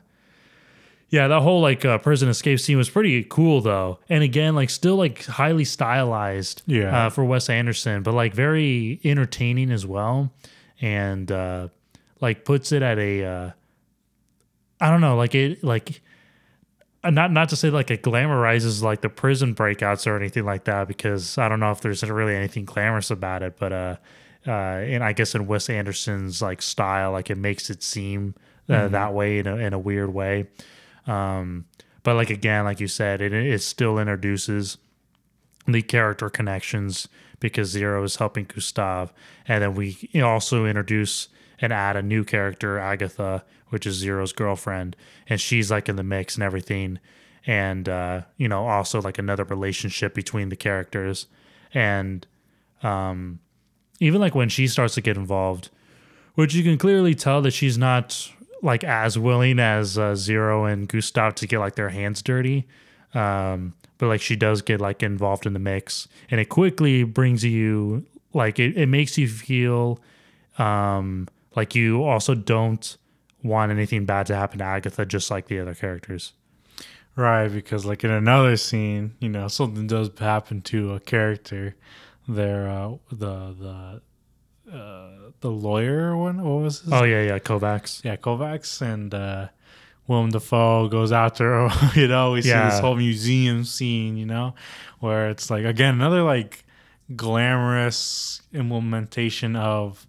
yeah, 1.11 1.29
that 1.29 1.41
whole 1.43 1.61
like 1.61 1.85
uh, 1.85 1.99
prison 1.99 2.29
escape 2.29 2.61
scene 2.61 2.77
was 2.77 2.91
pretty 2.91 3.25
cool 3.25 3.61
though. 3.61 3.99
And 4.09 4.23
again, 4.23 4.55
like 4.55 4.71
still 4.71 4.97
like 4.97 5.25
highly 5.25 5.65
stylized, 5.65 6.63
Yeah. 6.67 7.07
uh, 7.07 7.11
for 7.11 7.25
Wes 7.25 7.49
Anderson, 7.49 8.03
but 8.03 8.13
like 8.15 8.35
very 8.35 9.01
entertaining 9.05 9.71
as 9.71 9.87
well, 9.87 10.33
and 10.81 11.31
uh, 11.33 11.69
like 12.21 12.45
puts 12.45 12.73
it 12.73 12.83
at 12.83 12.99
a, 12.99 13.25
uh, 13.25 13.51
I 14.81 14.91
don't 14.91 15.01
know, 15.01 15.17
like 15.17 15.35
it 15.35 15.65
like 15.65 16.03
uh, 17.05 17.11
not 17.11 17.33
not 17.33 17.49
to 17.51 17.57
say 17.57 17.71
like 17.71 17.91
it 17.91 18.03
glamorizes 18.03 18.83
like 18.83 19.01
the 19.01 19.09
prison 19.09 19.55
breakouts 19.55 20.07
or 20.07 20.17
anything 20.17 20.45
like 20.45 20.65
that 20.65 20.89
because 20.89 21.39
I 21.39 21.49
don't 21.49 21.61
know 21.61 21.71
if 21.71 21.81
there's 21.81 22.03
really 22.03 22.35
anything 22.35 22.65
glamorous 22.65 23.11
about 23.11 23.43
it, 23.43 23.57
but 23.59 23.73
uh, 23.73 23.97
uh, 24.47 24.51
and 24.51 25.03
I 25.03 25.13
guess 25.15 25.35
in 25.35 25.47
Wes 25.47 25.69
Anderson's 25.71 26.43
like 26.43 26.61
style, 26.63 27.13
like 27.13 27.31
it 27.31 27.39
makes 27.39 27.71
it 27.71 27.83
seem 27.83 28.35
uh, 28.69 28.89
that 28.89 29.15
way 29.15 29.39
in 29.39 29.47
a, 29.47 29.57
in 29.57 29.73
a 29.73 29.79
weird 29.79 30.13
way. 30.13 30.47
Um, 31.09 31.65
but 32.03 32.15
like 32.15 32.31
again, 32.31 32.65
like 32.65 32.81
you 32.81 32.87
said, 32.87 33.21
it 33.21 33.33
it 33.33 33.63
still 33.63 33.99
introduces 33.99 34.79
the 35.67 35.83
character 35.83 36.31
connections 36.31 37.09
because 37.41 37.69
Zero 37.69 38.03
is 38.05 38.17
helping 38.17 38.45
Gustave, 38.45 39.13
and 39.47 39.63
then 39.63 39.75
we 39.75 39.97
also 40.23 40.65
introduce 40.65 41.29
and 41.61 41.73
add 41.73 41.97
a 41.97 42.03
new 42.03 42.25
character, 42.25 42.79
Agatha, 42.79 43.45
which 43.69 43.87
is 43.87 43.97
Zero's 43.97 44.33
girlfriend, 44.33 44.97
and 45.29 45.41
she's 45.41 45.71
like 45.71 45.89
in 45.89 45.97
the 45.97 46.03
mix 46.03 46.35
and 46.35 46.45
everything, 46.45 46.99
and 47.47 47.89
uh, 47.89 48.23
you 48.37 48.49
know 48.49 48.67
also 48.69 49.01
like 49.01 49.19
another 49.19 49.45
relationship 49.45 50.15
between 50.15 50.51
the 50.51 50.57
characters, 50.57 51.27
and 51.75 52.27
um, 52.83 53.41
even 54.01 54.21
like 54.21 54.35
when 54.35 54.49
she 54.49 54.69
starts 54.69 54.95
to 54.95 55.01
get 55.01 55.17
involved, 55.17 55.71
which 56.35 56.55
you 56.55 56.63
can 56.63 56.79
clearly 56.79 57.15
tell 57.15 57.43
that 57.43 57.53
she's 57.53 57.79
not 57.79 58.31
like 58.63 58.85
as 58.85 59.19
willing 59.19 59.59
as 59.59 59.99
uh, 59.99 60.15
Zero 60.15 60.65
and 60.65 60.89
Gustave 60.89 61.35
to 61.37 61.47
get 61.47 61.59
like 61.59 61.75
their 61.75 61.91
hands 61.91 62.23
dirty. 62.23 62.67
Um, 63.15 63.75
but 63.99 64.07
like 64.07 64.21
she 64.21 64.37
does 64.37 64.63
get 64.63 64.81
like 64.81 65.03
involved 65.03 65.47
in 65.47 65.53
the 65.53 65.59
mix 65.59 66.09
and 66.31 66.41
it 66.41 66.49
quickly 66.49 67.05
brings 67.05 67.45
you 67.45 68.07
like 68.33 68.59
it, 68.59 68.77
it 68.77 68.87
makes 68.87 69.17
you 69.19 69.27
feel 69.27 69.99
um 70.59 71.27
like 71.57 71.75
you 71.75 72.05
also 72.05 72.35
don't 72.35 72.97
want 73.43 73.73
anything 73.73 74.05
bad 74.05 74.27
to 74.27 74.37
happen 74.37 74.59
to 74.59 74.65
Agatha 74.65 75.07
just 75.07 75.31
like 75.31 75.49
the 75.49 75.59
other 75.59 75.75
characters. 75.75 76.33
Right, 77.17 77.49
because 77.49 77.85
like 77.85 78.05
in 78.05 78.13
another 78.13 78.57
scene, 78.57 79.15
you 79.19 79.29
know, 79.29 79.49
something 79.49 79.89
does 79.89 80.11
happen 80.19 80.63
to 80.63 80.93
a 80.93 81.01
character. 81.01 81.75
There, 82.29 82.69
uh, 82.69 82.91
the 83.11 83.55
the 83.59 84.03
uh, 84.73 85.31
the 85.41 85.51
lawyer 85.51 86.17
one. 86.17 86.43
What 86.43 86.63
was 86.63 86.81
his? 86.81 86.93
Oh 86.93 87.05
yeah, 87.05 87.23
yeah, 87.23 87.39
Kovacs. 87.39 88.05
yeah, 88.05 88.17
Kovacs 88.17 88.81
and 88.83 89.15
uh, 89.15 89.49
Willem 90.07 90.31
Dafoe 90.31 90.89
goes 90.89 91.13
after. 91.13 91.69
You 91.95 92.09
know, 92.09 92.33
we 92.33 92.43
see 92.43 92.51
this 92.51 92.81
whole 92.81 92.97
museum 92.97 93.65
scene. 93.65 94.17
You 94.17 94.27
know, 94.27 94.55
where 95.01 95.31
it's 95.31 95.51
like 95.51 95.65
again 95.65 95.95
another 95.95 96.23
like 96.23 96.65
glamorous 97.15 98.43
implementation 98.53 99.57
of 99.57 100.07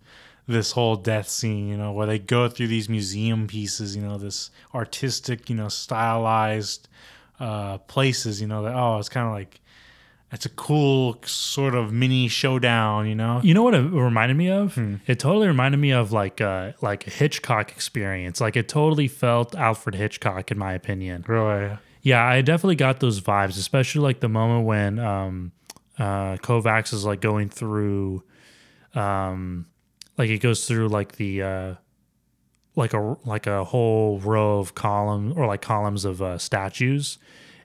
this 0.48 0.72
whole 0.72 0.96
death 0.96 1.30
scene, 1.30 1.68
you 1.68 1.78
know, 1.78 1.92
where 1.92 2.08
they 2.08 2.18
go 2.18 2.50
through 2.50 2.68
these 2.68 2.90
museum 2.90 3.46
pieces, 3.46 3.96
you 3.96 4.02
know, 4.02 4.18
this 4.18 4.50
artistic, 4.74 5.48
you 5.48 5.56
know, 5.56 5.70
stylized 5.70 6.90
uh, 7.40 7.78
places, 7.78 8.42
you 8.42 8.48
know, 8.48 8.64
that 8.64 8.76
oh, 8.76 8.98
it's 8.98 9.10
kind 9.10 9.28
of 9.28 9.34
like 9.34 9.62
it's 10.32 10.46
a 10.46 10.50
cool 10.50 11.18
sort 11.26 11.74
of 11.74 11.92
mini 11.92 12.28
showdown, 12.28 13.08
you 13.08 13.16
know. 13.16 13.42
You 13.44 13.54
know 13.54 13.64
what 13.64 13.74
it 13.74 13.82
reminded 13.82 14.38
me 14.38 14.50
of? 14.50 14.76
Hmm. 14.76 14.96
It 15.08 15.20
totally 15.20 15.48
reminded 15.48 15.78
me 15.78 15.92
of 15.92 16.12
like 16.12 16.40
a 16.40 16.76
like 16.82 17.08
a 17.08 17.10
Hitchcock 17.10 17.72
experience. 17.72 18.40
Like 18.40 18.56
it 18.56 18.68
totally 18.70 19.08
felt 19.08 19.56
Alfred 19.56 19.96
Hitchcock, 19.96 20.52
in 20.52 20.58
my 20.58 20.74
opinion. 20.74 21.26
Really, 21.28 21.78
Yeah, 22.02 22.24
I 22.24 22.42
definitely 22.42 22.76
got 22.76 23.00
those 23.00 23.22
vibes, 23.22 23.58
especially 23.58 24.02
like 24.02 24.20
the 24.20 24.30
moment 24.30 24.66
when 24.66 25.00
um, 25.00 25.52
uh, 25.98 26.38
Kovacs 26.38 26.94
is 26.94 27.06
like 27.06 27.22
going 27.22 27.50
through, 27.50 28.24
um, 28.94 29.66
like 30.18 30.30
it 30.30 30.40
goes 30.40 30.68
through 30.68 30.90
like 30.90 31.14
the 31.14 31.42
uh, 31.42 31.76
like 32.76 32.94
a 32.94 33.18
like 33.26 33.48
a 33.48 33.64
whole 33.64 34.20
row 34.20 34.60
of 34.60 34.76
column 34.76 35.34
or 35.36 35.48
like 35.48 35.62
columns 35.62 36.06
of 36.06 36.22
uh, 36.22 36.38
statues, 36.38 37.18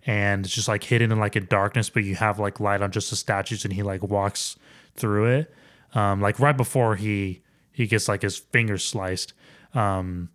and 0.06 0.44
it's 0.44 0.54
just 0.54 0.68
like 0.68 0.84
hidden 0.84 1.10
in 1.12 1.18
like 1.18 1.36
a 1.36 1.40
darkness, 1.40 1.88
but 1.90 2.04
you 2.04 2.14
have 2.16 2.38
like 2.38 2.60
light 2.60 2.82
on 2.82 2.90
just 2.90 3.10
the 3.10 3.16
statues, 3.16 3.64
and 3.64 3.72
he 3.74 3.82
like 3.82 4.02
walks 4.02 4.56
through 4.94 5.26
it, 5.26 5.54
um, 5.94 6.20
like 6.20 6.38
right 6.40 6.56
before 6.56 6.96
he 6.96 7.42
he 7.72 7.86
gets 7.86 8.08
like 8.08 8.22
his 8.22 8.36
fingers 8.38 8.84
sliced. 8.84 9.32
Um, 9.74 10.28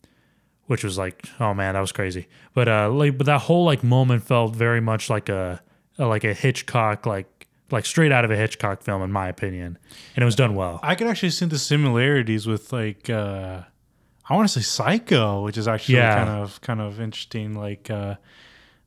which 0.66 0.84
was 0.84 1.00
like, 1.00 1.28
oh 1.40 1.52
man, 1.54 1.74
that 1.74 1.80
was 1.80 1.92
crazy. 1.92 2.28
But 2.54 2.68
uh, 2.68 2.92
like, 2.92 3.18
but 3.18 3.26
that 3.26 3.42
whole 3.42 3.64
like 3.66 3.84
moment 3.84 4.22
felt 4.24 4.56
very 4.56 4.80
much 4.82 5.10
like 5.10 5.28
a, 5.28 5.62
a 5.98 6.06
like 6.06 6.24
a 6.24 6.34
Hitchcock, 6.34 7.08
like 7.08 7.48
like 7.72 7.86
straight 7.88 8.12
out 8.12 8.24
of 8.26 8.30
a 8.32 8.36
Hitchcock 8.36 8.84
film, 8.84 9.02
in 9.02 9.12
my 9.12 9.30
opinion, 9.30 9.80
and 10.16 10.22
it 10.22 10.26
was 10.26 10.36
done 10.36 10.54
well. 10.54 10.80
I 10.84 10.94
could 10.94 11.08
actually 11.08 11.32
see 11.32 11.46
the 11.48 11.58
similarities 11.58 12.46
with 12.46 12.72
like 12.72 13.10
uh 13.10 13.62
I 14.30 14.36
want 14.36 14.48
to 14.48 14.54
say 14.54 14.62
Psycho, 14.62 15.42
which 15.44 15.58
is 15.58 15.68
actually 15.68 15.96
Yeah. 15.96 16.14
kind 16.16 16.30
of 16.30 16.62
kind 16.62 16.82
of 16.82 17.00
interesting. 17.02 17.56
Like 17.56 17.90
uh 17.90 18.16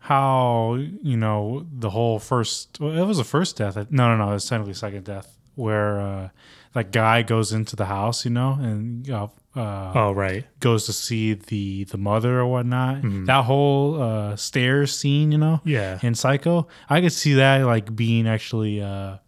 how 0.02 0.74
you 1.02 1.16
know 1.16 1.64
the 1.72 1.90
whole 1.90 2.18
first 2.18 2.78
well, 2.80 2.96
it 2.96 3.04
was 3.06 3.18
the 3.18 3.24
first 3.24 3.56
death. 3.56 3.76
No, 3.90 4.08
no, 4.08 4.16
no, 4.16 4.30
it 4.30 4.34
was 4.34 4.46
technically 4.48 4.74
second 4.74 5.04
death 5.04 5.36
where 5.54 6.00
uh 6.00 6.28
that 6.74 6.90
guy 6.90 7.22
goes 7.22 7.52
into 7.52 7.76
the 7.76 7.84
house, 7.84 8.24
you 8.24 8.30
know, 8.30 8.58
and 8.60 9.08
uh, 9.10 9.28
uh, 9.54 9.92
Oh 9.94 10.12
right, 10.12 10.46
goes 10.60 10.86
to 10.86 10.92
see 10.92 11.34
the 11.34 11.84
the 11.84 11.98
mother 11.98 12.40
or 12.40 12.46
whatnot. 12.46 13.02
That 13.26 13.44
whole 13.44 14.00
uh, 14.02 14.36
stairs 14.36 14.96
scene, 14.96 15.30
you 15.32 15.38
know, 15.38 15.60
Yeah. 15.64 15.98
in 16.02 16.14
Psycho, 16.14 16.66
I 16.88 17.00
could 17.02 17.12
see 17.12 17.34
that 17.34 17.58
like 17.66 17.94
being 17.94 18.26
actually 18.26 18.80
uh, 18.82 19.18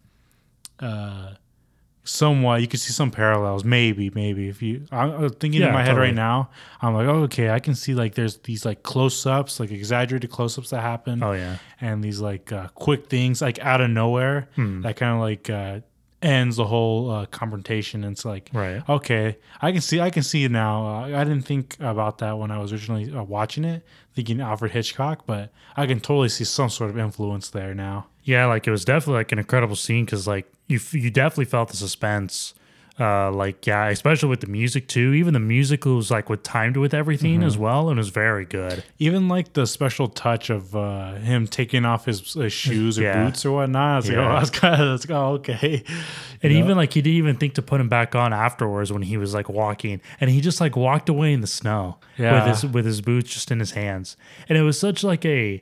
uh, 0.79 1.35
somewhat. 2.05 2.61
You 2.61 2.67
could 2.67 2.79
see 2.79 2.93
some 2.93 3.11
parallels, 3.11 3.63
maybe, 3.63 4.09
maybe 4.15 4.47
if 4.47 4.61
you. 4.61 4.85
I'm 4.91 5.29
thinking 5.31 5.61
in 5.61 5.71
my 5.73 5.81
head 5.81 5.89
totally. 5.89 6.07
right 6.07 6.15
now. 6.15 6.49
I'm 6.81 6.93
like, 6.93 7.07
oh, 7.07 7.23
okay, 7.23 7.49
I 7.49 7.59
can 7.59 7.75
see 7.75 7.93
like 7.93 8.15
there's 8.15 8.37
these 8.37 8.63
like 8.65 8.83
close 8.83 9.25
ups, 9.25 9.59
like 9.59 9.71
exaggerated 9.71 10.29
close 10.29 10.57
ups 10.57 10.69
that 10.69 10.81
happen 10.81 11.21
oh 11.23 11.33
yeah, 11.33 11.57
and 11.81 12.03
these 12.03 12.21
like 12.21 12.51
uh, 12.51 12.67
quick 12.69 13.07
things 13.07 13.41
like 13.41 13.59
out 13.59 13.81
of 13.81 13.89
nowhere 13.89 14.47
Hmm. 14.55 14.81
that 14.81 14.95
kind 14.95 15.13
of 15.15 15.19
like 15.21 15.49
uh, 15.49 15.79
ends 16.21 16.55
the 16.55 16.65
whole 16.65 17.11
uh, 17.11 17.25
confrontation. 17.27 18.03
And 18.03 18.13
it's 18.13 18.25
like, 18.25 18.49
Right. 18.53 18.81
okay, 18.89 19.37
I 19.61 19.71
can 19.71 19.81
see, 19.81 19.99
I 19.99 20.09
can 20.09 20.23
see 20.23 20.43
it 20.45 20.51
now. 20.51 20.85
Uh, 20.87 21.05
I 21.19 21.23
didn't 21.23 21.43
think 21.43 21.75
about 21.79 22.17
that 22.19 22.37
when 22.39 22.49
I 22.51 22.57
was 22.57 22.71
originally 22.71 23.13
uh, 23.13 23.21
watching 23.23 23.63
it, 23.63 23.85
thinking 24.15 24.41
Alfred 24.41 24.71
Hitchcock, 24.71 25.25
but 25.27 25.51
I 25.75 25.85
can 25.85 25.99
totally 25.99 26.29
see 26.29 26.43
some 26.45 26.69
sort 26.69 26.89
of 26.89 26.97
influence 26.97 27.49
there 27.49 27.75
now. 27.75 28.07
Yeah. 28.25 28.45
Like 28.47 28.67
it 28.67 28.71
was 28.71 28.83
definitely 28.83 29.19
like 29.19 29.31
an 29.31 29.39
incredible 29.39 29.75
scene 29.77 30.03
because 30.05 30.27
like 30.27 30.51
you 30.67 30.77
f- 30.77 30.93
you 30.93 31.09
definitely 31.09 31.45
felt 31.45 31.69
the 31.69 31.77
suspense. 31.77 32.53
Uh, 32.97 33.29
like 33.29 33.67
yeah, 33.67 33.89
especially 33.89 34.29
with 34.29 34.39
the 34.39 34.47
music 34.47 34.87
too. 34.87 35.11
Even 35.13 35.33
the 35.33 35.39
music 35.39 35.83
was 35.83 36.09
like 36.09 36.29
with 36.29 36.43
timed 36.43 36.77
with 36.77 36.93
everything 36.93 37.43
as 37.43 37.57
well, 37.57 37.89
and 37.89 37.97
it 37.97 37.99
was 37.99 38.07
very 38.07 38.45
good. 38.45 38.85
Even 38.99 39.27
like 39.27 39.51
the 39.51 39.67
special 39.67 40.07
touch 40.07 40.49
of 40.49 40.73
uh, 40.77 41.15
him 41.15 41.45
taking 41.45 41.83
off 41.83 42.05
his, 42.05 42.35
his 42.35 42.53
shoes 42.53 42.97
or 42.97 43.01
Yeah. 43.01 43.25
boots 43.25 43.45
or 43.45 43.51
whatnot. 43.51 43.91
I 43.91 43.95
was 43.97 44.07
like, 44.07 44.17
oh, 44.17 44.33
that's 44.35 44.49
kind 44.49 44.81
of, 44.81 44.87
that's 45.01 45.11
oh, 45.11 45.25
okay. 45.33 45.83
And 46.41 46.53
You 46.53 46.59
know? 46.59 46.65
even 46.65 46.77
like 46.77 46.93
he 46.93 47.01
didn't 47.01 47.17
even 47.17 47.35
think 47.35 47.55
to 47.55 47.61
put 47.61 47.81
him 47.81 47.89
back 47.89 48.15
on 48.15 48.31
afterwards 48.31 48.93
when 48.93 49.01
he 49.01 49.17
was 49.17 49.33
like 49.33 49.49
walking, 49.49 49.99
and 50.21 50.29
he 50.29 50.39
just 50.39 50.61
like 50.61 50.77
walked 50.77 51.09
away 51.09 51.33
in 51.33 51.41
the 51.41 51.47
snow 51.47 51.97
Yeah. 52.17 52.45
with 52.47 52.61
his 52.61 52.71
with 52.71 52.85
his 52.85 53.01
boots 53.01 53.33
just 53.33 53.51
in 53.51 53.59
his 53.59 53.71
hands, 53.71 54.15
and 54.47 54.57
it 54.57 54.61
was 54.61 54.79
such 54.79 55.03
like 55.03 55.25
a, 55.25 55.59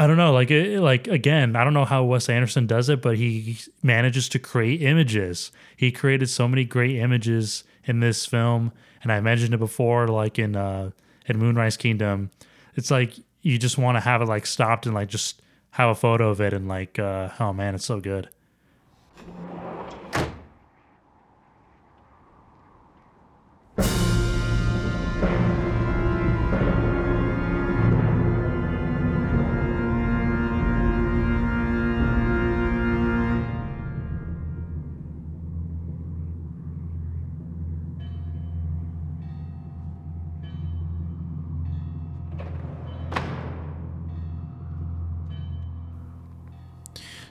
I 0.00 0.06
don't 0.06 0.16
know, 0.16 0.32
like 0.32 0.50
it, 0.50 0.80
like 0.80 1.08
again, 1.08 1.54
I 1.54 1.62
don't 1.62 1.74
know 1.74 1.84
how 1.84 2.04
Wes 2.04 2.30
Anderson 2.30 2.66
does 2.66 2.88
it, 2.88 3.02
but 3.02 3.18
he 3.18 3.58
manages 3.82 4.30
to 4.30 4.38
create 4.38 4.80
images. 4.80 5.52
He 5.76 5.92
created 5.92 6.30
so 6.30 6.48
many 6.48 6.64
great 6.64 6.96
images 6.96 7.64
in 7.84 8.00
this 8.00 8.24
film, 8.24 8.72
and 9.02 9.12
I 9.12 9.20
mentioned 9.20 9.52
it 9.52 9.58
before, 9.58 10.08
like 10.08 10.38
in 10.38 10.56
uh 10.56 10.92
in 11.26 11.36
Moonrise 11.36 11.76
Kingdom, 11.76 12.30
it's 12.76 12.90
like 12.90 13.12
you 13.42 13.58
just 13.58 13.76
want 13.76 13.96
to 13.96 14.00
have 14.00 14.22
it 14.22 14.24
like 14.24 14.46
stopped 14.46 14.86
and 14.86 14.94
like 14.94 15.10
just 15.10 15.42
have 15.72 15.90
a 15.90 15.94
photo 15.94 16.30
of 16.30 16.40
it 16.40 16.54
and 16.54 16.66
like 16.66 16.98
uh 16.98 17.28
oh 17.38 17.52
man, 17.52 17.74
it's 17.74 17.84
so 17.84 18.00
good. 18.00 18.30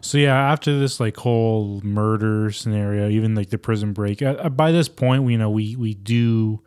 So 0.10 0.18
yeah, 0.18 0.52
after 0.52 0.80
this 0.80 1.00
like 1.00 1.18
whole 1.18 1.82
murder 1.84 2.50
scenario, 2.50 3.10
even 3.10 3.36
like 3.36 3.52
the 3.52 3.60
prison 3.60 3.94
break, 3.94 4.24
uh, 4.24 4.38
uh, 4.40 4.50
by 4.50 4.72
this 4.72 4.90
point, 4.90 5.22
we 5.22 5.34
you 5.34 5.38
know 5.38 5.52
we 5.52 5.76
we 5.76 5.94
do 5.94 6.62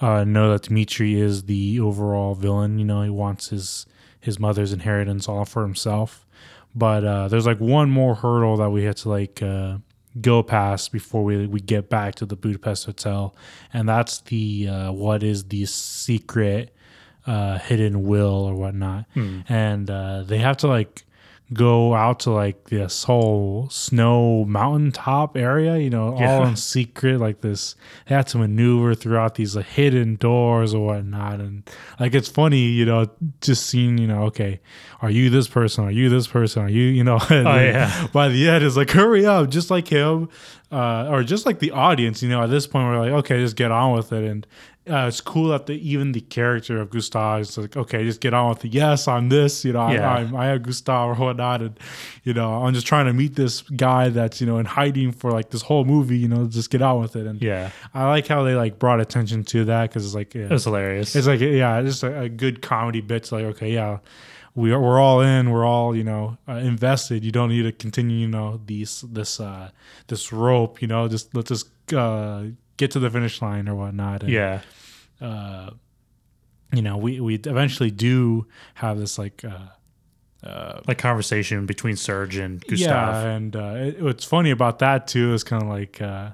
uh, 0.00 0.24
know 0.24 0.50
that 0.50 0.64
Dmitri 0.64 1.14
is 1.14 1.44
the 1.44 1.78
overall 1.78 2.34
villain. 2.34 2.80
You 2.80 2.84
know, 2.84 3.02
he 3.02 3.08
wants 3.08 3.50
his 3.50 3.86
his 4.18 4.40
mother's 4.40 4.72
inheritance 4.72 5.28
all 5.28 5.44
for 5.44 5.62
himself. 5.62 6.26
But 6.74 7.04
uh, 7.04 7.28
there's 7.28 7.46
like 7.46 7.60
one 7.60 7.88
more 7.88 8.16
hurdle 8.16 8.56
that 8.56 8.70
we 8.70 8.82
had 8.82 8.96
to 8.96 9.10
like 9.10 9.40
uh, 9.40 9.78
go 10.20 10.42
past 10.42 10.90
before 10.90 11.22
we 11.22 11.46
we 11.46 11.60
get 11.60 11.88
back 11.88 12.16
to 12.16 12.26
the 12.26 12.34
Budapest 12.34 12.86
hotel, 12.86 13.36
and 13.72 13.88
that's 13.88 14.22
the 14.22 14.66
uh, 14.66 14.90
what 14.90 15.22
is 15.22 15.44
the 15.44 15.66
secret 15.66 16.74
uh, 17.28 17.60
hidden 17.60 18.02
will 18.02 18.42
or 18.44 18.56
whatnot, 18.56 19.04
and 19.48 19.88
uh, 19.88 20.24
they 20.24 20.38
have 20.38 20.56
to 20.56 20.66
like 20.66 21.04
go 21.52 21.94
out 21.94 22.20
to 22.20 22.30
like 22.30 22.68
this 22.70 23.04
whole 23.04 23.68
snow 23.70 24.44
mountaintop 24.44 25.36
area, 25.36 25.76
you 25.78 25.90
know, 25.90 26.14
all 26.16 26.44
in 26.46 26.56
secret, 26.56 27.18
like 27.20 27.40
this. 27.40 27.74
They 28.06 28.14
had 28.14 28.26
to 28.28 28.38
maneuver 28.38 28.94
throughout 28.94 29.34
these 29.34 29.54
like, 29.56 29.66
hidden 29.66 30.16
doors 30.16 30.74
or 30.74 30.86
whatnot. 30.86 31.40
And 31.40 31.68
like, 32.00 32.14
it's 32.14 32.28
funny, 32.28 32.60
you 32.60 32.84
know, 32.86 33.10
just 33.40 33.66
seeing, 33.66 33.98
you 33.98 34.06
know, 34.06 34.22
okay, 34.24 34.60
are 35.00 35.10
you 35.10 35.30
this 35.30 35.48
person? 35.48 35.84
Are 35.84 35.90
you 35.90 36.08
this 36.08 36.26
person? 36.26 36.62
Are 36.62 36.68
you, 36.70 36.82
you 36.84 37.04
know, 37.04 37.18
and 37.30 37.46
Oh, 37.48 37.54
yeah. 37.56 38.06
by 38.12 38.28
the 38.28 38.48
end, 38.48 38.64
it's 38.64 38.76
like, 38.76 38.90
hurry 38.90 39.26
up, 39.26 39.50
just 39.50 39.70
like 39.70 39.88
him, 39.88 40.28
uh, 40.70 41.08
or 41.10 41.22
just 41.22 41.44
like 41.44 41.58
the 41.58 41.72
audience, 41.72 42.22
you 42.22 42.28
know, 42.28 42.42
at 42.42 42.50
this 42.50 42.66
point, 42.66 42.86
we're 42.86 42.98
like, 43.00 43.12
okay, 43.24 43.38
just 43.40 43.56
get 43.56 43.70
on 43.70 43.94
with 43.94 44.12
it. 44.12 44.24
And, 44.24 44.46
uh, 44.90 45.06
it's 45.06 45.20
cool 45.20 45.48
that 45.48 45.66
the, 45.66 45.74
even 45.74 46.10
the 46.12 46.20
character 46.20 46.80
of 46.80 46.90
Gustave 46.90 47.40
is 47.42 47.56
like, 47.56 47.76
okay, 47.76 48.04
just 48.04 48.20
get 48.20 48.34
on 48.34 48.48
with 48.50 48.64
it. 48.64 48.74
Yes, 48.74 49.06
I'm 49.06 49.28
this, 49.28 49.64
you 49.64 49.72
know, 49.72 49.80
I- 49.80 49.94
Yeah. 49.94 50.10
I'm, 50.12 50.34
I 50.34 50.46
have 50.46 50.62
Gustave 50.64 51.10
or 51.10 51.14
whatnot, 51.14 51.62
and 51.62 51.78
you 52.24 52.34
know, 52.34 52.64
I'm 52.64 52.74
just 52.74 52.86
trying 52.86 53.06
to 53.06 53.12
meet 53.12 53.36
this 53.36 53.62
guy 53.62 54.08
that's 54.08 54.40
you 54.40 54.46
know 54.46 54.58
in 54.58 54.66
hiding 54.66 55.12
for 55.12 55.30
like 55.30 55.50
this 55.50 55.62
whole 55.62 55.84
movie. 55.84 56.18
You 56.18 56.28
know, 56.28 56.46
just 56.46 56.70
get 56.70 56.82
on 56.82 57.00
with 57.00 57.14
it. 57.16 57.26
And 57.26 57.40
Yeah, 57.40 57.70
I 57.94 58.08
like 58.08 58.26
how 58.26 58.42
they 58.42 58.54
like 58.54 58.78
brought 58.78 59.00
attention 59.00 59.44
to 59.44 59.64
that 59.66 59.90
because 59.90 60.04
it's 60.04 60.14
like 60.14 60.34
yeah, 60.34 60.42
it 60.46 60.50
was 60.50 60.64
hilarious. 60.64 61.14
it's 61.14 61.26
like 61.26 61.40
yeah, 61.40 61.78
it's 61.80 61.90
just 61.90 62.02
a, 62.02 62.22
a 62.22 62.28
good 62.28 62.60
comedy 62.62 63.00
bit. 63.00 63.24
To 63.24 63.34
like 63.36 63.44
okay, 63.56 63.72
yeah, 63.72 63.98
we 64.54 64.72
are 64.72 64.80
we're 64.80 64.98
all 65.00 65.20
in, 65.20 65.50
we're 65.50 65.64
all 65.64 65.94
you 65.96 66.04
know 66.04 66.36
uh, 66.48 66.54
invested. 66.54 67.24
You 67.24 67.30
don't 67.32 67.48
need 67.50 67.62
to 67.62 67.72
continue, 67.72 68.16
you 68.18 68.28
know, 68.28 68.60
these 68.66 69.04
this 69.08 69.38
uh 69.38 69.70
this 70.08 70.32
rope. 70.32 70.82
You 70.82 70.88
know, 70.88 71.06
just 71.08 71.34
let's 71.36 71.48
just 71.48 71.68
uh, 71.92 72.44
get 72.82 72.90
to 72.92 73.00
the 73.00 73.10
finish 73.10 73.40
line 73.42 73.68
or 73.70 73.74
whatnot. 73.74 74.22
And, 74.24 74.32
yeah, 74.32 74.60
uh, 75.20 75.70
you 76.72 76.82
know, 76.82 76.96
we 77.04 77.20
we 77.20 77.34
eventually 77.36 77.90
do 77.90 78.46
have 78.74 78.98
this 78.98 79.18
like. 79.18 79.44
Uh, 80.44 80.80
like 80.88 80.98
conversation 80.98 81.66
between 81.66 81.94
Serge 81.94 82.36
and 82.36 82.60
Gustave. 82.66 82.90
Yeah, 82.90 83.20
and 83.36 83.54
uh, 83.54 83.74
it, 83.86 84.02
what's 84.02 84.24
funny 84.24 84.50
about 84.50 84.80
that 84.80 85.06
too 85.06 85.32
is 85.34 85.44
kind 85.44 85.62
of 85.62 85.68
like 85.68 86.02
uh, 86.02 86.30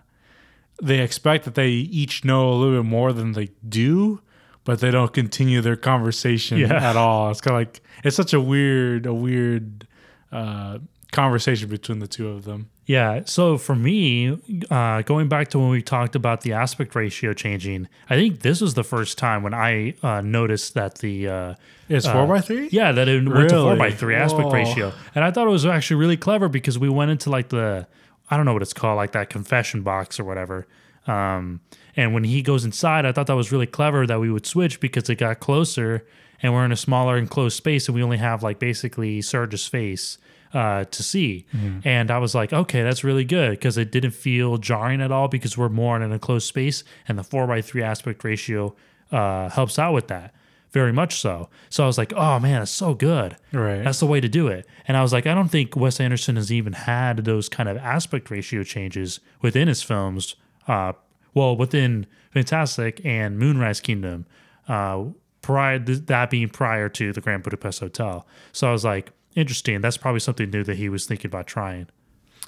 they 0.82 1.00
expect 1.00 1.44
that 1.44 1.54
they 1.54 1.68
each 2.02 2.24
know 2.24 2.48
a 2.50 2.54
little 2.54 2.80
bit 2.82 2.88
more 2.88 3.12
than 3.12 3.32
they 3.32 3.48
do, 3.68 4.22
but 4.64 4.80
they 4.80 4.90
don't 4.90 5.12
continue 5.12 5.60
their 5.60 5.76
conversation 5.76 6.56
Yeah. 6.56 6.90
at 6.90 6.96
all. 6.96 7.30
It's 7.30 7.42
kind 7.42 7.54
of 7.54 7.60
like 7.60 7.82
it's 8.02 8.16
such 8.16 8.32
a 8.32 8.40
weird, 8.40 9.04
a 9.04 9.12
weird 9.12 9.86
uh, 10.32 10.78
conversation 11.12 11.68
between 11.68 11.98
the 11.98 12.08
two 12.08 12.28
of 12.28 12.44
them. 12.44 12.70
Yeah. 12.88 13.20
So 13.26 13.58
for 13.58 13.76
me, 13.76 14.38
uh, 14.70 15.02
going 15.02 15.28
back 15.28 15.48
to 15.48 15.58
when 15.58 15.68
we 15.68 15.82
talked 15.82 16.16
about 16.16 16.40
the 16.40 16.54
aspect 16.54 16.94
ratio 16.94 17.34
changing, 17.34 17.86
I 18.08 18.16
think 18.16 18.40
this 18.40 18.62
was 18.62 18.72
the 18.72 18.82
first 18.82 19.18
time 19.18 19.42
when 19.42 19.52
I 19.52 19.94
uh, 20.02 20.22
noticed 20.22 20.72
that 20.72 20.96
the 20.96 21.28
uh, 21.28 21.54
It's 21.90 22.06
four 22.08 22.26
by 22.26 22.40
three. 22.40 22.70
yeah 22.72 22.92
that 22.92 23.06
it 23.06 23.28
went 23.28 23.50
to 23.50 23.56
four 23.56 23.76
by 23.76 23.90
three 23.90 24.14
aspect 24.14 24.46
Whoa. 24.46 24.54
ratio, 24.54 24.92
and 25.14 25.22
I 25.22 25.30
thought 25.30 25.46
it 25.46 25.50
was 25.50 25.66
actually 25.66 26.00
really 26.00 26.16
clever 26.16 26.48
because 26.48 26.78
we 26.78 26.88
went 26.88 27.10
into 27.10 27.28
like 27.28 27.50
the 27.50 27.86
I 28.30 28.36
don't 28.38 28.46
know 28.46 28.54
what 28.54 28.62
it's 28.62 28.72
called 28.72 28.96
like 28.96 29.12
that 29.12 29.28
confession 29.28 29.82
box 29.82 30.18
or 30.18 30.24
whatever. 30.24 30.66
Um, 31.06 31.60
and 31.94 32.14
when 32.14 32.24
he 32.24 32.40
goes 32.40 32.64
inside, 32.64 33.04
I 33.04 33.12
thought 33.12 33.26
that 33.26 33.36
was 33.36 33.52
really 33.52 33.66
clever 33.66 34.06
that 34.06 34.18
we 34.18 34.30
would 34.30 34.46
switch 34.46 34.80
because 34.80 35.10
it 35.10 35.16
got 35.16 35.40
closer 35.40 36.06
and 36.42 36.54
we're 36.54 36.64
in 36.64 36.72
a 36.72 36.76
smaller 36.76 37.18
enclosed 37.18 37.56
space 37.56 37.86
and 37.86 37.94
we 37.94 38.02
only 38.02 38.18
have 38.18 38.42
like 38.42 38.58
basically 38.58 39.20
Serge's 39.20 39.66
face 39.66 40.16
uh, 40.54 40.84
to 40.84 41.02
see. 41.02 41.46
And 41.84 42.10
I 42.10 42.18
was 42.18 42.34
like, 42.34 42.52
okay, 42.52 42.82
that's 42.82 43.04
really 43.04 43.24
good 43.24 43.50
because 43.50 43.76
it 43.76 43.90
didn't 43.92 44.12
feel 44.12 44.56
jarring 44.58 45.00
at 45.00 45.12
all 45.12 45.28
because 45.28 45.58
we're 45.58 45.68
more 45.68 45.96
in 45.96 46.02
an 46.02 46.12
enclosed 46.12 46.46
space 46.46 46.84
and 47.06 47.18
the 47.18 47.22
four 47.24 47.46
by 47.46 47.60
three 47.60 47.82
aspect 47.82 48.24
ratio 48.24 48.74
uh, 49.12 49.48
helps 49.48 49.78
out 49.78 49.92
with 49.92 50.08
that 50.08 50.34
very 50.70 50.92
much 50.92 51.20
so. 51.20 51.48
So 51.70 51.82
I 51.82 51.86
was 51.86 51.98
like, 51.98 52.12
oh 52.14 52.38
man, 52.38 52.62
it's 52.62 52.70
so 52.70 52.94
good. 52.94 53.36
Right. 53.52 53.82
That's 53.82 54.00
the 54.00 54.06
way 54.06 54.20
to 54.20 54.28
do 54.28 54.48
it. 54.48 54.66
And 54.86 54.96
I 54.96 55.02
was 55.02 55.12
like, 55.12 55.26
I 55.26 55.34
don't 55.34 55.48
think 55.48 55.76
Wes 55.76 56.00
Anderson 56.00 56.36
has 56.36 56.52
even 56.52 56.72
had 56.72 57.24
those 57.24 57.48
kind 57.48 57.68
of 57.68 57.76
aspect 57.78 58.30
ratio 58.30 58.62
changes 58.62 59.20
within 59.40 59.68
his 59.68 59.82
films. 59.82 60.36
Uh, 60.66 60.92
well, 61.34 61.56
within 61.56 62.06
Fantastic 62.32 63.00
and 63.04 63.38
Moonrise 63.38 63.80
Kingdom, 63.80 64.26
uh, 64.68 65.04
prior 65.40 65.78
th- 65.78 66.06
that 66.06 66.30
being 66.30 66.48
prior 66.48 66.88
to 66.90 67.12
the 67.12 67.20
Grand 67.20 67.42
Budapest 67.42 67.80
Hotel. 67.80 68.26
So 68.52 68.68
I 68.68 68.72
was 68.72 68.84
like, 68.84 69.12
interesting. 69.34 69.80
That's 69.80 69.96
probably 69.96 70.20
something 70.20 70.50
new 70.50 70.64
that 70.64 70.76
he 70.76 70.88
was 70.88 71.06
thinking 71.06 71.28
about 71.28 71.46
trying. 71.46 71.88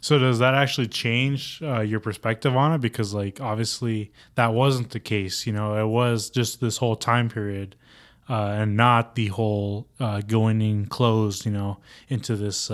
So 0.01 0.19
does 0.19 0.39
that 0.39 0.55
actually 0.55 0.89
change 0.89 1.61
uh, 1.63 1.81
your 1.81 2.01
perspective 2.01 2.57
on 2.57 2.73
it? 2.73 2.81
Because 2.81 3.13
like 3.13 3.41
obviously 3.41 4.13
that 4.35 4.55
wasn't 4.55 4.91
the 4.91 5.01
case. 5.01 5.47
You 5.47 5.53
know, 5.53 5.77
it 5.77 5.89
was 5.89 6.31
just 6.31 6.61
this 6.61 6.79
whole 6.79 6.97
time 6.97 7.29
period, 7.29 7.77
uh, 8.29 8.47
and 8.47 8.77
not 8.77 9.15
the 9.15 9.27
whole 9.29 9.89
uh, 9.99 10.23
going 10.23 10.63
in 10.63 10.87
closed. 10.87 11.45
You 11.45 11.53
know, 11.53 11.79
into 12.09 12.37
this. 12.37 12.71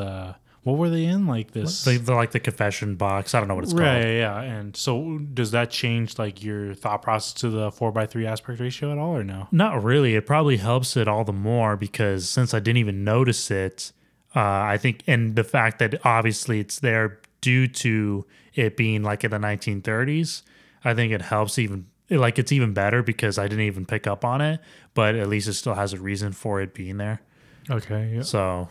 What 0.67 0.79
were 0.79 0.91
they 0.91 1.05
in? 1.05 1.29
Like 1.29 1.53
this. 1.53 1.85
The, 1.85 1.97
the, 1.97 2.13
like 2.13 2.33
the 2.33 2.41
confession 2.41 2.97
box. 2.97 3.35
I 3.35 3.39
don't 3.39 3.47
know 3.47 3.55
what 3.55 3.63
it's 3.63 3.73
Right, 3.73 4.03
called. 4.03 4.15
yeah, 4.15 4.41
and 4.41 4.77
so 4.77 5.19
does 5.19 5.53
that 5.53 5.71
change 5.71 6.19
like 6.19 6.43
your 6.43 6.75
thought 6.75 7.03
process 7.03 7.33
to 7.35 7.51
the 7.51 7.71
four 7.71 7.93
by 7.93 8.05
three 8.07 8.27
aspect 8.27 8.59
ratio 8.59 8.91
at 8.91 8.99
all, 8.99 9.15
or 9.17 9.23
no? 9.23 9.47
Not 9.53 9.85
really. 9.85 10.17
It 10.17 10.27
probably 10.27 10.57
helps 10.57 10.97
it 10.97 11.07
all 11.07 11.23
the 11.23 11.33
more 11.33 11.77
because 11.77 12.29
since 12.29 12.53
I 12.53 12.59
didn't 12.59 12.79
even 12.79 13.05
notice 13.05 13.49
it, 13.49 13.93
uh, 14.35 14.41
I 14.41 14.77
think, 14.77 15.05
and 15.07 15.37
the 15.37 15.45
fact 15.45 15.79
that 15.79 16.05
obviously 16.05 16.59
it's 16.59 16.81
there 16.81 17.21
due 17.41 17.69
to 17.69 18.27
it 18.55 18.77
being 18.77 19.05
like 19.05 19.23
in 19.23 19.31
the 19.31 19.39
1930s, 19.39 20.43
I 20.85 20.95
think 20.95 21.13
it 21.13 21.23
helps 21.23 21.61
even. 21.61 21.87
Like 22.11 22.39
it's 22.41 22.51
even 22.53 22.73
better 22.73 23.03
because 23.05 23.39
I 23.39 23.47
didn't 23.49 23.65
even 23.67 23.85
pick 23.87 24.07
up 24.09 24.25
on 24.25 24.41
it, 24.41 24.61
but 24.95 25.15
at 25.15 25.29
least 25.29 25.49
it 25.49 25.55
still 25.55 25.75
has 25.75 25.93
a 25.93 25.99
reason 26.01 26.33
for 26.33 26.61
it 26.61 26.73
being 26.75 26.99
there. 26.99 27.21
Okay, 27.69 28.13
yeah. 28.15 28.23
So 28.23 28.69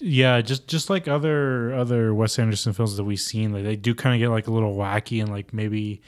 yeah 0.00 0.40
just 0.40 0.66
just 0.68 0.90
like 0.90 1.08
other 1.08 1.72
other 1.74 2.12
wes 2.14 2.38
anderson 2.38 2.72
films 2.72 2.96
that 2.96 3.04
we've 3.04 3.20
seen 3.20 3.52
like 3.52 3.64
they 3.64 3.76
do 3.76 3.94
kind 3.94 4.14
of 4.14 4.18
get 4.18 4.28
like 4.30 4.46
a 4.46 4.50
little 4.50 4.74
wacky 4.76 5.20
and 5.22 5.30
like 5.30 5.52
maybe 5.54 6.00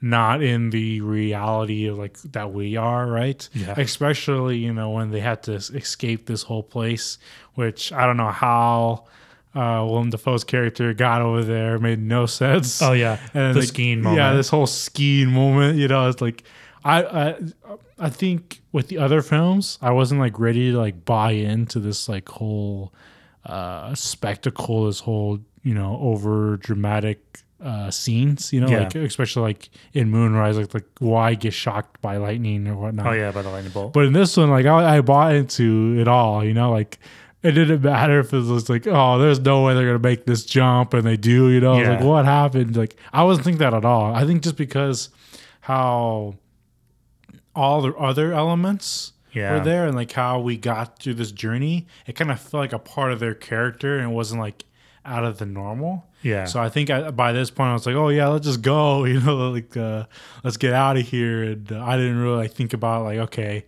not 0.00 0.42
in 0.42 0.70
the 0.70 1.00
reality 1.00 1.86
of 1.86 1.98
like 1.98 2.16
that 2.22 2.52
we 2.52 2.76
are 2.76 3.06
right 3.06 3.48
Yeah. 3.54 3.74
especially 3.76 4.58
you 4.58 4.72
know 4.72 4.90
when 4.90 5.10
they 5.10 5.20
had 5.20 5.42
to 5.44 5.54
escape 5.54 6.26
this 6.26 6.42
whole 6.44 6.62
place 6.62 7.18
which 7.54 7.92
i 7.92 8.06
don't 8.06 8.16
know 8.16 8.30
how 8.30 9.04
uh 9.54 9.82
Willem 9.84 10.10
Dafoe's 10.10 10.44
character 10.44 10.92
got 10.92 11.22
over 11.22 11.42
there 11.42 11.78
made 11.78 11.98
no 12.00 12.26
sense. 12.26 12.82
Oh, 12.82 12.92
yeah. 12.92 13.18
and 13.32 13.54
The 13.56 13.60
like, 13.60 13.68
skiing 13.68 14.04
Yeah, 14.04 14.34
this 14.34 14.50
whole 14.50 14.66
skiing 14.66 15.30
moment. 15.30 15.78
You 15.78 15.88
know, 15.88 16.06
it's 16.08 16.20
like 16.20 16.44
I 16.84 17.02
I 17.02 17.34
I 17.98 18.10
think 18.10 18.60
with 18.72 18.88
the 18.88 18.98
other 18.98 19.22
films, 19.22 19.78
I 19.82 19.90
wasn't 19.90 20.20
like 20.20 20.38
ready 20.38 20.70
to 20.72 20.78
like 20.78 21.04
buy 21.04 21.32
into 21.32 21.80
this 21.80 22.08
like 22.08 22.28
whole 22.28 22.92
uh 23.46 23.94
spectacle, 23.94 24.86
this 24.86 25.00
whole 25.00 25.40
you 25.62 25.74
know 25.74 25.98
over 26.00 26.56
dramatic 26.58 27.40
uh 27.62 27.90
scenes. 27.90 28.52
You 28.52 28.60
know, 28.60 28.68
Yeah. 28.68 28.78
like 28.84 28.94
especially 28.94 29.42
like 29.42 29.68
in 29.92 30.10
Moonrise, 30.10 30.56
like 30.58 30.74
like 30.74 30.86
why 31.00 31.34
get 31.34 31.52
shocked 31.52 32.00
by 32.00 32.16
lightning 32.18 32.68
or 32.68 32.76
whatnot. 32.76 33.06
oh 33.06 33.12
yeah, 33.12 33.32
by 33.32 33.42
the 33.42 33.50
lightning 33.50 33.72
bolt. 33.72 33.92
But 33.94 34.04
in 34.06 34.12
this 34.12 34.36
one, 34.36 34.50
like 34.50 34.66
I, 34.66 34.98
I 34.98 35.00
bought 35.00 35.34
into 35.34 35.96
it 35.98 36.06
all, 36.08 36.44
you 36.44 36.54
know, 36.54 36.70
like 36.70 36.98
it 37.42 37.52
didn't 37.52 37.82
matter 37.82 38.18
if 38.20 38.32
it 38.32 38.42
was 38.42 38.68
like, 38.68 38.86
oh, 38.88 39.18
there's 39.18 39.38
no 39.40 39.62
way 39.64 39.74
they're 39.74 39.86
gonna 39.86 39.98
make 39.98 40.26
this 40.26 40.44
jump, 40.44 40.92
and 40.94 41.04
they 41.04 41.16
do, 41.16 41.48
you 41.50 41.60
know, 41.60 41.78
was 41.78 41.88
like 41.88 42.00
what 42.02 42.24
happened? 42.26 42.76
Like 42.76 42.96
I 43.12 43.24
wasn't 43.24 43.44
think 43.46 43.58
that 43.58 43.74
at 43.74 43.84
all. 43.84 44.14
I 44.14 44.24
think 44.26 44.42
just 44.42 44.56
because 44.56 45.08
how 45.60 46.34
all 47.58 47.82
the 47.82 47.92
other 47.94 48.32
elements 48.32 49.12
Yeah. 49.32 49.52
were 49.52 49.60
there, 49.64 49.86
and 49.86 49.94
like 49.96 50.12
how 50.12 50.40
we 50.40 50.56
got 50.56 50.98
through 51.00 51.14
this 51.14 51.32
journey, 51.32 51.86
it 52.06 52.14
kind 52.16 52.30
of 52.30 52.38
felt 52.40 52.60
like 52.64 52.72
a 52.72 52.78
part 52.78 53.12
of 53.12 53.18
their 53.20 53.34
character, 53.34 53.98
and 53.98 54.10
it 54.10 54.14
wasn't 54.14 54.40
like 54.40 54.64
out 55.04 55.24
of 55.24 55.38
the 55.38 55.46
normal. 55.46 56.06
Yeah. 56.22 56.44
So 56.46 56.60
I 56.60 56.68
think 56.68 56.90
I, 56.90 57.10
by 57.10 57.32
this 57.32 57.50
point 57.50 57.70
I 57.70 57.72
was 57.72 57.86
like, 57.86 57.94
oh 57.94 58.08
yeah, 58.08 58.28
let's 58.28 58.46
just 58.46 58.62
go. 58.62 59.04
You 59.12 59.20
know, 59.20 59.50
like 59.50 59.76
uh, 59.76 60.04
let's 60.44 60.56
get 60.56 60.72
out 60.72 60.96
of 60.96 61.06
here. 61.06 61.42
And 61.44 61.70
uh, 61.72 61.82
I 61.84 61.96
didn't 61.96 62.18
really 62.18 62.36
like 62.36 62.52
think 62.52 62.72
about 62.74 63.04
like, 63.04 63.18
okay, 63.28 63.64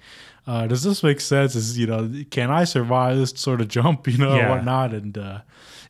uh, 0.47 0.67
does 0.67 0.83
this 0.83 1.03
make 1.03 1.21
sense? 1.21 1.55
Is 1.55 1.79
you 1.79 1.87
know, 1.87 2.11
can 2.31 2.51
I 2.51 2.65
survive 2.65 3.17
this 3.17 3.33
sort 3.37 3.61
of 3.61 3.69
jump? 3.77 4.07
You 4.09 4.19
know, 4.19 4.35
Yeah. 4.37 4.51
whatnot. 4.51 4.93
And 4.93 5.17
uh, 5.17 5.41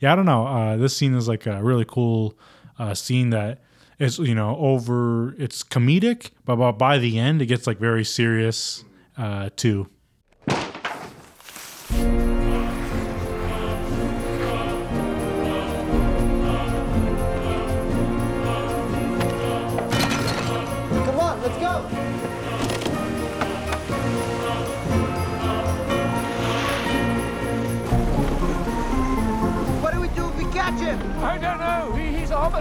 yeah, 0.01 0.13
I 0.13 0.17
don't 0.17 0.27
know. 0.27 0.47
Uh, 0.47 0.77
this 0.77 0.97
scene 0.97 1.15
is 1.15 1.27
like 1.29 1.47
a 1.47 1.63
really 1.63 1.87
cool 1.87 2.39
uh, 2.79 2.95
scene 2.95 3.31
that 3.31 3.63
is 4.01 4.19
you 4.19 4.35
know 4.35 4.57
over. 4.57 5.35
It's 5.39 5.63
comedic, 5.63 6.31
but 6.45 6.57
by, 6.57 6.73
by 6.73 6.99
the 6.99 7.19
end 7.19 7.41
it 7.41 7.47
gets 7.47 7.67
like 7.67 7.79
very 7.79 8.05
serious 8.05 8.85
uh, 9.17 9.51
too. 9.55 9.89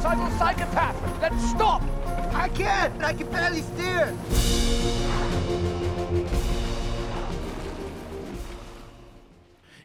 Homicidal 0.10 0.39
psychopath. 0.39 1.22
Let's 1.22 1.49
stop. 1.49 1.84
I 2.34 2.49
can't. 2.49 3.03
I 3.03 3.14
can 3.14 3.30
barely 3.30 3.62
steer. 3.62 4.16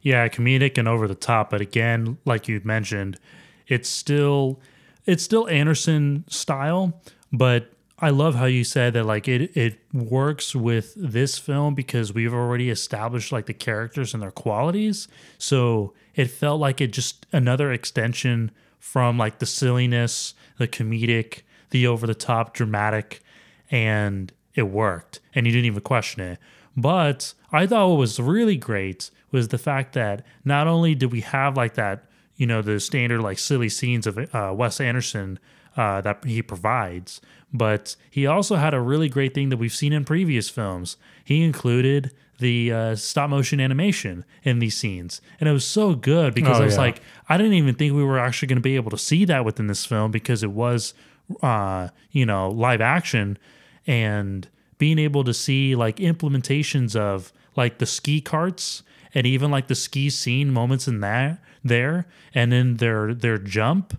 yeah, 0.02 0.28
comedic 0.28 0.76
and 0.76 0.86
over 0.86 1.08
the 1.08 1.14
top, 1.14 1.50
but 1.50 1.60
again, 1.62 2.18
like 2.24 2.46
you 2.46 2.60
mentioned, 2.62 3.18
it's 3.66 3.88
still 3.88 4.60
it's 5.06 5.22
still 5.22 5.48
Anderson 5.48 6.24
style, 6.28 7.00
but 7.32 7.70
I 7.98 8.10
love 8.10 8.34
how 8.34 8.44
you 8.44 8.64
said 8.64 8.92
that 8.94 9.04
like 9.04 9.28
it 9.28 9.56
it 9.56 9.78
works 9.92 10.54
with 10.54 10.92
this 10.96 11.38
film 11.38 11.74
because 11.74 12.12
we've 12.12 12.34
already 12.34 12.68
established 12.70 13.32
like 13.32 13.46
the 13.46 13.54
characters 13.54 14.12
and 14.12 14.22
their 14.22 14.30
qualities. 14.30 15.08
So 15.38 15.94
it 16.14 16.26
felt 16.26 16.60
like 16.60 16.80
it 16.80 16.92
just 16.92 17.26
another 17.32 17.72
extension 17.72 18.50
from 18.84 19.16
like 19.16 19.38
the 19.38 19.46
silliness, 19.46 20.34
the 20.58 20.68
comedic, 20.68 21.40
the 21.70 21.86
over 21.86 22.06
the 22.06 22.14
top 22.14 22.52
dramatic 22.52 23.22
and 23.70 24.30
it 24.54 24.64
worked 24.64 25.20
and 25.34 25.46
you 25.46 25.52
didn't 25.52 25.64
even 25.64 25.80
question 25.80 26.20
it. 26.20 26.38
But 26.76 27.32
I 27.50 27.66
thought 27.66 27.88
what 27.88 27.98
was 27.98 28.20
really 28.20 28.58
great 28.58 29.10
was 29.32 29.48
the 29.48 29.56
fact 29.56 29.94
that 29.94 30.22
not 30.44 30.66
only 30.66 30.94
did 30.94 31.12
we 31.12 31.22
have 31.22 31.56
like 31.56 31.74
that, 31.74 32.04
you 32.36 32.46
know, 32.46 32.60
the 32.60 32.78
standard 32.78 33.22
like 33.22 33.38
silly 33.38 33.70
scenes 33.70 34.06
of 34.06 34.18
uh, 34.18 34.52
Wes 34.54 34.78
Anderson 34.82 35.38
uh, 35.78 36.02
that 36.02 36.22
he 36.22 36.42
provides, 36.42 37.22
but 37.54 37.96
he 38.10 38.26
also 38.26 38.56
had 38.56 38.74
a 38.74 38.80
really 38.82 39.08
great 39.08 39.32
thing 39.32 39.48
that 39.48 39.56
we've 39.56 39.72
seen 39.72 39.94
in 39.94 40.04
previous 40.04 40.50
films. 40.50 40.98
He 41.24 41.42
included 41.42 42.12
the 42.44 42.72
uh, 42.72 42.94
stop 42.96 43.30
motion 43.30 43.58
animation 43.60 44.24
in 44.42 44.58
these 44.58 44.76
scenes, 44.76 45.20
and 45.40 45.48
it 45.48 45.52
was 45.52 45.64
so 45.64 45.94
good 45.94 46.34
because 46.34 46.58
Oh, 46.58 46.62
I 46.62 46.64
was 46.66 46.74
yeah. 46.74 46.80
like, 46.86 47.00
I 47.28 47.36
didn't 47.38 47.54
even 47.54 47.74
think 47.74 47.94
we 47.94 48.04
were 48.04 48.18
actually 48.18 48.48
going 48.48 48.58
to 48.62 48.68
be 48.72 48.76
able 48.76 48.90
to 48.90 48.98
see 48.98 49.24
that 49.24 49.44
within 49.44 49.66
this 49.66 49.84
film 49.86 50.10
because 50.10 50.42
it 50.42 50.50
was, 50.50 50.94
uh, 51.42 51.88
you 52.10 52.26
know, 52.26 52.50
live 52.50 52.80
action 52.80 53.38
and 53.86 54.48
being 54.78 54.98
able 54.98 55.24
to 55.24 55.32
see 55.34 55.74
like 55.74 55.96
implementations 55.96 56.94
of 56.96 57.32
like 57.56 57.78
the 57.78 57.86
ski 57.86 58.20
carts 58.20 58.82
and 59.14 59.26
even 59.26 59.50
like 59.50 59.68
the 59.68 59.74
ski 59.74 60.10
scene 60.10 60.50
moments 60.52 60.86
in 60.88 61.00
that 61.00 61.38
there 61.62 62.06
and 62.34 62.50
then 62.52 62.76
their 62.76 63.14
their 63.14 63.38
jump 63.38 63.98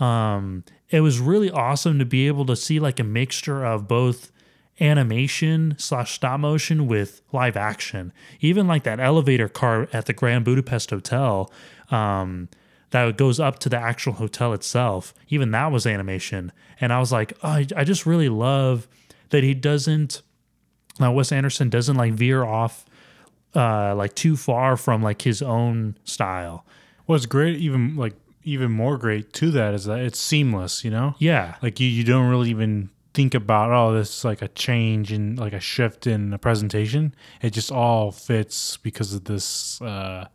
um 0.00 0.64
it 0.90 1.00
was 1.00 1.18
really 1.20 1.50
awesome 1.50 1.98
to 1.98 2.04
be 2.04 2.26
able 2.26 2.46
to 2.46 2.56
see 2.56 2.80
like 2.80 2.98
a 2.98 3.04
mixture 3.04 3.64
of 3.64 3.86
both 3.86 4.32
animation 4.80 5.74
slash 5.78 6.12
stop 6.14 6.40
motion 6.40 6.86
with 6.86 7.20
live 7.32 7.56
action 7.56 8.12
even 8.40 8.66
like 8.66 8.82
that 8.82 8.98
elevator 9.00 9.48
car 9.48 9.88
at 9.92 10.06
the 10.06 10.12
grand 10.12 10.44
budapest 10.44 10.90
hotel 10.90 11.50
um 11.90 12.48
that 12.90 13.16
goes 13.16 13.40
up 13.40 13.58
to 13.58 13.68
the 13.68 13.76
actual 13.76 14.12
hotel 14.12 14.52
itself. 14.52 15.12
Even 15.28 15.50
that 15.50 15.72
was 15.72 15.84
animation, 15.84 16.52
and 16.80 16.92
I 16.92 17.00
was 17.00 17.10
like, 17.10 17.32
oh, 17.42 17.48
I, 17.48 17.66
I 17.74 17.82
just 17.82 18.06
really 18.06 18.28
love 18.28 18.86
that 19.30 19.42
he 19.42 19.52
doesn't. 19.52 20.22
Uh, 21.02 21.10
Wes 21.10 21.32
Anderson 21.32 21.68
doesn't 21.70 21.96
like 21.96 22.12
veer 22.12 22.44
off 22.44 22.84
uh 23.56 23.96
like 23.96 24.14
too 24.14 24.36
far 24.36 24.76
from 24.76 25.02
like 25.02 25.22
his 25.22 25.42
own 25.42 25.98
style. 26.04 26.64
What's 27.06 27.26
great, 27.26 27.58
even 27.58 27.96
like 27.96 28.14
even 28.44 28.70
more 28.70 28.96
great 28.96 29.32
to 29.32 29.50
that, 29.50 29.74
is 29.74 29.86
that 29.86 29.98
it's 29.98 30.20
seamless. 30.20 30.84
You 30.84 30.92
know, 30.92 31.16
Yeah. 31.18 31.56
like 31.62 31.80
you, 31.80 31.88
you 31.88 32.04
don't 32.04 32.30
really 32.30 32.50
even 32.50 32.90
think 33.14 33.34
about 33.34 33.70
oh 33.70 33.94
this 33.94 34.18
is 34.18 34.24
like 34.24 34.42
a 34.42 34.48
change 34.48 35.12
in 35.12 35.36
like 35.36 35.52
a 35.52 35.60
shift 35.60 36.06
in 36.06 36.30
the 36.30 36.38
presentation. 36.38 37.14
It 37.40 37.50
just 37.50 37.72
all 37.72 38.10
fits 38.12 38.76
because 38.76 39.14
of 39.14 39.24
this. 39.24 39.80
uh 39.80 40.26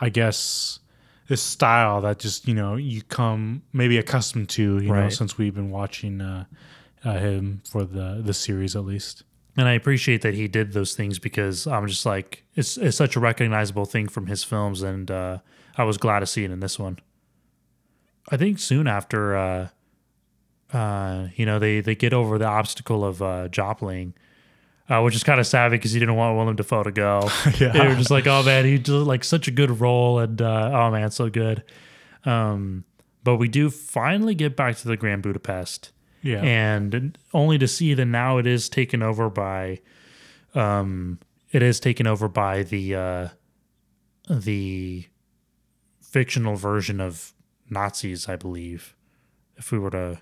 I 0.00 0.08
guess 0.08 0.80
this 1.28 1.42
style 1.42 2.00
that 2.00 2.18
just 2.18 2.48
you 2.48 2.54
know 2.54 2.76
you 2.76 3.02
come 3.02 3.62
maybe 3.72 3.98
accustomed 3.98 4.48
to 4.50 4.78
you 4.82 4.92
know 4.92 5.08
since 5.10 5.38
we've 5.38 5.54
been 5.54 5.70
watching 5.70 6.20
uh, 6.20 6.44
uh, 7.04 7.18
him 7.18 7.62
for 7.68 7.84
the 7.84 8.20
the 8.24 8.34
series 8.34 8.74
at 8.76 8.84
least. 8.84 9.24
And 9.56 9.68
I 9.68 9.72
appreciate 9.72 10.22
that 10.22 10.34
he 10.34 10.48
did 10.48 10.72
those 10.72 10.94
things 10.94 11.18
because 11.18 11.66
I'm 11.66 11.86
just 11.86 12.06
like 12.06 12.44
it's 12.54 12.76
it's 12.76 12.96
such 12.96 13.14
a 13.16 13.20
recognizable 13.20 13.84
thing 13.84 14.08
from 14.08 14.26
his 14.26 14.42
films, 14.42 14.82
and 14.82 15.10
uh, 15.10 15.38
I 15.76 15.84
was 15.84 15.98
glad 15.98 16.20
to 16.20 16.26
see 16.26 16.44
it 16.44 16.50
in 16.50 16.60
this 16.60 16.78
one. 16.78 16.98
I 18.28 18.36
think 18.36 18.58
soon 18.58 18.86
after, 18.86 19.36
uh, 19.36 19.68
uh, 20.72 21.28
you 21.36 21.46
know, 21.46 21.58
they 21.58 21.80
they 21.80 21.94
get 21.94 22.12
over 22.12 22.38
the 22.38 22.46
obstacle 22.46 23.04
of 23.04 23.22
uh, 23.22 23.48
Jopling, 23.48 24.12
uh, 24.88 25.00
which 25.02 25.14
is 25.14 25.22
kind 25.24 25.40
of 25.40 25.46
savvy 25.46 25.76
because 25.76 25.92
he 25.92 26.00
didn't 26.00 26.16
want 26.16 26.36
Willem 26.36 26.56
Dafoe 26.56 26.82
to 26.84 26.92
go. 26.92 27.28
Yeah. 27.58 27.72
They 27.72 27.86
were 27.86 27.94
just 27.94 28.10
like, 28.10 28.26
oh 28.26 28.42
man, 28.42 28.64
he 28.64 28.78
did 28.78 28.92
like 28.92 29.24
such 29.24 29.48
a 29.48 29.50
good 29.50 29.80
role, 29.80 30.18
and 30.18 30.40
uh, 30.40 30.70
oh 30.72 30.90
man, 30.90 31.10
so 31.10 31.28
good. 31.30 31.64
Um, 32.24 32.84
but 33.24 33.36
we 33.36 33.48
do 33.48 33.70
finally 33.70 34.34
get 34.34 34.56
back 34.56 34.76
to 34.78 34.88
the 34.88 34.96
Grand 34.96 35.22
Budapest 35.22 35.90
Yeah, 36.22 36.42
and 36.42 37.18
only 37.34 37.58
to 37.58 37.68
see 37.68 37.94
that 37.94 38.04
now 38.06 38.38
it 38.38 38.46
is 38.46 38.68
taken 38.68 39.02
over 39.02 39.28
by 39.30 39.80
um 40.54 41.18
it 41.52 41.62
is 41.62 41.80
taken 41.80 42.06
over 42.06 42.28
by 42.28 42.62
the 42.62 42.94
uh 42.94 43.28
the 44.28 45.04
fictional 46.00 46.56
version 46.56 47.00
of 47.00 47.32
Nazis 47.68 48.28
I 48.28 48.36
believe 48.36 48.94
if 49.56 49.70
we 49.70 49.78
were 49.78 49.90
to 49.90 50.18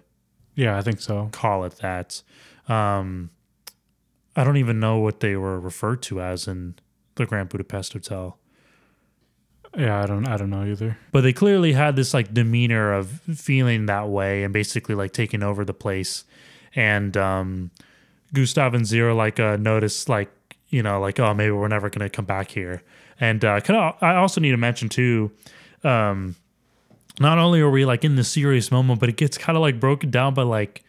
yeah, 0.59 0.77
I 0.77 0.83
think 0.83 1.01
so. 1.01 1.29
call 1.33 1.65
it 1.65 1.77
that 1.81 2.23
um 2.69 3.31
I 4.37 4.45
don't 4.45 4.57
even 4.59 4.79
know 4.81 4.99
what 4.99 5.21
they 5.21 5.35
were 5.37 5.59
referred 5.59 6.03
to 6.03 6.21
as 6.21 6.47
in 6.47 6.75
the 7.17 7.27
Grand 7.27 7.49
Budapest 7.49 7.93
Hotel 7.95 8.39
Yeah, 9.77 10.03
I 10.03 10.07
don't 10.07 10.27
I 10.29 10.37
don't 10.37 10.51
know 10.51 10.65
either. 10.65 10.99
but 11.13 11.23
they 11.23 11.33
clearly 11.33 11.73
had 11.73 11.97
this 11.97 12.13
like 12.15 12.33
demeanor 12.35 12.93
of 12.93 13.21
feeling 13.37 13.87
that 13.87 14.09
way 14.09 14.43
and 14.45 14.53
basically 14.53 14.95
like 14.95 15.13
taking 15.13 15.43
over 15.43 15.65
the 15.65 15.75
place 15.75 16.25
and 16.75 17.17
um 17.17 17.71
gustave 18.35 18.75
and 18.75 18.87
zero 18.87 19.15
like 19.15 19.41
uh 19.41 19.57
noticed 19.57 20.09
like 20.09 20.31
you 20.69 20.83
know 20.83 21.01
like 21.01 21.19
oh 21.19 21.33
maybe 21.35 21.51
we're 21.53 21.69
never 21.69 21.89
gonna 21.91 22.11
come 22.11 22.27
back 22.27 22.51
here 22.51 22.83
and 23.21 23.45
uh 23.45 23.61
I 24.01 24.15
also 24.17 24.41
need 24.41 24.51
to 24.53 24.57
mention 24.59 24.89
too 24.89 25.31
um 25.85 26.37
not 27.21 27.39
only 27.39 27.61
are 27.61 27.71
we 27.71 27.85
like 27.85 28.05
in 28.05 28.17
the 28.17 28.25
serious 28.25 28.71
moment 28.71 29.01
but 29.01 29.09
it 29.09 29.17
gets 29.17 29.39
kind 29.39 29.57
of 29.57 29.63
like 29.63 29.81
broken 29.81 30.11
down 30.11 30.35
by 30.35 30.43
like 30.43 30.83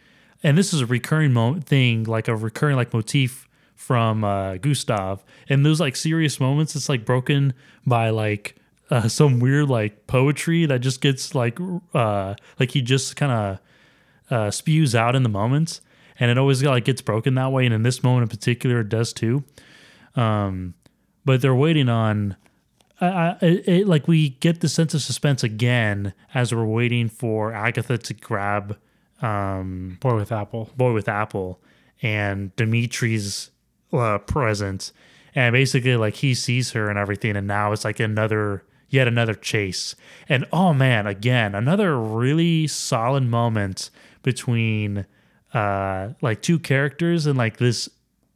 and 0.44 0.58
this 0.58 0.74
is 0.74 0.82
a 0.82 0.86
recurring 0.86 1.34
mo- 1.34 1.60
thing 1.60 2.04
like 2.04 2.28
a 2.28 2.36
recurring 2.36 2.76
like 2.76 2.94
motif 2.94 3.48
from 3.80 4.26
uh 4.26 4.58
gustave. 4.58 5.24
And 5.48 5.66
those 5.66 5.80
like 5.80 5.96
serious 5.96 6.40
moments 6.40 6.76
it's 6.76 6.90
like 6.90 7.06
broken 7.06 7.54
by 7.88 8.10
like 8.10 8.58
uh, 8.92 9.08
some 9.08 9.40
weird 9.40 9.70
like 9.70 10.06
poetry 10.06 10.66
that 10.66 10.80
just 10.80 11.00
gets 11.00 11.34
like 11.34 11.58
uh 11.94 12.36
like 12.60 12.72
he 12.72 12.82
just 12.82 13.16
kind 13.16 13.32
of 13.32 13.60
uh 14.30 14.52
spews 14.52 14.96
out 14.96 15.16
in 15.16 15.24
the 15.24 15.30
moments. 15.30 15.80
And 16.20 16.30
it 16.30 16.38
always 16.38 16.62
like 16.62 16.84
gets 16.84 17.02
broken 17.02 17.36
that 17.36 17.54
way. 17.54 17.66
And 17.66 17.74
in 17.74 17.84
this 17.84 18.04
moment 18.04 18.24
in 18.24 18.30
particular 18.30 18.82
it 18.82 18.90
does 18.90 19.14
too. 19.14 19.46
Um 20.16 20.74
but 21.24 21.42
they're 21.42 21.56
waiting 21.56 21.88
on 21.88 22.36
I, 23.02 23.08
I, 23.08 23.38
it, 23.42 23.68
it, 23.68 23.88
like 23.88 24.08
we 24.08 24.30
get 24.30 24.62
the 24.62 24.70
sense 24.70 24.94
of 24.94 25.02
suspense 25.02 25.44
again 25.44 26.14
as 26.34 26.54
we're 26.54 26.66
waiting 26.66 27.10
for 27.10 27.54
Agatha 27.54 27.98
to 27.98 28.14
grab 28.14 28.78
um, 29.22 29.98
Boy 30.00 30.16
with 30.16 30.32
Apple. 30.32 30.70
Boy 30.78 30.94
with 30.94 31.08
Apple 31.08 31.60
and 32.02 32.56
Dmitri's 32.56 33.52
uh, 33.92 34.18
present, 34.20 34.92
and 35.36 35.54
basically 35.54 35.96
like 35.96 36.16
he 36.16 36.34
sees 36.34 36.72
her 36.72 36.90
and 36.90 36.98
everything, 36.98 37.36
and 37.36 37.48
now 37.48 37.72
it's 37.72 37.86
like 37.86 38.00
another 38.00 38.64
yet 38.90 39.08
another 39.08 39.34
chase, 39.34 39.96
and 40.28 40.46
oh 40.52 40.74
man, 40.74 41.08
again 41.08 41.56
another 41.56 42.00
really 42.00 42.68
solid 42.68 43.24
moment 43.24 43.90
between 44.24 45.06
uh 45.54 46.10
like 46.22 46.42
two 46.42 46.60
characters 46.60 47.26
and 47.26 47.38
like 47.38 47.58
this 47.58 47.90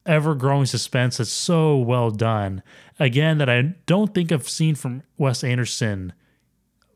ever 0.06 0.36
growing 0.36 0.66
suspense 0.66 1.18
that's 1.18 1.32
so 1.32 1.78
well 1.78 2.12
done. 2.12 2.62
Again, 3.00 3.38
that 3.40 3.50
I 3.50 3.74
don't 3.86 4.14
think 4.14 4.32
I've 4.32 4.48
seen 4.48 4.76
from 4.76 5.04
Wes 5.18 5.44
Anderson 5.44 6.14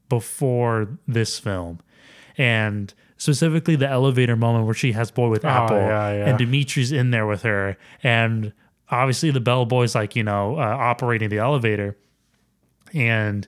before 0.10 0.98
this 1.08 1.40
film. 1.40 1.80
And 2.38 2.94
specifically 3.18 3.76
the 3.76 3.90
elevator 3.90 4.36
moment 4.36 4.66
where 4.66 4.76
she 4.76 4.92
has 4.92 5.10
boy 5.10 5.28
with 5.28 5.44
apple 5.44 5.78
yeah, 5.78 6.14
yeah. 6.14 6.30
and 6.30 6.40
Dmitri's 6.40 6.92
in 6.92 7.12
there 7.12 7.26
with 7.26 7.42
her. 7.42 7.78
And 8.04 8.54
obviously 8.90 9.32
the 9.32 9.40
bellboy's 9.40 9.96
like, 9.96 10.16
you 10.16 10.24
know, 10.24 10.56
uh, 10.56 10.62
operating 10.62 11.30
the 11.30 11.40
elevator. 11.40 11.98
And 12.94 13.48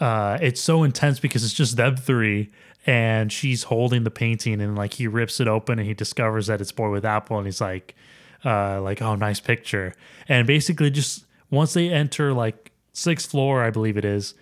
uh, 0.00 0.38
it's 0.40 0.60
so 0.60 0.82
intense 0.82 1.20
because 1.20 1.44
it's 1.44 1.52
just 1.52 1.76
them 1.76 1.96
three 1.96 2.50
and 2.86 3.32
she's 3.32 3.64
holding 3.64 4.04
the 4.04 4.10
painting 4.10 4.60
and 4.60 4.76
like 4.76 4.94
he 4.94 5.06
rips 5.06 5.40
it 5.40 5.48
open 5.48 5.78
and 5.78 5.86
he 5.88 5.94
discovers 5.94 6.46
that 6.48 6.60
it's 6.60 6.72
boy 6.72 6.90
with 6.90 7.04
apple 7.04 7.38
and 7.38 7.46
he's 7.46 7.60
like 7.60 7.94
uh 8.44 8.80
like 8.82 9.00
oh 9.00 9.14
nice 9.14 9.40
picture 9.40 9.94
and 10.28 10.46
basically 10.46 10.90
just 10.90 11.24
once 11.50 11.74
they 11.74 11.88
enter 11.90 12.32
like 12.32 12.72
sixth 12.92 13.30
floor 13.30 13.62
i 13.62 13.70
believe 13.70 13.96
it 13.96 14.04
is 14.04 14.34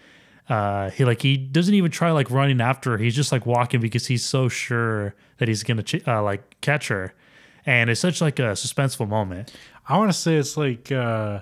uh 0.49 0.91
he 0.91 1.05
like 1.05 1.23
he 1.23 1.37
doesn't 1.37 1.75
even 1.75 1.91
try 1.91 2.11
like 2.11 2.31
running 2.31 2.61
after 2.61 2.93
her 2.93 2.99
he's 2.99 3.15
just 3.17 3.33
like 3.33 3.47
walking 3.47 3.81
because 3.81 4.07
he's 4.07 4.25
so 4.25 4.49
sure 4.49 5.15
that 5.39 5.49
he's 5.49 5.63
gonna 5.63 5.83
ch- 5.83 6.07
uh, 6.07 6.23
like 6.23 6.61
catch 6.61 6.89
her 6.89 7.15
and 7.65 7.89
it's 7.91 8.01
such 8.01 8.21
like 8.21 8.39
a 8.39 8.53
suspenseful 8.53 9.09
moment 9.09 9.53
I 9.89 9.99
want 9.99 10.11
to 10.11 10.17
say 10.17 10.37
it's 10.37 10.57
like 10.57 10.93
uh, 10.93 11.41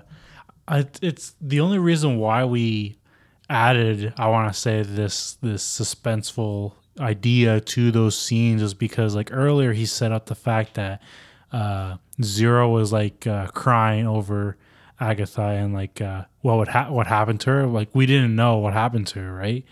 I, 0.67 0.85
it's 1.01 1.35
the 1.41 1.59
only 1.59 1.79
reason 1.79 2.17
why 2.17 2.45
we 2.45 2.97
added. 3.49 4.13
I 4.17 4.27
want 4.27 4.51
to 4.51 4.59
say 4.59 4.83
this 4.83 5.33
this 5.41 5.63
suspenseful 5.63 6.73
idea 6.99 7.61
to 7.61 7.91
those 7.91 8.17
scenes 8.17 8.61
is 8.61 8.73
because 8.73 9.15
like 9.15 9.29
earlier 9.31 9.73
he 9.73 9.85
set 9.85 10.11
up 10.11 10.25
the 10.25 10.35
fact 10.35 10.73
that 10.75 11.01
uh, 11.51 11.97
Zero 12.21 12.69
was 12.69 12.91
like 12.91 13.27
uh, 13.27 13.47
crying 13.47 14.07
over 14.07 14.57
Agatha 15.01 15.41
and 15.41 15.73
like 15.73 15.99
uh, 15.99 16.25
what 16.41 16.57
would 16.57 16.67
ha- 16.69 16.91
what 16.91 17.07
happened 17.07 17.41
to 17.41 17.49
her. 17.49 17.65
Like 17.65 17.89
we 17.93 18.05
didn't 18.05 18.35
know 18.35 18.57
what 18.57 18.73
happened 18.73 19.07
to 19.07 19.19
her, 19.19 19.33
right? 19.33 19.65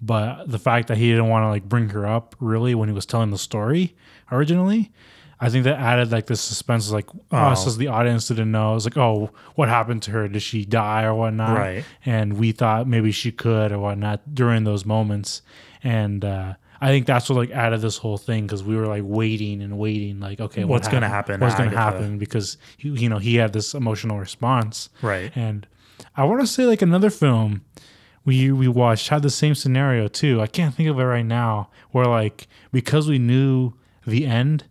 But 0.00 0.50
the 0.50 0.58
fact 0.58 0.88
that 0.88 0.96
he 0.96 1.10
didn't 1.10 1.28
want 1.28 1.44
to 1.44 1.48
like 1.48 1.68
bring 1.68 1.88
her 1.90 2.06
up 2.06 2.36
really 2.38 2.74
when 2.74 2.88
he 2.88 2.94
was 2.94 3.06
telling 3.06 3.30
the 3.30 3.38
story 3.38 3.96
originally, 4.30 4.92
I 5.40 5.50
think 5.50 5.64
that 5.64 5.78
added 5.78 6.12
like 6.12 6.26
the 6.26 6.36
suspense. 6.36 6.90
Like 6.90 7.08
us 7.30 7.66
as 7.66 7.76
the 7.76 7.88
audience 7.88 8.28
didn't 8.28 8.52
know. 8.52 8.72
It 8.72 8.74
was 8.74 8.86
like, 8.86 8.96
oh, 8.96 9.30
what 9.54 9.68
happened 9.68 10.02
to 10.04 10.10
her? 10.12 10.28
Did 10.28 10.42
she 10.42 10.64
die 10.64 11.02
or 11.04 11.14
whatnot? 11.14 11.56
Right. 11.56 11.84
And 12.04 12.34
we 12.34 12.52
thought 12.52 12.86
maybe 12.86 13.10
she 13.10 13.32
could 13.32 13.72
or 13.72 13.78
whatnot 13.78 14.34
during 14.34 14.64
those 14.64 14.84
moments. 14.86 15.42
And 15.82 16.24
uh, 16.24 16.54
I 16.80 16.88
think 16.88 17.06
that's 17.06 17.28
what 17.28 17.36
like 17.36 17.50
added 17.50 17.80
this 17.80 17.96
whole 17.96 18.18
thing 18.18 18.46
because 18.46 18.62
we 18.62 18.76
were 18.76 18.86
like 18.86 19.02
waiting 19.04 19.62
and 19.62 19.78
waiting, 19.78 20.20
like, 20.20 20.40
okay, 20.40 20.64
what 20.64 20.76
What's 20.76 20.88
gonna 20.88 21.08
happen, 21.08 21.40
What's 21.40 21.54
going 21.54 21.70
to 21.70 21.76
happen? 21.76 22.18
Because 22.18 22.58
he, 22.76 22.88
you 22.88 23.08
know 23.08 23.18
he 23.18 23.36
had 23.36 23.52
this 23.52 23.74
emotional 23.74 24.18
response. 24.18 24.88
Right. 25.02 25.32
And 25.34 25.66
I 26.16 26.24
want 26.24 26.40
to 26.40 26.46
say 26.46 26.66
like 26.66 26.82
another 26.82 27.10
film 27.10 27.62
we 28.26 28.50
we 28.50 28.68
watched 28.68 29.08
had 29.08 29.22
the 29.22 29.30
same 29.30 29.54
scenario 29.54 30.08
too. 30.08 30.42
I 30.42 30.48
can't 30.48 30.74
think 30.74 30.88
of 30.90 30.98
it 30.98 31.04
right 31.04 31.24
now. 31.24 31.70
Where 31.92 32.06
like 32.06 32.48
because 32.72 33.08
we 33.08 33.18
knew 33.18 33.72
the 34.06 34.26
end 34.26 34.64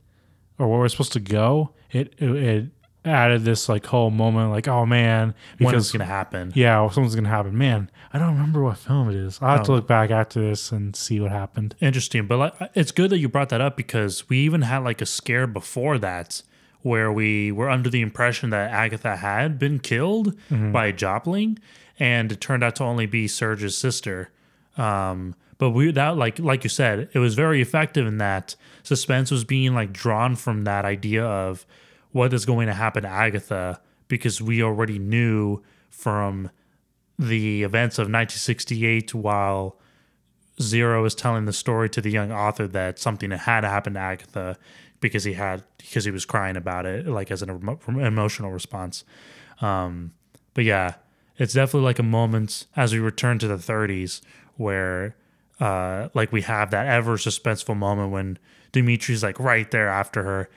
or 0.59 0.67
where 0.67 0.79
we're 0.79 0.89
supposed 0.89 1.13
to 1.13 1.19
go, 1.19 1.71
it 1.91 2.13
it, 2.19 2.29
it 2.29 2.65
added 3.05 3.43
this 3.43 3.69
like 3.69 3.85
whole 3.85 4.09
moment 4.09 4.49
like 4.49 4.67
oh 4.67 4.83
man 4.83 5.35
when 5.59 5.69
because 5.69 5.85
it's 5.85 5.91
gonna 5.91 6.03
happen 6.03 6.51
yeah 6.55 6.89
something's 6.89 7.15
gonna 7.15 7.29
happen. 7.29 7.57
Man, 7.57 7.89
I 8.15 8.17
don't 8.17 8.29
remember 8.31 8.63
what 8.63 8.77
film 8.77 9.09
it 9.09 9.15
is. 9.15 9.39
I'll 9.41 9.57
have 9.57 9.65
to 9.65 9.73
Oh. 9.73 9.75
look 9.75 9.87
back 9.87 10.09
after 10.09 10.39
this 10.39 10.71
and 10.71 10.95
see 10.95 11.19
what 11.19 11.31
happened. 11.31 11.75
Interesting, 11.81 12.27
but 12.27 12.37
like, 12.37 12.53
it's 12.73 12.91
good 12.93 13.09
that 13.09 13.17
you 13.19 13.27
brought 13.27 13.49
that 13.49 13.59
up 13.59 13.75
because 13.75 14.29
we 14.29 14.37
even 14.39 14.61
had 14.61 14.85
like 14.85 15.01
a 15.01 15.05
scare 15.05 15.47
before 15.47 15.97
that 15.99 16.41
where 16.81 17.11
we 17.11 17.51
were 17.51 17.69
under 17.69 17.89
the 17.89 17.99
impression 18.01 18.51
that 18.51 18.71
Agatha 18.71 19.17
had 19.17 19.59
been 19.59 19.79
killed 19.79 20.33
by 20.49 20.93
Jopling, 20.93 21.57
and 21.99 22.31
it 22.31 22.39
turned 22.39 22.63
out 22.63 22.75
to 22.77 22.83
only 22.83 23.05
be 23.05 23.27
Serge's 23.27 23.77
sister. 23.77 24.29
Um, 24.77 25.35
but 25.57 25.71
we 25.71 25.91
that 25.91 26.15
like 26.15 26.39
like 26.39 26.63
you 26.63 26.69
said, 26.69 27.09
it 27.13 27.19
was 27.19 27.35
very 27.35 27.61
effective 27.61 28.07
in 28.07 28.17
that 28.19 28.55
suspense 28.83 29.29
was 29.29 29.43
being 29.43 29.73
like 29.73 29.91
drawn 29.91 30.37
from 30.37 30.63
that 30.63 30.85
idea 30.85 31.25
of 31.25 31.65
what 32.13 32.33
is 32.33 32.45
going 32.45 32.67
to 32.67 32.73
happen 32.73 33.03
to 33.03 33.09
Agatha 33.09 33.81
because 34.07 34.41
we 34.41 34.63
already 34.63 34.99
knew 34.99 35.61
from 35.89 36.49
the 37.17 37.63
events 37.63 37.97
of 37.97 38.03
1968 38.03 39.13
while 39.13 39.77
Zero 40.61 41.03
is 41.05 41.15
telling 41.15 41.45
the 41.45 41.53
story 41.53 41.89
to 41.89 42.01
the 42.01 42.11
young 42.11 42.31
author 42.31 42.67
that 42.67 42.99
something 42.99 43.31
had 43.31 43.63
happened 43.63 43.95
to 43.95 43.99
Agatha 43.99 44.57
because 45.01 45.23
he 45.23 45.33
had 45.33 45.63
because 45.77 46.05
he 46.05 46.11
was 46.11 46.25
crying 46.25 46.55
about 46.55 46.85
it, 46.85 47.07
like 47.07 47.31
as 47.31 47.41
an 47.41 47.49
emotional 47.87 48.51
response. 48.51 49.03
Um, 49.61 50.13
but 50.53 50.63
yeah, 50.63 50.95
it's 51.37 51.53
definitely 51.53 51.85
like 51.85 51.99
a 51.99 52.03
moment 52.03 52.65
as 52.75 52.93
we 52.93 52.99
return 52.99 53.39
to 53.39 53.47
the 53.47 53.57
30s 53.57 54.21
where 54.57 55.15
uh, 55.59 56.09
like 56.13 56.31
we 56.31 56.41
have 56.41 56.71
that 56.71 56.87
ever 56.87 57.17
suspenseful 57.17 57.75
moment 57.75 58.11
when 58.11 58.39
Dmitri's 58.73 59.23
like 59.23 59.39
right 59.39 59.69
there 59.71 59.89
after 59.89 60.23
her. 60.23 60.49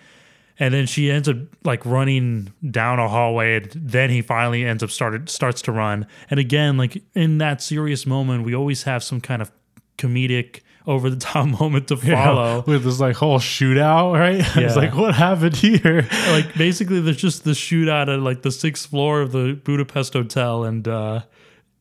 And 0.60 0.74
then 0.74 0.86
she 0.86 1.10
ends 1.10 1.28
up 1.28 1.36
like 1.64 1.86
running 1.86 2.52
down 2.68 2.98
a 2.98 3.08
hallway, 3.08 3.56
and 3.56 3.70
then 3.74 4.10
he 4.10 4.22
finally 4.22 4.64
ends 4.64 4.82
up 4.82 4.90
started 4.90 5.28
starts 5.28 5.62
to 5.62 5.72
run. 5.72 6.06
And 6.30 6.40
again, 6.40 6.76
like 6.76 7.02
in 7.14 7.38
that 7.38 7.62
serious 7.62 8.06
moment, 8.06 8.44
we 8.44 8.54
always 8.54 8.82
have 8.82 9.04
some 9.04 9.20
kind 9.20 9.40
of 9.40 9.52
comedic 9.98 10.60
over 10.86 11.10
the 11.10 11.16
top 11.16 11.46
moment 11.60 11.86
to 11.88 11.96
follow. 11.96 12.64
with 12.66 12.82
this 12.82 12.98
like 12.98 13.14
whole 13.16 13.38
shootout, 13.38 14.14
right? 14.14 14.38
Yeah. 14.56 14.66
it's 14.66 14.76
like 14.76 14.94
what 14.96 15.14
happened 15.14 15.54
here? 15.56 16.08
like 16.30 16.54
basically 16.54 17.00
there's 17.00 17.18
just 17.18 17.44
the 17.44 17.50
shootout 17.52 18.12
at 18.12 18.20
like 18.20 18.42
the 18.42 18.50
sixth 18.50 18.88
floor 18.88 19.20
of 19.20 19.30
the 19.32 19.60
Budapest 19.64 20.14
hotel 20.14 20.64
and 20.64 20.88
uh 20.88 21.20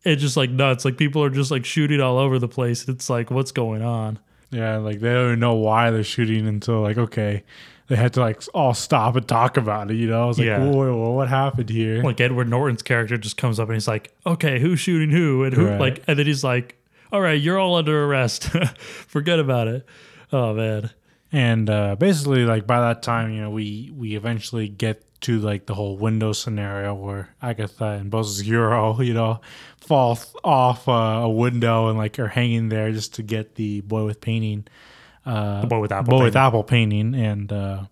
it's 0.03 0.21
just 0.21 0.38
like 0.38 0.49
nuts. 0.49 0.86
Like 0.86 0.97
people 0.97 1.23
are 1.23 1.30
just 1.30 1.51
like 1.51 1.65
shooting 1.65 1.99
all 2.01 2.17
over 2.17 2.38
the 2.39 2.47
place. 2.47 2.88
It's 2.88 3.09
like 3.09 3.32
what's 3.32 3.51
going 3.51 3.82
on? 3.82 4.19
Yeah, 4.51 4.78
like 4.78 4.99
they 4.99 5.11
don't 5.13 5.28
even 5.28 5.39
know 5.39 5.55
why 5.55 5.89
they're 5.91 6.03
shooting 6.03 6.45
until 6.47 6.82
like 6.82 6.97
okay, 6.97 7.43
they 7.88 7.95
had 7.95 8.13
to 8.13 8.19
like 8.19 8.41
all 8.53 8.73
stop 8.73 9.15
and 9.15 9.27
talk 9.27 9.57
about 9.57 9.89
it. 9.91 9.95
You 9.95 10.07
know, 10.07 10.23
I 10.23 10.25
was 10.25 10.38
like, 10.38 10.47
Yeah. 10.47 10.59
whoa, 10.63 10.95
whoa, 10.95 11.11
what 11.11 11.29
happened 11.29 11.69
here? 11.69 12.03
Like 12.03 12.19
Edward 12.21 12.49
Norton's 12.49 12.81
character 12.83 13.17
just 13.17 13.38
comes 13.38 13.59
up 13.59 13.69
and 13.69 13.75
he's 13.75 13.88
like, 13.88 14.11
"Okay, 14.25 14.59
who's 14.59 14.79
shooting 14.79 15.09
who?" 15.09 15.43
And 15.43 15.53
who 15.53 15.67
Right. 15.67 15.79
like 15.79 16.03
and 16.07 16.17
then 16.19 16.25
he's 16.25 16.43
like, 16.43 16.75
"All 17.11 17.21
right, 17.21 17.39
you're 17.39 17.57
all 17.59 17.75
under 17.75 18.03
arrest. 18.05 18.43
Forget 18.79 19.39
about 19.39 19.67
it." 19.67 19.85
Oh 20.33 20.53
man. 20.53 20.89
And 21.31 21.69
uh, 21.69 21.95
basically, 21.97 22.45
like 22.45 22.65
by 22.65 22.79
that 22.79 23.03
time, 23.03 23.31
you 23.33 23.41
know, 23.41 23.49
we 23.49 23.91
we 23.95 24.15
eventually 24.15 24.67
get 24.69 25.03
to 25.21 25.39
like 25.39 25.65
the 25.65 25.73
whole 25.73 25.97
window 25.97 26.31
scenario 26.31 26.93
where 26.93 27.29
Agatha 27.41 27.85
and 27.85 28.11
Bozero, 28.11 29.03
you 29.05 29.13
know, 29.13 29.41
fall 29.81 30.17
off 30.43 30.88
uh, 30.88 30.91
a 31.23 31.29
window 31.29 31.89
and 31.89 31.97
like 31.97 32.17
are 32.19 32.27
hanging 32.27 32.69
there 32.69 32.91
just 32.91 33.15
to 33.15 33.23
get 33.23 33.55
the 33.55 33.81
boy 33.81 34.05
with 34.05 34.21
painting, 34.21 34.65
uh, 35.28 35.61
The 35.61 35.67
boy 35.67 35.80
with 35.82 35.91
apple 35.91 36.11
boy 36.11 36.23
with 36.23 36.34
painting. 36.34 36.47
apple 36.47 36.63
painting, 36.63 37.15
and 37.15 37.51
uh, 37.53 37.84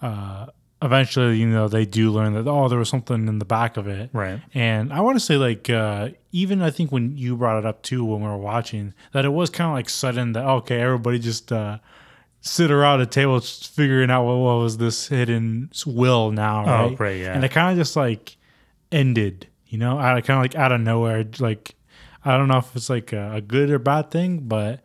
uh, 0.00 0.46
eventually, 0.80 1.36
you 1.38 1.46
know, 1.48 1.68
they 1.68 1.84
do 1.84 2.10
learn 2.10 2.34
that 2.34 2.48
oh, 2.48 2.68
there 2.68 2.78
was 2.78 2.88
something 2.88 3.28
in 3.28 3.38
the 3.38 3.44
back 3.44 3.76
of 3.76 3.86
it, 3.86 4.10
Right. 4.12 4.40
and 4.54 4.92
I 4.92 5.00
want 5.00 5.16
to 5.16 5.20
say, 5.24 5.36
like, 5.36 5.70
uh, 5.70 6.10
even 6.32 6.60
I 6.62 6.70
think 6.70 6.90
when 6.92 7.16
you 7.16 7.36
brought 7.36 7.58
it 7.58 7.66
up 7.66 7.82
too, 7.82 8.04
when 8.04 8.20
we 8.20 8.28
were 8.28 8.36
watching, 8.36 8.94
that 9.12 9.24
it 9.24 9.30
was 9.32 9.50
kind 9.50 9.68
of 9.70 9.74
like 9.74 9.88
sudden 9.88 10.32
that, 10.32 10.44
okay, 10.44 10.80
everybody 10.80 11.18
just 11.18 11.52
uh, 11.52 11.78
sit 12.40 12.70
around 12.70 13.00
a 13.00 13.06
table 13.06 13.38
just 13.40 13.70
figuring 13.72 14.10
out 14.10 14.24
what, 14.24 14.36
what 14.36 14.58
was 14.62 14.78
this 14.78 15.08
hidden 15.08 15.70
will 15.86 16.30
now, 16.32 16.62
Oh, 16.64 16.88
right? 16.88 17.00
right, 17.00 17.20
yeah. 17.20 17.34
And 17.34 17.44
it 17.44 17.50
kind 17.52 17.70
of 17.70 17.76
just 17.78 17.94
like 17.96 18.36
ended, 18.90 19.46
you 19.68 19.78
know, 19.78 19.98
out 19.98 20.18
of 20.18 20.24
kind 20.24 20.38
of 20.38 20.42
like 20.42 20.56
out 20.56 20.72
of 20.72 20.80
nowhere. 20.80 21.24
Like, 21.38 21.74
I 22.24 22.36
don't 22.36 22.48
know 22.48 22.58
if 22.58 22.74
it's 22.74 22.90
like 22.90 23.12
a, 23.12 23.34
a 23.36 23.40
good 23.40 23.70
or 23.70 23.78
bad 23.78 24.10
thing, 24.10 24.38
but 24.40 24.80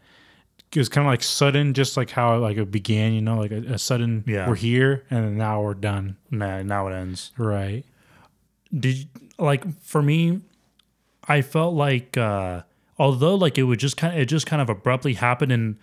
it 0.74 0.80
was 0.80 0.90
kind 0.90 1.08
of 1.08 1.12
like 1.12 1.24
sudden, 1.24 1.74
just 1.74 1.96
like 1.98 2.10
how 2.10 2.38
like 2.40 2.58
it 2.58 2.70
began, 2.72 3.14
you 3.14 3.22
know, 3.22 3.38
like 3.38 3.52
a, 3.52 3.74
a 3.74 3.78
sudden, 3.78 4.24
Yeah. 4.28 4.48
we're 4.48 4.56
here 4.56 5.06
and 5.10 5.38
now 5.38 5.62
we're 5.62 5.74
done. 5.74 6.18
Nah, 6.30 6.62
now 6.64 6.88
it 6.88 6.94
ends. 6.94 7.32
Right. 7.38 7.84
did 8.78 9.08
like 9.40 9.64
for 9.82 10.02
me 10.02 10.42
i 11.28 11.42
felt 11.42 11.74
like 11.76 12.18
uh 12.18 12.62
although 12.98 13.36
like 13.36 13.58
it 13.58 13.64
would 13.64 13.80
just 13.80 13.96
kind 13.98 14.14
of 14.16 14.20
it 14.20 14.26
just 14.26 14.46
kind 14.48 14.62
of 14.62 14.68
abruptly 14.70 15.14
happened 15.14 15.52
and 15.52 15.78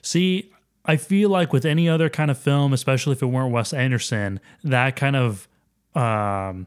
see 0.00 0.50
i 0.86 0.96
feel 0.96 1.28
like 1.28 1.52
with 1.52 1.64
any 1.64 1.88
other 1.88 2.08
kind 2.08 2.30
of 2.30 2.38
film 2.38 2.72
especially 2.72 3.12
if 3.12 3.20
it 3.22 3.26
weren't 3.26 3.52
wes 3.52 3.72
anderson 3.72 4.38
that 4.62 4.94
kind 4.96 5.16
of 5.16 5.48
um 5.94 6.66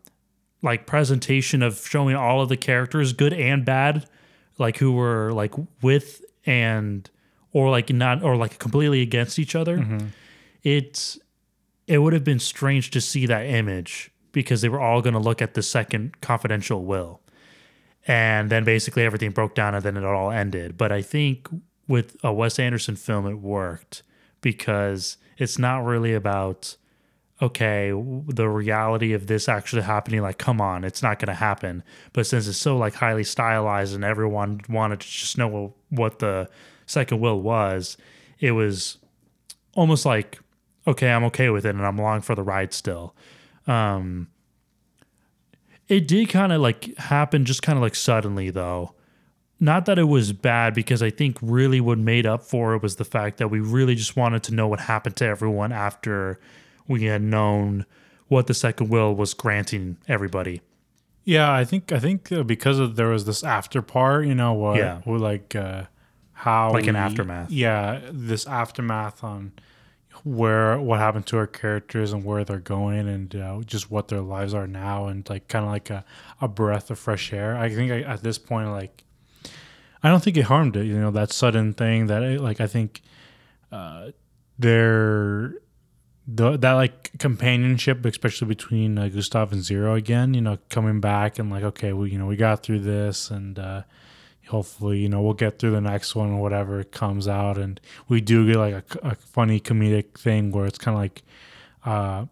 like 0.62 0.86
presentation 0.86 1.62
of 1.64 1.78
showing 1.88 2.16
all 2.16 2.42
of 2.42 2.50
the 2.50 2.58
characters 2.58 3.14
good 3.14 3.34
and 3.34 3.64
bad 3.66 4.06
like 4.58 4.78
who 4.78 4.92
were 4.92 5.32
like 5.34 5.54
with 5.82 6.22
and 6.46 7.10
or 7.54 7.70
like 7.70 7.90
not 7.90 8.22
or 8.22 8.36
like 8.36 8.60
completely 8.60 9.02
against 9.02 9.40
each 9.40 9.56
other 9.56 9.78
mm-hmm. 9.78 10.08
it's 10.64 11.18
it 11.88 11.98
would 12.00 12.14
have 12.14 12.24
been 12.24 12.40
strange 12.40 12.92
to 12.92 13.02
see 13.02 13.26
that 13.26 13.46
image 13.46 14.12
because 14.32 14.62
they 14.62 14.70
were 14.70 14.80
all 14.80 15.02
going 15.02 15.14
to 15.14 15.20
look 15.20 15.42
at 15.42 15.54
the 15.54 15.64
second 15.64 16.20
confidential 16.22 16.84
will. 16.84 17.22
And 18.06 18.50
then 18.50 18.64
basically 18.64 19.04
everything 19.04 19.32
broke 19.32 19.56
down 19.56 19.76
and 19.76 19.84
then 19.84 19.96
it 19.96 20.04
all 20.04 20.32
ended. 20.32 20.78
But 20.78 20.92
I 20.92 21.02
think 21.02 21.48
with 21.88 22.18
a 22.24 22.34
Wes 22.34 22.60
Anderson 22.60 22.96
film, 22.96 23.28
it 23.28 23.36
worked 23.36 24.04
because 24.42 25.18
it's 25.38 25.58
not 25.58 25.86
really 25.86 26.14
about, 26.14 26.76
okay, 27.42 27.92
the 27.92 28.50
reality 28.50 29.14
of 29.14 29.28
this 29.28 29.48
actually 29.48 29.84
happening. 29.84 30.22
Like, 30.22 30.38
come 30.38 30.60
on, 30.60 30.84
it's 30.84 31.04
not 31.04 31.20
going 31.20 31.28
to 31.28 31.34
happen. 31.34 31.84
But 32.12 32.28
since 32.28 32.48
it's 32.48 32.58
so 32.58 32.76
like 32.76 32.96
highly 32.96 33.24
stylized 33.24 33.96
and 33.96 34.04
everyone 34.04 34.62
wanted 34.68 35.00
to 35.00 35.08
just 35.08 35.38
know 35.38 35.74
what 35.90 36.20
the 36.20 36.50
second 36.94 37.20
will 37.20 37.42
was, 37.42 37.98
it 38.40 38.52
was 38.52 38.98
almost 39.76 40.06
like 40.06 40.40
okay, 40.86 41.10
I'm 41.12 41.24
okay 41.26 41.50
with 41.50 41.66
it 41.66 41.76
and 41.76 41.86
I'm 41.86 41.98
along 42.00 42.22
for 42.22 42.36
the 42.36 42.44
ride 42.44 42.74
still. 42.74 43.16
Um 43.68 44.28
it 45.88 46.08
did 46.08 46.30
kind 46.30 46.52
of 46.54 46.62
like 46.62 46.96
happen 46.98 47.46
just 47.46 47.62
kind 47.62 47.78
of 47.78 47.84
like 47.84 47.96
suddenly 47.96 48.50
though. 48.50 48.94
Not 49.60 49.86
that 49.86 49.98
it 50.00 50.06
was 50.06 50.34
bad 50.34 50.74
because 50.74 51.02
I 51.02 51.10
think 51.10 51.38
really 51.42 51.80
what 51.80 51.98
made 51.98 52.26
up 52.26 52.44
for 52.44 52.74
it 52.76 52.82
was 52.82 52.98
the 52.98 53.06
fact 53.06 53.38
that 53.38 53.48
we 53.50 53.60
really 53.60 53.96
just 53.96 54.16
wanted 54.18 54.44
to 54.44 54.54
know 54.54 54.68
what 54.68 54.82
happened 54.82 55.16
to 55.18 55.26
everyone 55.26 55.72
after 55.72 56.40
we 56.88 57.04
had 57.04 57.22
known 57.22 57.86
what 58.28 58.48
the 58.48 58.54
second 58.54 58.90
will 58.90 59.16
was 59.16 59.34
granting 59.34 59.98
everybody. 60.08 60.62
Yeah, 61.24 61.54
I 61.54 61.64
think 61.64 61.92
I 61.94 62.00
think 62.00 62.30
uh, 62.32 62.44
because 62.44 62.80
of 62.80 62.96
there 62.98 63.08
was 63.10 63.24
this 63.26 63.44
after 63.44 63.82
part, 63.82 64.26
you 64.26 64.36
know, 64.36 64.54
what 64.54 64.78
Yeah. 64.78 65.00
what 65.06 65.22
like 65.22 65.56
uh 65.56 65.84
how 66.44 66.74
Like 66.74 66.88
an 66.88 66.96
we- 66.96 67.00
aftermath. 67.00 67.50
Yeah, 67.52 68.02
this 68.12 68.46
aftermath 68.48 69.24
on 69.24 69.52
where 70.24 70.80
what 70.80 71.00
happened 71.00 71.26
to 71.28 71.38
our 71.38 71.48
characters 71.48 72.14
and 72.14 72.24
where 72.24 72.44
they're 72.46 72.60
going 72.60 73.08
and 73.10 73.36
uh, 73.36 73.60
just 73.66 73.90
what 73.92 74.08
their 74.08 74.22
lives 74.22 74.54
are 74.54 74.68
now 74.68 75.08
and 75.08 75.28
like 75.30 75.48
kind 75.48 75.66
of 75.66 75.72
like 75.72 75.90
a, 75.90 76.06
a 76.40 76.48
breath 76.48 76.90
of 76.92 76.98
fresh 77.00 77.34
air. 77.34 77.58
I 77.58 77.68
think 77.70 77.92
I, 77.92 78.02
at 78.02 78.24
this 78.24 78.38
point 78.38 78.70
like 78.70 79.04
I 80.04 80.10
don't 80.10 80.24
think 80.24 80.38
it 80.38 80.44
harmed 80.44 80.76
it, 80.76 80.86
you 80.86 81.00
know, 81.00 81.12
that 81.12 81.32
sudden 81.32 81.74
thing 81.74 82.08
that 82.08 82.22
it, 82.24 82.40
like 82.42 82.62
I 82.62 82.68
think 82.68 83.02
uh 83.72 84.12
they're 84.60 85.56
the, 86.28 86.56
that 86.58 86.74
like 86.74 87.12
companionship, 87.20 88.06
especially 88.06 88.48
between 88.48 88.98
uh, 88.98 89.10
Gustave 89.10 89.52
and 89.54 89.64
Zero 89.64 89.96
again, 89.96 90.34
you 90.34 90.42
know, 90.42 90.58
coming 90.70 91.02
back 91.02 91.38
and 91.40 91.50
like, 91.50 91.64
okay, 91.64 91.92
we, 91.92 92.12
you 92.12 92.18
know, 92.20 92.28
we 92.28 92.38
got 92.38 92.64
through 92.64 92.80
this 92.80 93.30
and, 93.30 93.60
uh, 93.60 93.82
hopefully, 94.54 95.00
you 95.00 95.10
know, 95.10 95.22
we'll 95.22 95.34
get 95.34 95.58
through 95.60 95.72
the 95.72 95.82
next 95.82 96.16
one 96.16 96.32
or 96.32 96.42
whatever 96.42 96.84
comes 96.84 97.28
out. 97.28 97.58
And 97.58 97.82
we 98.08 98.22
do 98.22 98.46
get 98.48 98.58
like 98.58 98.76
a, 98.76 99.08
a 99.10 99.16
funny 99.16 99.60
comedic 99.60 100.18
thing 100.18 100.52
where 100.52 100.66
it's 100.68 100.78
kind 100.78 100.96
of 100.96 101.02
like, 101.02 101.24
uh, 101.86 102.26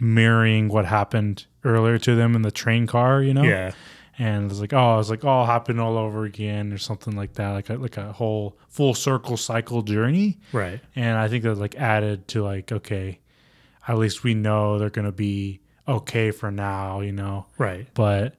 mirroring 0.00 0.68
what 0.68 0.84
happened 0.86 1.46
earlier 1.64 1.98
to 1.98 2.14
them 2.14 2.34
in 2.34 2.42
the 2.42 2.50
train 2.50 2.86
car, 2.86 3.22
you 3.22 3.34
know? 3.34 3.42
Yeah. 3.44 3.72
And 4.18 4.50
it's 4.50 4.60
like, 4.60 4.72
oh, 4.72 4.98
it's 4.98 5.10
like 5.10 5.24
all 5.24 5.46
happened 5.46 5.80
all 5.80 5.96
over 5.96 6.24
again 6.24 6.72
or 6.72 6.78
something 6.78 7.16
like 7.16 7.34
that, 7.34 7.50
like 7.50 7.70
a, 7.70 7.74
like 7.74 7.96
a 7.96 8.12
whole 8.12 8.56
full 8.68 8.94
circle 8.94 9.36
cycle 9.36 9.82
journey 9.82 10.38
Right. 10.52 10.80
and 10.96 11.16
I 11.18 11.28
think 11.28 11.44
that 11.44 11.56
like 11.56 11.74
added 11.76 12.28
to 12.28 12.42
like 12.42 12.70
okay, 12.72 13.20
at 13.88 13.98
least 13.98 14.22
we 14.22 14.34
know 14.34 14.78
they're 14.78 14.90
gonna 14.90 15.12
be 15.12 15.60
okay 15.88 16.30
for 16.30 16.50
now, 16.50 17.00
you 17.00 17.12
know. 17.12 17.46
Right. 17.58 17.86
But 17.94 18.34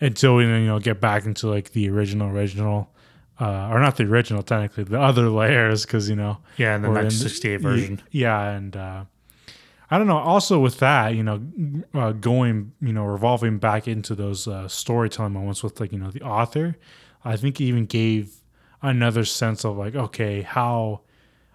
until 0.00 0.36
we 0.36 0.44
then 0.44 0.62
you 0.62 0.66
know 0.68 0.78
get 0.78 1.00
back 1.00 1.24
into 1.24 1.48
like 1.48 1.72
the 1.72 1.88
original 1.88 2.28
original, 2.28 2.90
uh, 3.40 3.68
or 3.70 3.80
not 3.80 3.96
the 3.96 4.04
original 4.04 4.42
technically, 4.42 4.84
the 4.84 5.00
other 5.00 5.28
layers 5.28 5.84
because 5.84 6.08
you 6.08 6.16
know 6.16 6.38
Yeah, 6.56 6.74
and 6.74 6.84
the 6.84 6.88
in 6.88 6.94
1968 6.94 7.56
version. 7.58 8.02
Yeah, 8.10 8.50
and 8.50 8.76
uh, 8.76 9.04
I 9.90 9.98
don't 9.98 10.06
know. 10.06 10.18
Also 10.18 10.58
with 10.58 10.78
that, 10.78 11.14
you 11.14 11.22
know, 11.22 11.40
uh, 11.94 12.12
going 12.12 12.72
you 12.80 12.92
know 12.92 13.04
revolving 13.04 13.58
back 13.58 13.86
into 13.88 14.14
those 14.14 14.48
uh, 14.48 14.68
storytelling 14.68 15.32
moments 15.32 15.62
with 15.62 15.80
like 15.80 15.92
you 15.92 15.98
know 15.98 16.10
the 16.10 16.22
author, 16.22 16.76
I 17.24 17.36
think 17.36 17.60
it 17.60 17.64
even 17.64 17.86
gave 17.86 18.36
another 18.82 19.24
sense 19.24 19.64
of 19.64 19.76
like 19.76 19.94
okay 19.94 20.42
how 20.42 21.00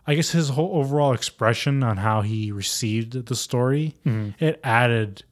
I 0.07 0.15
guess 0.15 0.31
his 0.31 0.49
whole 0.49 0.77
overall 0.79 1.13
expression 1.13 1.83
on 1.83 1.97
how 1.97 2.21
he 2.21 2.51
received 2.51 3.27
the 3.27 3.35
story, 3.35 3.93
it 4.39 4.59
added 4.63 5.23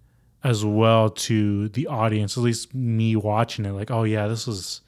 as 0.44 0.64
well 0.64 1.10
to 1.10 1.70
the 1.70 1.88
audience, 1.88 2.38
at 2.38 2.44
least 2.44 2.74
me 2.74 3.16
watching 3.16 3.66
it, 3.66 3.72
like, 3.72 3.92
oh 3.92 4.04
yeah, 4.04 4.28
this 4.28 4.48
is 4.48 4.82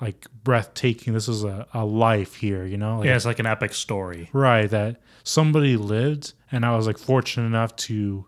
like 0.00 0.26
breathtaking. 0.44 1.12
This 1.12 1.28
is 1.28 1.44
a, 1.44 1.66
a 1.74 1.84
life 1.84 2.36
here, 2.36 2.64
you 2.64 2.76
know? 2.76 2.98
Like, 2.98 3.06
Yeah, 3.06 3.16
it's 3.16 3.24
like 3.24 3.38
an 3.40 3.46
epic 3.46 3.74
story. 3.74 4.28
Right, 4.32 4.68
that 4.70 5.00
somebody 5.24 5.76
lived, 5.76 6.34
and 6.52 6.64
I 6.64 6.76
was 6.76 6.86
like 6.86 6.98
fortunate 6.98 7.46
enough 7.46 7.74
to 7.76 8.26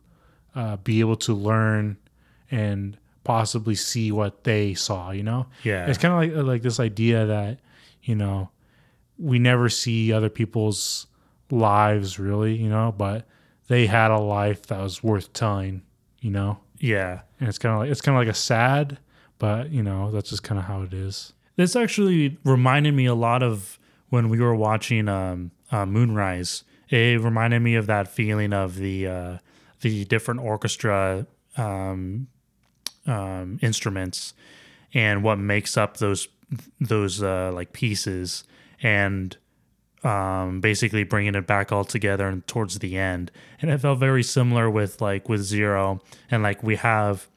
uh, 0.54 0.76
be 0.78 1.00
able 1.00 1.16
to 1.16 1.32
learn 1.34 1.96
and 2.50 2.96
possibly 3.22 3.74
see 3.76 4.10
what 4.10 4.42
they 4.44 4.74
saw. 4.74 5.10
You 5.10 5.22
know, 5.22 5.46
Yeah. 5.62 5.86
it's 5.86 5.98
kind 5.98 6.12
of 6.30 6.36
like 6.36 6.46
like 6.46 6.62
this 6.62 6.80
idea 6.80 7.26
that 7.26 7.58
you 8.02 8.14
know 8.16 8.50
we 9.18 9.38
never 9.38 9.68
see 9.68 10.12
other 10.12 10.30
people's 10.30 11.06
lives 11.50 12.18
really, 12.18 12.56
you 12.56 12.68
know, 12.68 12.94
but 12.96 13.26
they 13.68 13.86
had 13.86 14.10
a 14.10 14.18
life 14.18 14.66
that 14.66 14.80
was 14.80 15.02
worth 15.04 15.32
telling, 15.32 15.82
you 16.20 16.30
know. 16.30 16.58
Yeah. 16.78 17.20
And 17.38 17.48
it's 17.48 17.58
kind 17.58 17.74
of 17.74 17.80
like 17.80 17.90
it's 17.90 18.00
kind 18.00 18.16
of 18.16 18.20
like 18.20 18.32
a 18.32 18.36
sad, 18.36 18.98
but 19.38 19.70
you 19.70 19.82
know, 19.82 20.10
that's 20.10 20.30
just 20.30 20.42
kind 20.42 20.58
of 20.58 20.64
how 20.64 20.82
it 20.82 20.92
is. 20.92 21.32
This 21.56 21.76
actually 21.76 22.38
reminded 22.44 22.94
me 22.94 23.06
a 23.06 23.14
lot 23.14 23.42
of 23.42 23.78
when 24.08 24.28
we 24.28 24.40
were 24.40 24.54
watching 24.54 25.08
um, 25.08 25.50
uh, 25.70 25.86
Moonrise. 25.86 26.64
It 26.88 27.20
reminded 27.20 27.60
me 27.60 27.74
of 27.76 27.86
that 27.86 28.08
feeling 28.08 28.52
of 28.52 28.76
the 28.76 29.06
uh, 29.06 29.38
the 29.80 30.04
different 30.06 30.40
orchestra 30.40 31.26
um, 31.56 32.28
um, 33.06 33.58
instruments 33.62 34.34
and 34.92 35.22
what 35.22 35.38
makes 35.38 35.76
up 35.76 35.98
those 35.98 36.28
those 36.80 37.22
uh, 37.22 37.52
like 37.54 37.72
pieces 37.72 38.44
and 38.82 39.36
um, 40.02 40.60
basically 40.60 41.04
bringing 41.04 41.34
it 41.34 41.46
back 41.46 41.72
all 41.72 41.84
together 41.84 42.26
and 42.26 42.46
towards 42.46 42.78
the 42.78 42.96
end. 42.96 43.30
And 43.60 43.70
it 43.70 43.78
felt 43.78 43.98
very 43.98 44.22
similar 44.22 44.70
with 44.70 45.00
like 45.00 45.28
with 45.28 45.42
Zero. 45.42 46.00
And 46.30 46.42
like 46.42 46.62
we 46.62 46.76
have 46.76 47.28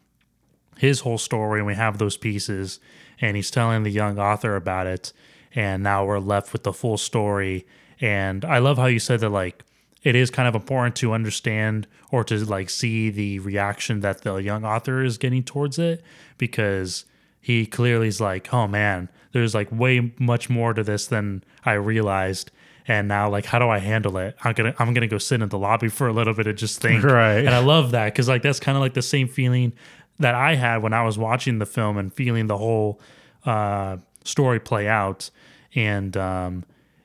his 0.78 1.02
whole 1.02 1.18
story 1.18 1.60
and 1.60 1.68
we 1.68 1.76
have 1.76 1.98
those 1.98 2.18
pieces 2.18 2.80
and 3.22 3.36
he's 3.36 3.52
telling 3.52 3.84
the 3.84 3.92
young 3.92 4.18
author 4.20 4.56
about 4.56 4.88
it. 4.88 5.14
And 5.56 5.84
now 5.84 6.06
we're 6.06 6.20
left 6.20 6.54
with 6.54 6.64
the 6.64 6.74
full 6.74 6.98
story. 6.98 7.68
And 8.02 8.44
i 8.44 8.58
love 8.58 8.78
how 8.78 8.88
you 8.88 9.00
said 9.00 9.20
that 9.22 9.30
like 9.30 9.64
it 10.04 10.16
is 10.16 10.30
kind 10.30 10.48
of 10.48 10.56
important 10.56 10.96
to 10.98 11.14
understand 11.14 11.88
or 12.12 12.24
to 12.26 12.38
like 12.46 12.70
see 12.70 13.10
the 13.10 13.40
reaction 13.40 14.02
that 14.02 14.22
the 14.22 14.36
young 14.36 14.66
author 14.66 15.04
is 15.04 15.18
getting 15.18 15.44
towards 15.44 15.80
it 15.80 16.04
because 16.38 17.06
he 17.40 17.66
clearly 17.66 18.08
is 18.08 18.20
like 18.20 18.54
oh 18.54 18.68
man 18.68 19.10
there's 19.34 19.54
like 19.54 19.70
way 19.72 20.14
much 20.20 20.50
more 20.50 20.74
to 20.74 20.84
this 20.84 21.08
than 21.08 21.44
i 21.66 21.74
realized. 21.74 22.50
And 22.88 23.08
now 23.08 23.30
like 23.30 23.46
how 23.46 23.60
do 23.60 23.68
i 23.70 23.80
handle 23.80 24.18
it? 24.18 24.36
I'm 24.44 24.54
gonna 24.54 24.74
i'm 24.80 24.94
gonna 24.94 25.08
go 25.08 25.18
sit 25.18 25.42
in 25.42 25.50
the 25.50 25.58
lobby 25.60 25.90
for 25.90 26.08
a 26.08 26.14
little 26.14 26.34
bit 26.34 26.48
and 26.48 26.58
just 26.58 26.82
think. 26.82 27.04
Right. 27.22 27.40
and 27.40 27.50
i 27.50 27.60
love 27.60 27.92
that 27.92 28.06
because 28.14 28.28
like 28.28 28.42
that's 28.42 28.60
kind 28.60 28.78
of 28.78 28.82
like 28.82 28.94
the 28.94 29.02
same 29.02 29.28
feeling 29.28 29.74
that 30.20 30.36
i 30.36 30.56
had 30.56 30.82
when 30.84 30.94
i 30.94 31.04
was 31.04 31.18
watching 31.18 31.60
the 31.60 31.66
film 31.66 31.98
and 31.98 32.14
feeling 32.14 32.48
the 32.48 32.58
whole 32.58 33.00
uh 33.46 33.98
story 34.24 34.60
play 34.60 34.88
out. 34.88 35.30
And 35.76 36.16
um 36.18 36.64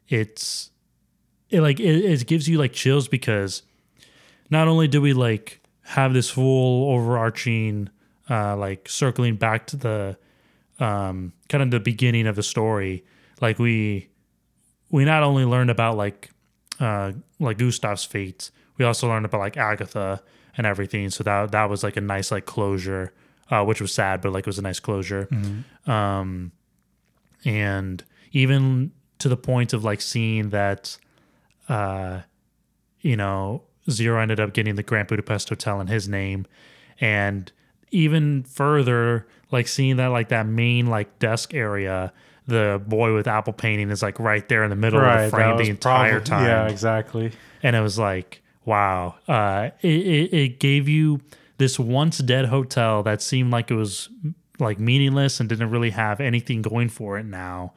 it's 0.08 0.70
it 1.50 1.60
like 1.62 1.80
it, 1.80 2.04
it 2.04 2.26
gives 2.26 2.48
you 2.48 2.58
like 2.58 2.72
chills 2.72 3.08
because 3.08 3.62
not 4.50 4.68
only 4.68 4.88
do 4.88 5.00
we 5.00 5.12
like 5.12 5.60
have 5.82 6.12
this 6.12 6.28
full 6.30 6.92
overarching 6.92 7.88
uh 8.28 8.56
like 8.56 8.88
circling 8.88 9.36
back 9.36 9.66
to 9.68 9.76
the 9.76 10.18
um 10.80 11.32
kind 11.48 11.62
of 11.62 11.70
the 11.70 11.80
beginning 11.80 12.26
of 12.26 12.36
the 12.36 12.42
story 12.42 13.04
like 13.40 13.58
we 13.58 14.08
we 14.90 15.04
not 15.04 15.22
only 15.22 15.44
learned 15.44 15.70
about 15.70 15.96
like 15.96 16.30
uh 16.80 17.12
like 17.40 17.58
Gustave's 17.58 18.04
fate 18.04 18.50
we 18.78 18.84
also 18.84 19.08
learned 19.08 19.26
about 19.26 19.40
like 19.40 19.56
Agatha 19.56 20.22
and 20.56 20.66
everything. 20.66 21.10
So 21.10 21.24
that 21.24 21.52
that 21.52 21.68
was 21.70 21.82
like 21.82 21.96
a 21.96 22.00
nice 22.00 22.30
like 22.30 22.46
closure 22.46 23.12
uh 23.50 23.64
which 23.64 23.80
was 23.80 23.92
sad 23.92 24.20
but 24.20 24.32
like 24.32 24.42
it 24.42 24.46
was 24.46 24.58
a 24.58 24.62
nice 24.62 24.80
closure. 24.80 25.28
Um 25.86 26.52
and 27.44 28.04
even 28.32 28.92
to 29.18 29.28
the 29.28 29.36
point 29.36 29.72
of 29.72 29.84
like 29.84 30.00
seeing 30.00 30.50
that 30.50 30.96
uh 31.68 32.20
you 33.00 33.16
know 33.16 33.64
zero 33.90 34.20
ended 34.20 34.38
up 34.38 34.52
getting 34.52 34.74
the 34.76 34.82
grand 34.82 35.08
budapest 35.08 35.48
hotel 35.48 35.80
in 35.80 35.86
his 35.86 36.08
name. 36.08 36.46
And 37.00 37.50
even 37.90 38.42
further 38.44 39.26
like 39.50 39.68
seeing 39.68 39.96
that 39.96 40.08
like 40.08 40.28
that 40.28 40.46
main 40.46 40.86
like 40.86 41.18
desk 41.18 41.54
area 41.54 42.12
the 42.46 42.80
boy 42.86 43.14
with 43.14 43.26
apple 43.26 43.52
painting 43.52 43.90
is 43.90 44.02
like 44.02 44.18
right 44.18 44.48
there 44.48 44.64
in 44.64 44.70
the 44.70 44.76
middle 44.76 45.00
of 45.00 45.30
the 45.30 45.36
frame 45.36 45.56
the 45.58 45.68
entire 45.68 46.20
probably- 46.20 46.26
time. 46.28 46.44
Yeah, 46.46 46.68
exactly. 46.68 47.32
and 47.62 47.74
it 47.76 47.80
was 47.80 47.98
like 47.98 48.42
wow. 48.64 49.14
Uh 49.26 49.70
it, 49.80 49.88
it, 49.88 50.34
it 50.34 50.60
gave 50.60 50.88
you 50.88 51.20
this 51.56 51.78
once 51.78 52.18
dead 52.18 52.46
hotel 52.46 53.02
that 53.02 53.20
seemed 53.22 53.50
like 53.50 53.70
it 53.70 53.74
was 53.74 54.08
like 54.58 54.78
meaningless 54.78 55.40
and 55.40 55.48
didn't 55.48 55.70
really 55.70 55.90
have 55.90 56.20
anything 56.20 56.62
going 56.62 56.88
for 56.88 57.18
it 57.18 57.24
now. 57.24 57.72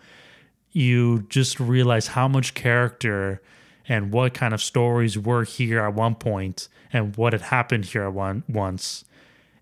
You 0.71 1.25
just 1.29 1.59
realize 1.59 2.07
how 2.07 2.27
much 2.27 2.53
character 2.53 3.41
and 3.87 4.11
what 4.11 4.33
kind 4.33 4.53
of 4.53 4.61
stories 4.61 5.17
were 5.17 5.43
here 5.43 5.79
at 5.81 5.93
one 5.93 6.15
point 6.15 6.67
and 6.93 7.15
what 7.17 7.33
had 7.33 7.41
happened 7.43 7.85
here 7.85 8.03
at 8.03 8.13
one 8.13 8.43
once 8.47 9.03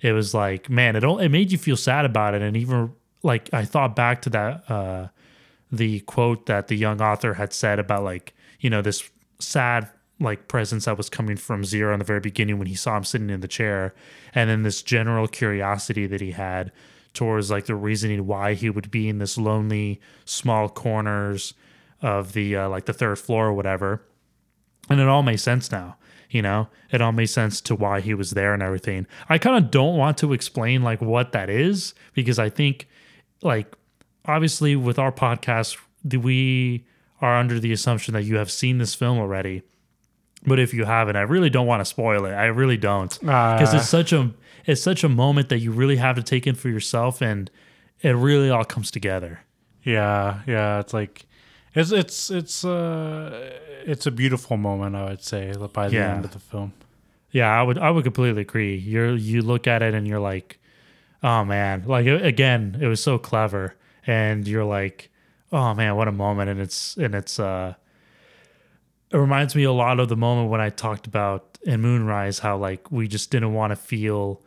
it 0.02 0.14
was 0.14 0.34
like 0.34 0.70
man 0.70 0.95
it 0.95 1.04
all, 1.04 1.20
it 1.20 1.30
made 1.30 1.52
you 1.52 1.58
feel 1.58 1.78
sad 1.78 2.06
about 2.06 2.34
it. 2.34 2.41
And 2.41 2.56
even 2.56 2.93
like 3.24 3.50
I 3.54 3.66
thought 3.66 3.95
back 3.95 4.22
to 4.24 4.30
that 4.32 4.70
uh 4.70 5.08
the 5.72 6.00
quote 6.02 6.47
that 6.47 6.68
the 6.68 6.76
young 6.76 7.02
author 7.02 7.36
had 7.36 7.54
said 7.54 7.80
about 7.80 8.04
like 8.04 8.34
you 8.60 8.70
know 8.70 8.82
this 8.82 9.10
sad 9.39 9.89
like 10.20 10.47
presence 10.47 10.86
that 10.86 10.97
was 10.97 11.10
coming 11.10 11.38
from 11.38 11.64
zero 11.64 11.93
in 11.93 12.00
the 12.00 12.06
very 12.06 12.20
beginning 12.20 12.58
when 12.58 12.68
he 12.68 12.76
saw 12.76 12.97
him 12.97 13.04
sitting 13.04 13.30
in 13.30 13.39
the 13.39 13.47
chair. 13.47 13.93
And 14.36 14.50
then 14.50 14.64
this 14.64 14.82
general 14.82 15.28
curiosity 15.28 16.08
that 16.08 16.22
he 16.22 16.32
had 16.32 16.72
towards 17.14 17.50
like 17.50 17.66
the 17.66 17.76
reasoning 17.76 18.28
why 18.28 18.54
he 18.54 18.70
would 18.70 18.91
be 18.91 19.08
in 19.08 19.20
this 19.20 19.38
lonely 19.38 20.00
small 20.26 20.68
corners 20.70 21.54
of 22.02 22.34
the 22.34 22.56
uh, 22.56 22.70
like 22.70 22.86
the 22.86 22.93
third 22.93 23.18
floor 23.18 23.47
or 23.47 23.54
whatever. 23.54 24.02
And 24.89 25.00
it 25.00 25.08
all 25.08 25.24
makes 25.24 25.41
sense 25.41 25.72
now 25.72 25.97
you 26.30 26.42
know? 26.42 26.68
It 26.92 27.02
all 27.02 27.12
makes 27.12 27.32
sense 27.32 27.60
to 27.62 27.76
why 27.76 28.02
he 28.02 28.14
was 28.14 28.32
there 28.32 28.54
and 28.54 28.62
everything. 28.64 29.08
I 29.30 29.38
kind 29.38 29.58
of 29.64 29.72
don't 29.72 29.98
want 29.98 30.18
to 30.20 30.34
explain 30.34 30.84
like 30.84 31.02
what 31.02 31.32
that 31.32 31.50
is 31.50 31.94
because 32.14 32.38
i 32.40 32.50
think 32.50 32.88
like 33.42 33.74
obviously 34.26 34.76
with 34.76 35.00
our 35.00 35.12
podcast 35.12 35.78
we 36.04 36.86
are 37.22 37.36
under 37.38 37.60
the 37.60 37.72
assumption 37.72 38.14
that 38.14 38.24
you 38.24 38.38
have 38.38 38.50
seen 38.52 38.78
this 38.78 38.96
film 38.96 39.18
already. 39.18 39.64
But 40.46 40.58
if 40.60 40.74
you 40.74 40.86
haven't 40.86 41.16
i 41.18 41.22
really 41.22 41.50
don't 41.50 41.68
want 41.68 41.82
to 41.82 41.86
spoil 41.86 42.26
it. 42.26 42.32
I 42.32 42.46
really 42.46 42.78
don't. 42.78 43.12
Because 43.20 43.74
Ah. 43.74 43.78
it's 43.78 43.90
such 43.90 44.14
a 44.14 44.32
it's 44.66 44.82
such 44.82 45.04
a 45.04 45.10
moment 45.10 45.50
that 45.50 45.60
you 45.60 45.72
really 45.72 45.98
have 45.98 46.16
to 46.16 46.24
take 46.24 46.46
in 46.48 46.56
for 46.56 46.70
yourself 46.70 47.22
and 47.22 47.50
it 48.02 48.12
really 48.12 48.50
all 48.50 48.64
comes 48.64 48.92
together. 48.92 49.42
Yeah, 49.84 50.42
yeah. 50.48 50.80
It's 50.80 50.94
like 50.94 51.26
it's 51.76 51.91
it's 51.91 52.30
it's 52.32 52.65
uh 52.65 53.51
it's 53.86 54.05
a 54.05 54.11
beautiful 54.11 54.57
moment. 54.57 54.95
I 54.95 55.05
would 55.09 55.24
say 55.24 55.53
by 55.74 55.89
the 55.89 55.95
Yeah. 55.95 56.15
end 56.15 56.26
of 56.26 56.32
the 56.32 56.39
film. 56.39 56.74
Yeah, 57.32 57.47
I 57.49 57.61
would 57.63 57.78
I 57.78 57.91
would 57.91 58.03
completely 58.03 58.41
agree. 58.41 58.76
You're 58.76 59.15
you 59.15 59.41
look 59.41 59.67
at 59.67 59.82
it 59.82 59.93
and 59.93 60.07
you're 60.07 60.20
like, 60.20 60.59
oh 61.24 61.43
man, 61.45 61.84
like 61.86 62.07
again, 62.07 62.78
it 62.82 62.88
was 62.88 63.01
so 63.03 63.17
clever, 63.17 63.76
and 64.07 64.47
you're 64.47 64.65
like, 64.65 65.09
oh 65.51 65.74
man, 65.76 65.95
what 65.95 66.07
a 66.07 66.11
moment, 66.11 66.49
and 66.49 66.59
it's 66.59 66.97
and 66.97 67.13
it's 67.13 67.39
uh, 67.39 67.76
it 69.11 69.17
reminds 69.17 69.55
me 69.55 69.63
a 69.63 69.72
lot 69.72 69.99
of 69.99 70.09
the 70.09 70.15
moment 70.15 70.49
when 70.49 70.61
I 70.61 70.70
talked 70.70 71.07
about 71.07 71.57
in 71.63 71.82
Moonrise 71.82 72.39
how 72.39 72.57
like 72.57 72.91
we 72.91 73.07
just 73.07 73.32
didn't 73.32 73.53
want 73.53 73.72
to 73.72 73.76
feel, 73.76 74.41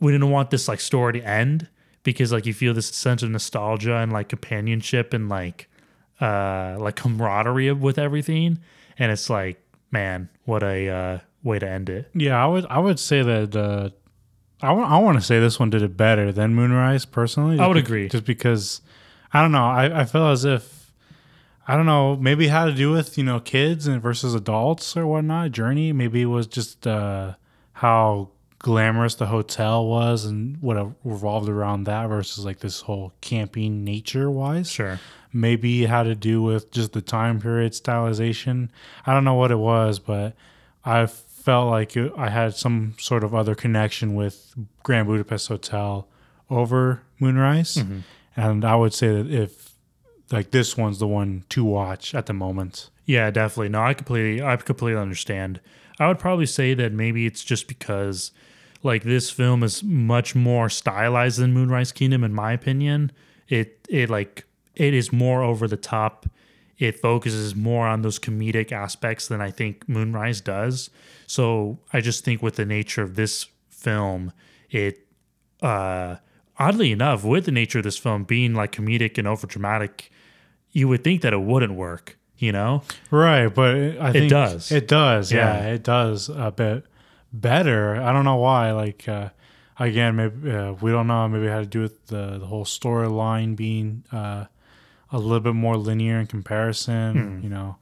we 0.00 0.12
didn't 0.12 0.30
want 0.30 0.50
this 0.50 0.68
like 0.68 0.80
story 0.80 1.14
to 1.14 1.26
end 1.26 1.68
because 2.02 2.30
like 2.32 2.46
you 2.46 2.54
feel 2.54 2.72
this 2.74 2.86
sense 2.88 3.22
of 3.22 3.30
nostalgia 3.30 3.96
and 3.96 4.12
like 4.12 4.28
companionship 4.28 5.12
and 5.14 5.28
like 5.28 5.68
uh 6.20 6.76
like 6.78 6.96
camaraderie 6.96 7.72
with 7.72 7.98
everything, 7.98 8.58
and 8.98 9.12
it's 9.12 9.28
like 9.30 9.60
man, 9.90 10.28
what 10.44 10.62
a 10.62 10.88
uh, 10.88 11.18
way 11.42 11.58
to 11.58 11.68
end 11.68 11.88
it. 11.88 12.10
Yeah, 12.14 12.42
I 12.42 12.46
would 12.46 12.66
I 12.66 12.78
would 12.78 12.98
say 12.98 13.22
that 13.22 13.56
uh 13.56 13.90
I 14.62 14.72
want 14.72 14.90
I 14.90 14.98
want 14.98 15.18
to 15.18 15.24
say 15.24 15.38
this 15.40 15.58
one 15.58 15.70
did 15.70 15.82
it 15.82 15.96
better 15.96 16.32
than 16.32 16.54
Moonrise 16.54 17.04
personally. 17.04 17.58
I 17.60 17.66
would 17.66 17.74
be- 17.74 17.80
agree. 17.80 18.08
Just 18.08 18.24
because 18.24 18.80
I 19.32 19.42
don't 19.42 19.52
know, 19.52 19.66
I, 19.66 20.00
I 20.00 20.04
feel 20.04 20.28
as 20.28 20.44
if 20.44 20.92
I 21.68 21.76
don't 21.76 21.86
know, 21.86 22.16
maybe 22.16 22.46
had 22.46 22.66
to 22.66 22.72
do 22.72 22.92
with, 22.92 23.18
you 23.18 23.24
know, 23.24 23.40
kids 23.40 23.86
and 23.86 24.00
versus 24.00 24.34
adults 24.34 24.96
or 24.96 25.06
whatnot. 25.06 25.50
Journey. 25.50 25.92
Maybe 25.92 26.22
it 26.22 26.26
was 26.26 26.46
just 26.46 26.86
uh 26.86 27.34
how 27.74 28.30
glamorous 28.58 29.14
the 29.14 29.26
hotel 29.26 29.86
was 29.86 30.24
and 30.24 30.56
what 30.62 30.92
revolved 31.04 31.48
around 31.48 31.84
that 31.84 32.08
versus 32.08 32.44
like 32.44 32.60
this 32.60 32.80
whole 32.80 33.12
camping 33.20 33.84
nature 33.84 34.30
wise. 34.30 34.70
Sure. 34.70 34.98
Maybe 35.36 35.84
it 35.84 35.90
had 35.90 36.04
to 36.04 36.14
do 36.14 36.42
with 36.42 36.70
just 36.70 36.92
the 36.92 37.02
time 37.02 37.40
period 37.40 37.72
stylization. 37.72 38.68
I 39.06 39.14
don't 39.14 39.24
know 39.24 39.34
what 39.34 39.50
it 39.50 39.58
was, 39.58 39.98
but 39.98 40.34
I 40.84 41.06
felt 41.06 41.70
like 41.70 41.96
it, 41.96 42.12
I 42.16 42.30
had 42.30 42.56
some 42.56 42.94
sort 42.98 43.22
of 43.22 43.34
other 43.34 43.54
connection 43.54 44.14
with 44.14 44.54
Grand 44.82 45.06
Budapest 45.06 45.48
Hotel 45.48 46.08
over 46.50 47.02
Moonrise. 47.20 47.76
Mm-hmm. 47.76 47.98
And 48.36 48.64
I 48.64 48.76
would 48.76 48.92
say 48.92 49.08
that 49.08 49.30
if 49.30 49.74
like 50.32 50.50
this 50.50 50.76
one's 50.76 50.98
the 50.98 51.06
one 51.06 51.44
to 51.50 51.64
watch 51.64 52.14
at 52.14 52.26
the 52.26 52.32
moment. 52.32 52.90
Yeah, 53.04 53.30
definitely. 53.30 53.68
No, 53.68 53.82
I 53.82 53.94
completely 53.94 54.42
I 54.42 54.56
completely 54.56 55.00
understand. 55.00 55.60
I 55.98 56.08
would 56.08 56.18
probably 56.18 56.46
say 56.46 56.74
that 56.74 56.92
maybe 56.92 57.26
it's 57.26 57.44
just 57.44 57.68
because 57.68 58.32
like 58.82 59.04
this 59.04 59.30
film 59.30 59.62
is 59.62 59.82
much 59.82 60.34
more 60.34 60.68
stylized 60.68 61.38
than 61.38 61.54
Moonrise 61.54 61.92
Kingdom 61.92 62.24
in 62.24 62.34
my 62.34 62.52
opinion. 62.52 63.12
It 63.48 63.86
it 63.88 64.10
like 64.10 64.44
it 64.76 64.94
is 64.94 65.12
more 65.12 65.42
over 65.42 65.66
the 65.66 65.76
top. 65.76 66.26
It 66.78 67.00
focuses 67.00 67.54
more 67.56 67.86
on 67.86 68.02
those 68.02 68.18
comedic 68.18 68.70
aspects 68.70 69.28
than 69.28 69.40
I 69.40 69.50
think 69.50 69.88
Moonrise 69.88 70.40
does. 70.42 70.90
So 71.26 71.78
I 71.92 72.00
just 72.02 72.24
think 72.24 72.42
with 72.42 72.56
the 72.56 72.66
nature 72.66 73.02
of 73.02 73.16
this 73.16 73.46
film, 73.70 74.32
it 74.70 75.06
uh 75.62 76.16
oddly 76.58 76.92
enough, 76.92 77.24
with 77.24 77.44
the 77.46 77.52
nature 77.52 77.78
of 77.78 77.84
this 77.84 77.96
film 77.98 78.24
being 78.24 78.54
like 78.54 78.72
comedic 78.72 79.16
and 79.18 79.26
over 79.26 79.46
dramatic, 79.46 80.10
you 80.72 80.86
would 80.88 81.02
think 81.02 81.22
that 81.22 81.32
it 81.32 81.40
wouldn't 81.40 81.74
work, 81.74 82.18
you 82.38 82.52
know? 82.52 82.82
Right, 83.10 83.48
but 83.48 83.74
it- 83.74 83.98
I 84.00 84.12
think 84.12 84.30
does. 84.30 84.70
It 84.72 84.86
does. 84.88 85.32
Yeah, 85.32 85.58
Yeah. 85.62 85.72
it 85.74 85.82
does 85.82 86.28
a 86.28 86.50
bit 86.50 86.84
better. 87.32 87.96
I 87.96 88.12
don't 88.12 88.24
know 88.24 88.36
why. 88.36 88.72
Like 88.72 89.08
uh, 89.08 89.30
again, 89.78 90.16
maybe 90.16 90.50
uh, 90.50 90.72
we 90.74 90.90
don't 90.90 91.06
know. 91.06 91.26
Maybe 91.28 91.46
it 91.46 91.50
had 91.50 91.64
to 91.64 91.66
do 91.78 91.80
with 91.80 92.06
the 92.08 92.38
the 92.38 92.46
whole 92.46 92.64
storyline 92.66 93.56
being 93.56 94.04
uh, 94.12 94.44
a 95.12 95.18
little 95.18 95.40
bit 95.40 95.54
more 95.54 95.76
linear 95.76 96.18
in 96.20 96.26
comparison. 96.26 97.40
You 97.42 97.48
know, 97.48 97.76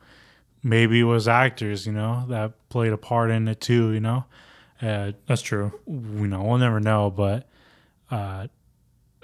maybe 0.62 1.00
it 1.00 1.04
was 1.04 1.26
actors. 1.28 1.86
You 1.86 1.92
know, 1.92 2.24
that 2.28 2.52
played 2.68 2.92
a 2.92 2.98
part 2.98 3.30
in 3.30 3.48
it 3.48 3.60
too. 3.60 3.90
You 3.92 4.00
know, 4.00 4.24
uh, 4.82 5.12
That's 5.26 5.42
true. 5.42 5.72
you 5.86 6.26
know, 6.26 6.42
we'll 6.42 6.58
never 6.58 6.80
know. 6.80 7.10
But 7.10 7.48
uh, 8.10 8.48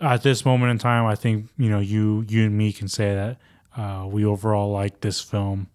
at 0.01 0.23
this 0.23 0.45
moment 0.45 0.71
in 0.71 0.79
time, 0.79 1.05
I 1.07 1.15
think 1.15 1.49
you 1.59 1.69
know 1.71 1.81
you 1.81 2.25
you 2.29 2.45
and 2.47 2.57
me 2.57 2.73
can 2.73 2.89
say 2.89 3.15
that 3.15 3.37
uh, 3.81 4.07
we 4.07 4.25
overall 4.25 4.71
like 4.73 5.01
this 5.01 5.21
film. 5.21 5.69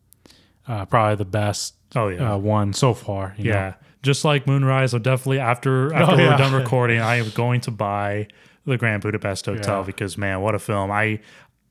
Uh, 0.67 0.83
probably 0.83 1.15
the 1.15 1.25
best 1.25 1.75
Oh, 1.95 2.07
yeah. 2.07 2.33
uh, 2.33 2.37
one 2.37 2.73
so 2.73 2.95
far. 2.95 3.35
you 3.37 3.45
know. 3.45 3.49
Yeah. 3.51 3.73
Just 4.01 4.25
like 4.25 4.47
Moonrise, 4.47 4.95
I'm 4.95 5.03
definitely 5.03 5.37
after 5.39 5.93
after 5.93 6.13
Oh, 6.13 6.17
we're 6.17 6.37
done 6.37 6.53
recording, 6.53 6.99
I 6.99 7.17
am 7.17 7.29
going 7.35 7.61
to 7.61 7.71
buy 7.71 8.27
the 8.65 8.75
Grand 8.77 9.03
Budapest 9.03 9.45
Hotel 9.45 9.81
Yeah. 9.81 9.85
because 9.85 10.17
man, 10.17 10.41
what 10.41 10.55
a 10.55 10.59
film. 10.59 10.89
I 10.89 11.19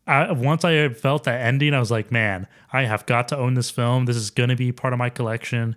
I, 0.06 0.32
once 0.32 0.64
I 0.64 0.88
felt 0.90 1.24
that 1.24 1.40
ending, 1.40 1.72
I 1.72 1.80
was 1.80 1.90
like, 1.90 2.12
man, 2.12 2.46
I 2.72 2.82
have 2.84 3.06
got 3.06 3.28
to 3.28 3.38
own 3.38 3.54
this 3.54 3.70
film. 3.70 4.04
This 4.04 4.16
is 4.16 4.30
going 4.30 4.50
to 4.50 4.56
be 4.56 4.72
part 4.72 4.92
of 4.92 4.98
my 4.98 5.08
collection. 5.10 5.76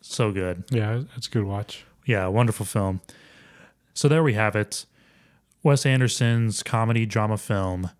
So 0.00 0.32
good. 0.32 0.64
Yeah, 0.70 1.02
it's 1.16 1.28
a 1.28 1.30
good 1.30 1.44
watch. 1.44 1.84
Yeah, 2.04 2.26
wonderful 2.26 2.66
film. 2.66 3.00
So 3.94 4.08
there 4.08 4.22
we 4.22 4.34
have 4.34 4.56
it. 4.56 4.86
Wes 5.62 5.86
Anderson's 5.86 6.62
comedy 6.62 7.06
drama 7.06 7.38
film, 7.38 7.90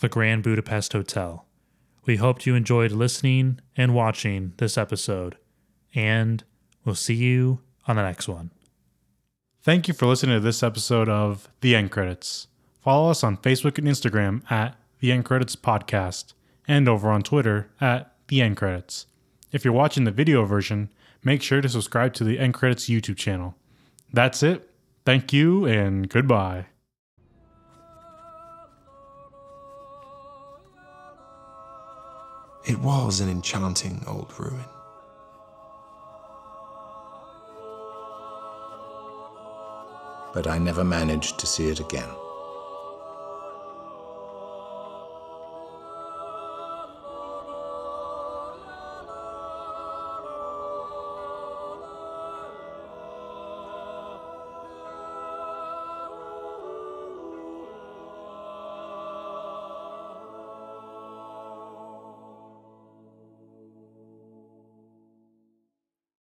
The 0.00 0.08
Grand 0.08 0.42
Budapest 0.42 0.94
Hotel. 0.94 1.44
We 2.06 2.16
hoped 2.16 2.46
you 2.46 2.54
enjoyed 2.54 2.92
listening 2.92 3.60
and 3.76 3.94
watching 3.94 4.54
this 4.56 4.78
episode, 4.78 5.36
and 5.94 6.42
we'll 6.84 6.94
see 6.94 7.14
you 7.14 7.60
on 7.86 7.96
the 7.96 8.02
next 8.02 8.26
one. 8.26 8.50
Thank 9.62 9.88
you 9.88 9.94
for 9.94 10.06
listening 10.06 10.36
to 10.36 10.40
this 10.40 10.62
episode 10.62 11.08
of 11.08 11.48
The 11.60 11.74
End 11.74 11.90
Credits. 11.90 12.46
Follow 12.80 13.10
us 13.10 13.24
on 13.24 13.36
Facebook 13.38 13.78
and 13.78 13.86
Instagram 13.86 14.50
at 14.50 14.76
The 15.00 15.12
End 15.12 15.24
Credits 15.24 15.56
Podcast 15.56 16.32
and 16.66 16.88
over 16.88 17.10
on 17.10 17.22
Twitter 17.22 17.70
at 17.80 18.14
The 18.28 18.40
End 18.40 18.56
Credits. 18.56 19.06
If 19.52 19.64
you're 19.64 19.74
watching 19.74 20.04
the 20.04 20.10
video 20.10 20.44
version, 20.44 20.90
make 21.22 21.42
sure 21.42 21.60
to 21.60 21.68
subscribe 21.68 22.14
to 22.14 22.24
the 22.24 22.38
End 22.38 22.54
Credits 22.54 22.86
YouTube 22.86 23.16
channel. 23.16 23.54
That's 24.12 24.42
it. 24.42 24.70
Thank 25.04 25.32
you 25.32 25.66
and 25.66 26.08
goodbye. 26.08 26.66
It 32.66 32.78
was 32.78 33.20
an 33.20 33.28
enchanting 33.28 34.02
old 34.06 34.32
ruin. 34.38 34.64
But 40.32 40.46
I 40.46 40.58
never 40.58 40.82
managed 40.82 41.38
to 41.40 41.46
see 41.46 41.68
it 41.68 41.78
again. 41.78 42.08